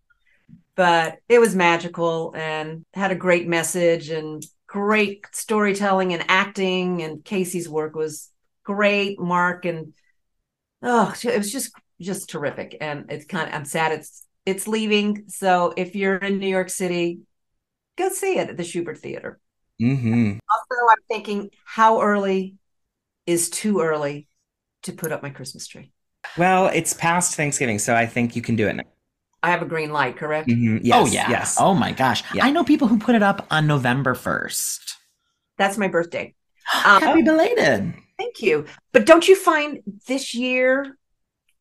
But 0.75 1.17
it 1.27 1.39
was 1.39 1.53
magical 1.53 2.33
and 2.33 2.85
had 2.93 3.11
a 3.11 3.15
great 3.15 3.47
message 3.49 4.09
and 4.09 4.41
great 4.67 5.25
storytelling 5.33 6.13
and 6.13 6.23
acting. 6.29 7.01
And 7.03 7.25
Casey's 7.25 7.67
work 7.67 7.93
was 7.93 8.29
great. 8.63 9.19
Mark 9.19 9.65
and 9.65 9.91
oh, 10.81 11.13
it 11.23 11.37
was 11.37 11.51
just 11.51 11.73
just 11.99 12.29
terrific. 12.29 12.77
And 12.81 13.05
it's 13.11 13.25
kind 13.25 13.47
of 13.49 13.55
I'm 13.55 13.65
sad 13.65 13.91
it's 13.91 14.25
it's 14.45 14.67
leaving. 14.67 15.25
So 15.27 15.73
if 15.77 15.95
you're 15.95 16.17
in 16.17 16.39
New 16.39 16.47
York 16.47 16.69
City, 16.69 17.19
go 17.97 18.09
see 18.09 18.37
it 18.37 18.49
at 18.49 18.57
the 18.57 18.63
Shubert 18.63 18.97
Theater. 18.97 19.39
Mm-hmm. 19.81 20.33
Also, 20.49 20.83
I'm 20.91 21.03
thinking, 21.07 21.49
how 21.65 22.01
early 22.01 22.55
is 23.25 23.49
too 23.49 23.81
early 23.81 24.27
to 24.83 24.93
put 24.93 25.11
up 25.11 25.23
my 25.23 25.29
Christmas 25.29 25.67
tree? 25.67 25.91
Well, 26.37 26.67
it's 26.67 26.93
past 26.93 27.35
Thanksgiving, 27.35 27.79
so 27.79 27.95
I 27.95 28.05
think 28.05 28.35
you 28.35 28.41
can 28.41 28.55
do 28.55 28.67
it 28.67 28.75
now. 28.75 28.83
I 29.43 29.49
have 29.49 29.63
a 29.63 29.65
green 29.65 29.91
light, 29.91 30.17
correct? 30.17 30.47
Mhm. 30.49 30.81
Yes, 30.83 30.99
Oh 30.99 31.11
yeah. 31.11 31.29
Yes. 31.29 31.57
Oh 31.59 31.73
my 31.73 31.91
gosh. 31.91 32.23
Yeah. 32.33 32.45
I 32.45 32.51
know 32.51 32.63
people 32.63 32.87
who 32.87 32.99
put 32.99 33.15
it 33.15 33.23
up 33.23 33.47
on 33.49 33.65
November 33.65 34.13
1st. 34.13 34.97
That's 35.57 35.77
my 35.77 35.87
birthday. 35.87 36.33
Um, 36.85 37.01
Happy 37.01 37.21
belated. 37.23 37.93
Thank 38.21 38.43
you. 38.43 38.65
But 38.91 39.07
don't 39.07 39.27
you 39.27 39.35
find 39.35 39.79
this 40.07 40.35
year, 40.35 40.95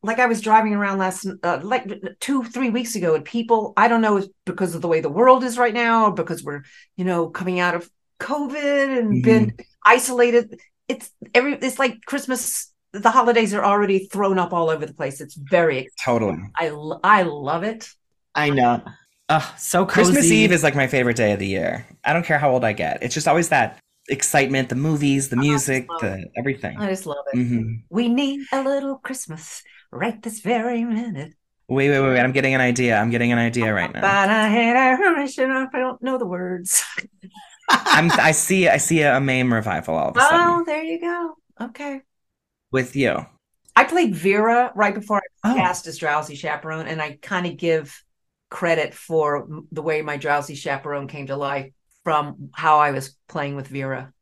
like 0.03 0.19
I 0.19 0.27
was 0.27 0.41
driving 0.41 0.73
around 0.73 0.99
last, 0.99 1.25
uh, 1.41 1.59
like 1.63 1.91
two, 2.19 2.43
three 2.43 2.69
weeks 2.69 2.95
ago, 2.95 3.15
and 3.15 3.25
people, 3.25 3.73
I 3.75 3.87
don't 3.87 4.01
know 4.01 4.17
if 4.17 4.25
because 4.45 4.75
of 4.75 4.83
the 4.83 4.87
way 4.87 5.01
the 5.01 5.09
world 5.09 5.43
is 5.43 5.57
right 5.57 5.73
now, 5.73 6.05
or 6.05 6.11
because 6.11 6.43
we're, 6.43 6.61
you 6.97 7.03
know, 7.03 7.29
coming 7.29 7.59
out 7.59 7.73
of 7.73 7.89
COVID 8.19 8.99
and 8.99 9.23
been 9.23 9.57
isolated. 9.85 10.59
It's 10.87 11.09
every, 11.33 11.55
it's 11.55 11.79
like 11.79 12.05
Christmas, 12.05 12.71
the 12.91 13.09
holidays 13.09 13.55
are 13.55 13.65
already 13.65 14.05
thrown 14.05 14.37
up 14.37 14.53
all 14.53 14.69
over 14.69 14.85
the 14.85 14.93
place. 14.93 15.19
It's 15.19 15.33
very, 15.33 15.89
Totally. 16.05 16.37
I, 16.55 16.67
I 17.03 17.23
love 17.23 17.63
it. 17.63 17.89
I 18.35 18.51
know. 18.51 18.83
Ugh, 19.29 19.57
so 19.57 19.85
cozy. 19.85 20.11
Christmas 20.11 20.31
Eve 20.31 20.51
is 20.51 20.61
like 20.61 20.75
my 20.75 20.85
favorite 20.85 21.17
day 21.17 21.31
of 21.31 21.39
the 21.39 21.47
year. 21.47 21.87
I 22.03 22.13
don't 22.13 22.25
care 22.25 22.37
how 22.37 22.51
old 22.51 22.63
I 22.63 22.73
get. 22.73 23.01
It's 23.01 23.15
just 23.15 23.27
always 23.27 23.49
that 23.49 23.79
excitement, 24.11 24.69
the 24.69 24.75
movies, 24.75 25.29
the 25.29 25.37
music, 25.37 25.97
the 25.99 26.29
everything. 26.37 26.77
I 26.77 26.89
just 26.89 27.05
love 27.05 27.25
it. 27.31 27.39
hmm 27.39 27.75
We 27.89 28.07
need 28.09 28.47
a 28.51 28.63
little 28.63 28.97
Christmas 28.97 29.63
right 29.91 30.21
this 30.21 30.39
very 30.41 30.83
minute. 30.83 31.33
Wait, 31.67 31.89
wait, 31.89 31.99
wait, 32.01 32.09
wait. 32.09 32.19
I'm 32.19 32.33
getting 32.33 32.53
an 32.53 32.61
idea. 32.61 32.97
I'm 32.97 33.09
getting 33.09 33.31
an 33.31 33.37
idea 33.39 33.73
right 33.73 33.91
now. 33.93 34.01
But 34.01 34.29
I 34.29 34.49
hate. 34.49 34.75
I 34.75 35.79
don't 35.79 36.01
know 36.01 36.17
the 36.17 36.25
words. 36.25 36.83
I'm 37.69 38.11
I 38.19 38.31
see 38.31 38.67
I 38.67 38.77
see 38.77 39.01
a 39.01 39.19
meme 39.19 39.53
revival 39.53 39.95
all 39.95 40.09
of 40.09 40.17
a 40.17 40.21
Oh, 40.21 40.21
sudden 40.21 40.65
there 40.65 40.83
you 40.83 40.99
go. 41.01 41.35
Okay. 41.59 42.03
with 42.71 42.95
you. 42.95 43.25
I 43.75 43.85
played 43.85 44.15
Vera 44.15 44.71
right 44.75 44.93
before 44.93 45.17
I 45.17 45.21
was 45.33 45.43
Oh. 45.43 45.55
cast 45.55 45.87
as 45.87 45.97
Drowsy 45.97 46.35
Chaperone, 46.35 46.87
and 46.87 47.01
I 47.01 47.17
kind 47.21 47.45
of 47.47 47.57
give 47.57 48.03
credit 48.49 48.93
for 48.93 49.47
the 49.71 49.81
way 49.81 50.01
my 50.01 50.17
drowsy 50.17 50.55
chaperone 50.55 51.07
came 51.07 51.27
to 51.27 51.37
life 51.37 51.71
from 52.03 52.49
how 52.53 52.79
I 52.79 52.91
was 52.91 53.15
playing 53.27 53.55
with 53.55 53.67
Vera. 53.67 54.13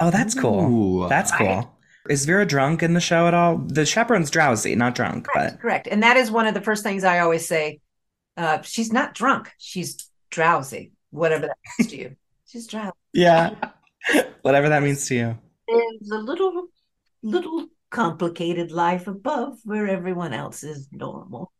Oh, 0.00 0.10
that's 0.10 0.34
cool. 0.34 0.60
Ooh. 1.04 1.08
That's 1.08 1.30
Right. 1.32 1.38
cool. 1.64 1.72
Is 2.08 2.24
Vera 2.24 2.46
drunk 2.46 2.82
in 2.82 2.94
the 2.94 3.00
show 3.00 3.26
at 3.26 3.34
all? 3.34 3.58
The 3.58 3.84
chaperone's 3.84 4.30
drowsy, 4.30 4.76
not 4.76 4.94
drunk, 4.94 5.26
but 5.34 5.60
Correct. 5.60 5.88
And 5.88 6.02
that 6.02 6.16
is 6.16 6.30
one 6.30 6.46
of 6.46 6.54
the 6.54 6.60
first 6.60 6.82
things 6.84 7.02
I 7.02 7.18
always 7.18 7.46
say. 7.48 7.80
Uh, 8.36 8.60
she's 8.62 8.92
not 8.92 9.14
drunk. 9.14 9.50
She's 9.58 10.08
drowsy, 10.30 10.92
whatever 11.10 11.46
that 11.46 11.56
means 11.78 11.90
to 11.90 11.96
you. 11.96 12.16
She's 12.48 12.66
drowsy. 12.68 12.92
yeah. 13.12 13.54
Whatever 14.42 14.68
that 14.68 14.82
means 14.84 15.08
to 15.08 15.14
you. 15.16 15.38
There's 15.66 16.10
a 16.12 16.18
little, 16.18 16.68
little 17.24 17.66
complicated 17.90 18.70
life 18.70 19.08
above 19.08 19.58
where 19.64 19.88
everyone 19.88 20.32
else 20.32 20.62
is 20.62 20.86
normal. 20.92 21.50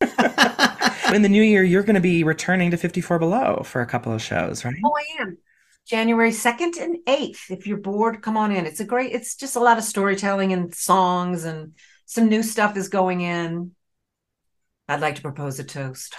In 1.14 1.22
the 1.22 1.28
new 1.28 1.42
year, 1.42 1.62
you're 1.62 1.82
going 1.82 1.94
to 1.94 2.00
be 2.00 2.22
returning 2.24 2.70
to 2.70 2.76
54 2.76 3.18
Below 3.18 3.62
for 3.64 3.80
a 3.82 3.86
couple 3.86 4.12
of 4.12 4.22
shows, 4.22 4.64
right? 4.64 4.74
Oh, 4.84 4.92
I 4.96 5.22
am. 5.22 5.38
January 5.86 6.30
2nd 6.30 6.80
and 6.80 6.98
8th. 7.06 7.50
If 7.50 7.66
you're 7.66 7.78
bored, 7.78 8.22
come 8.22 8.36
on 8.36 8.52
in. 8.52 8.64
It's 8.66 8.80
a 8.80 8.84
great, 8.84 9.12
it's 9.12 9.34
just 9.34 9.56
a 9.56 9.60
lot 9.60 9.76
of 9.78 9.84
storytelling 9.84 10.52
and 10.52 10.72
songs, 10.74 11.44
and 11.44 11.72
some 12.06 12.28
new 12.28 12.42
stuff 12.42 12.76
is 12.76 12.88
going 12.88 13.22
in. 13.22 13.72
I'd 14.88 15.00
like 15.00 15.16
to 15.16 15.22
propose 15.22 15.58
a 15.58 15.64
toast. 15.64 16.14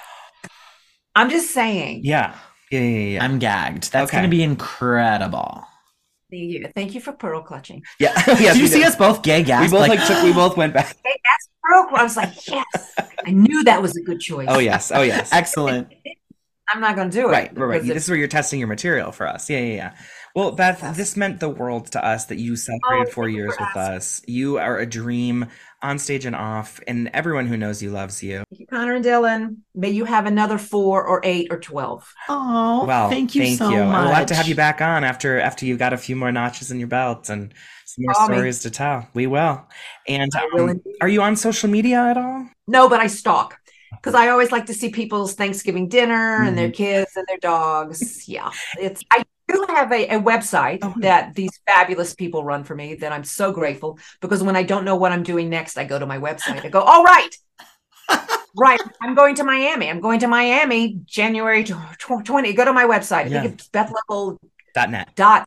I'm 1.15 1.29
just 1.29 1.51
saying. 1.51 2.01
Yeah. 2.03 2.35
Yeah, 2.71 2.79
yeah, 2.79 3.09
yeah. 3.13 3.23
I'm 3.23 3.39
gagged. 3.39 3.91
That's 3.91 4.09
Okay. 4.09 4.17
going 4.17 4.29
to 4.29 4.35
be 4.35 4.43
incredible. 4.43 5.65
Thank 6.31 6.43
you. 6.51 6.67
Thank 6.73 6.95
you 6.95 7.01
for 7.01 7.11
pearl 7.11 7.41
clutching. 7.41 7.83
Yeah. 7.99 8.13
yes, 8.27 8.53
Did 8.53 8.61
you 8.61 8.67
see 8.67 8.79
did. 8.79 8.87
us 8.87 8.95
both 8.95 9.21
gay 9.21 9.41
We 9.41 9.67
both 9.67 9.89
like, 9.89 10.05
took, 10.05 10.23
we 10.23 10.31
both 10.31 10.55
went 10.55 10.73
back. 10.73 10.95
Hey, 11.03 11.19
that's 11.41 11.89
pearl. 11.89 11.89
I 11.95 12.03
was 12.03 12.17
like, 12.17 12.47
yes. 12.47 12.93
I 13.25 13.31
knew 13.31 13.63
that 13.65 13.81
was 13.81 13.95
a 13.97 14.01
good 14.01 14.19
choice. 14.19 14.47
Oh 14.49 14.59
yes. 14.59 14.91
Oh 14.93 15.01
yes. 15.01 15.31
Excellent. 15.31 15.87
I'm 16.73 16.79
not 16.79 16.95
going 16.95 17.09
to 17.09 17.17
do 17.17 17.27
it. 17.27 17.31
Right, 17.31 17.57
right, 17.57 17.65
right. 17.65 17.83
This 17.83 18.03
is 18.05 18.09
where 18.09 18.17
you're 18.17 18.29
testing 18.29 18.59
your 18.59 18.69
material 18.69 19.11
for 19.11 19.27
us. 19.27 19.49
Yeah, 19.49 19.59
yeah, 19.59 19.73
yeah. 19.75 19.93
Well, 20.33 20.53
Beth, 20.53 20.95
this 20.95 21.17
meant 21.17 21.41
the 21.41 21.49
world 21.49 21.91
to 21.91 22.05
us 22.05 22.25
that 22.25 22.37
you 22.37 22.55
celebrated 22.55 23.07
Oh, 23.09 23.11
four 23.11 23.27
years 23.27 23.49
with 23.59 23.59
asking. 23.75 23.81
us. 23.81 24.21
You 24.25 24.57
are 24.57 24.77
a 24.79 24.85
dream 24.85 25.47
on 25.83 25.99
stage 25.99 26.23
and 26.25 26.35
off, 26.35 26.79
and 26.87 27.09
everyone 27.13 27.47
who 27.47 27.57
knows 27.57 27.83
you 27.83 27.89
loves 27.91 28.23
you. 28.23 28.37
Thank 28.49 28.59
you, 28.61 28.67
Connor 28.67 28.93
and 28.93 29.03
Dylan. 29.03 29.57
May 29.75 29.89
you 29.89 30.05
have 30.05 30.25
another 30.27 30.57
four 30.57 31.03
or 31.03 31.19
eight 31.25 31.47
or 31.51 31.59
12. 31.59 32.13
Oh, 32.29 32.85
Well, 32.85 33.09
thank 33.09 33.35
you 33.35 33.47
so 33.57 33.65
And 33.73 33.89
much. 33.89 34.05
We'll 34.05 34.13
have 34.13 34.27
to 34.27 34.35
have 34.35 34.47
you 34.47 34.55
back 34.55 34.79
on 34.79 35.03
after 35.03 35.41
after 35.41 35.65
you've 35.65 35.79
got 35.79 35.91
a 35.91 35.97
few 35.97 36.15
more 36.15 36.31
notches 36.31 36.71
in 36.71 36.79
your 36.79 36.87
belt 36.87 37.27
and 37.29 37.53
some 37.80 37.80
more 37.99 38.13
Call 38.13 38.29
me. 38.29 38.35
stories 38.35 38.59
to 38.61 38.69
tell. 38.71 39.07
We 39.13 39.27
will. 39.27 39.65
And 40.07 40.31
um, 40.35 40.81
are 41.01 41.09
you 41.09 41.21
on 41.21 41.35
social 41.35 41.69
media 41.69 42.01
at 42.01 42.17
all? 42.17 42.47
No, 42.67 42.87
but 42.89 42.99
I 42.99 43.07
stalk 43.07 43.57
because 43.91 44.13
I 44.15 44.29
always 44.29 44.51
like 44.51 44.65
to 44.67 44.73
see 44.73 44.89
people's 44.89 45.33
Thanksgiving 45.33 45.87
dinner 45.87 46.43
and 46.43 46.57
their 46.57 46.67
Mm-hmm. 46.69 46.73
kids 46.73 47.11
and 47.15 47.25
their 47.27 47.37
dogs. 47.37 48.27
Yeah, 48.27 48.51
it's. 48.79 49.01
I 49.11 49.23
do 49.47 49.65
have 49.69 49.91
a, 49.91 50.07
a 50.07 50.19
website 50.21 50.79
Oh, 50.81 50.93
that 50.99 51.35
these 51.35 51.51
fabulous 51.67 52.13
people 52.15 52.43
run 52.43 52.63
for 52.63 52.73
me 52.75 52.95
that 52.95 53.11
I'm 53.11 53.25
so 53.25 53.51
grateful 53.51 53.99
because 54.21 54.41
when 54.41 54.55
I 54.55 54.63
don't 54.63 54.85
know 54.85 54.95
what 54.95 55.11
I'm 55.11 55.23
doing 55.23 55.49
next, 55.49 55.77
I 55.77 55.83
go 55.83 55.99
to 55.99 56.05
my 56.05 56.17
website. 56.19 56.63
I 56.65 56.69
go, 56.69 56.79
all 56.79 57.03
right, 57.03 57.29
right, 58.55 58.79
I'm 59.01 59.13
going 59.15 59.35
to 59.35 59.43
Miami. 59.43 59.89
I'm 59.89 59.99
going 59.99 60.19
to 60.21 60.27
Miami 60.27 60.99
January 61.05 61.63
tw- 61.65 61.73
tw- 61.99 62.23
20. 62.23 62.53
Go 62.53 62.65
to 62.65 62.73
my 62.73 62.85
website. 62.85 63.25
I 63.25 63.27
Yeah. 63.27 63.41
think 63.41 63.53
it's 63.55 63.67
bethleavel 63.69 64.37
Dot 65.15 65.45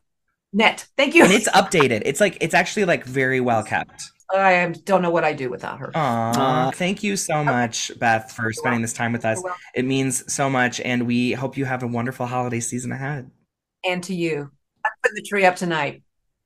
net. 0.55 0.87
Thank 0.97 1.13
you. 1.13 1.23
And 1.23 1.33
it's 1.33 1.49
updated. 1.49 2.03
It's 2.05 2.19
like 2.19 2.37
it's 2.41 2.53
actually 2.53 2.85
like 2.85 3.03
very 3.03 3.39
well 3.41 3.61
kept. 3.61 4.11
I 4.33 4.73
don't 4.85 5.03
know 5.03 5.11
what 5.11 5.23
I 5.23 5.33
do 5.33 5.51
without 5.51 5.79
her. 5.79 5.91
Aw, 5.93 6.71
thank 6.71 7.03
you 7.03 7.15
so 7.15 7.43
much, 7.43 7.91
Beth, 7.99 8.31
for 8.31 8.51
spending 8.51 8.81
this 8.81 8.93
time 8.93 9.13
with 9.13 9.23
us. 9.23 9.41
It 9.75 9.85
means 9.85 10.31
so 10.33 10.49
much, 10.49 10.81
and 10.81 11.05
we 11.05 11.33
hope 11.33 11.57
you 11.57 11.65
have 11.65 11.83
a 11.83 11.87
wonderful 11.87 12.25
holiday 12.25 12.59
season 12.59 12.91
ahead. 12.91 13.29
And 13.85 14.03
to 14.05 14.15
you. 14.15 14.49
I'm 14.83 14.91
putting 15.03 15.15
the 15.15 15.21
tree 15.21 15.45
up 15.45 15.55
tonight. 15.55 16.01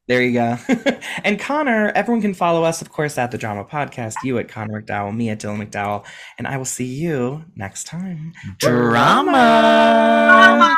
There 0.07 0.21
you 0.21 0.33
go. 0.33 0.57
and 1.23 1.39
Connor, 1.39 1.91
everyone 1.95 2.21
can 2.21 2.33
follow 2.33 2.63
us, 2.63 2.81
of 2.81 2.91
course, 2.91 3.17
at 3.17 3.31
the 3.31 3.37
Drama 3.37 3.63
Podcast, 3.63 4.15
you 4.23 4.39
at 4.39 4.49
Connor 4.49 4.81
MacDowell, 4.81 5.15
me 5.15 5.29
at 5.29 5.39
Dylan 5.39 5.65
MacDowell, 5.65 6.05
and 6.37 6.47
I 6.47 6.57
will 6.57 6.65
see 6.65 6.85
you 6.85 7.45
next 7.55 7.85
time. 7.85 8.33
Drama. 8.57 9.31
Drama. 9.31 10.77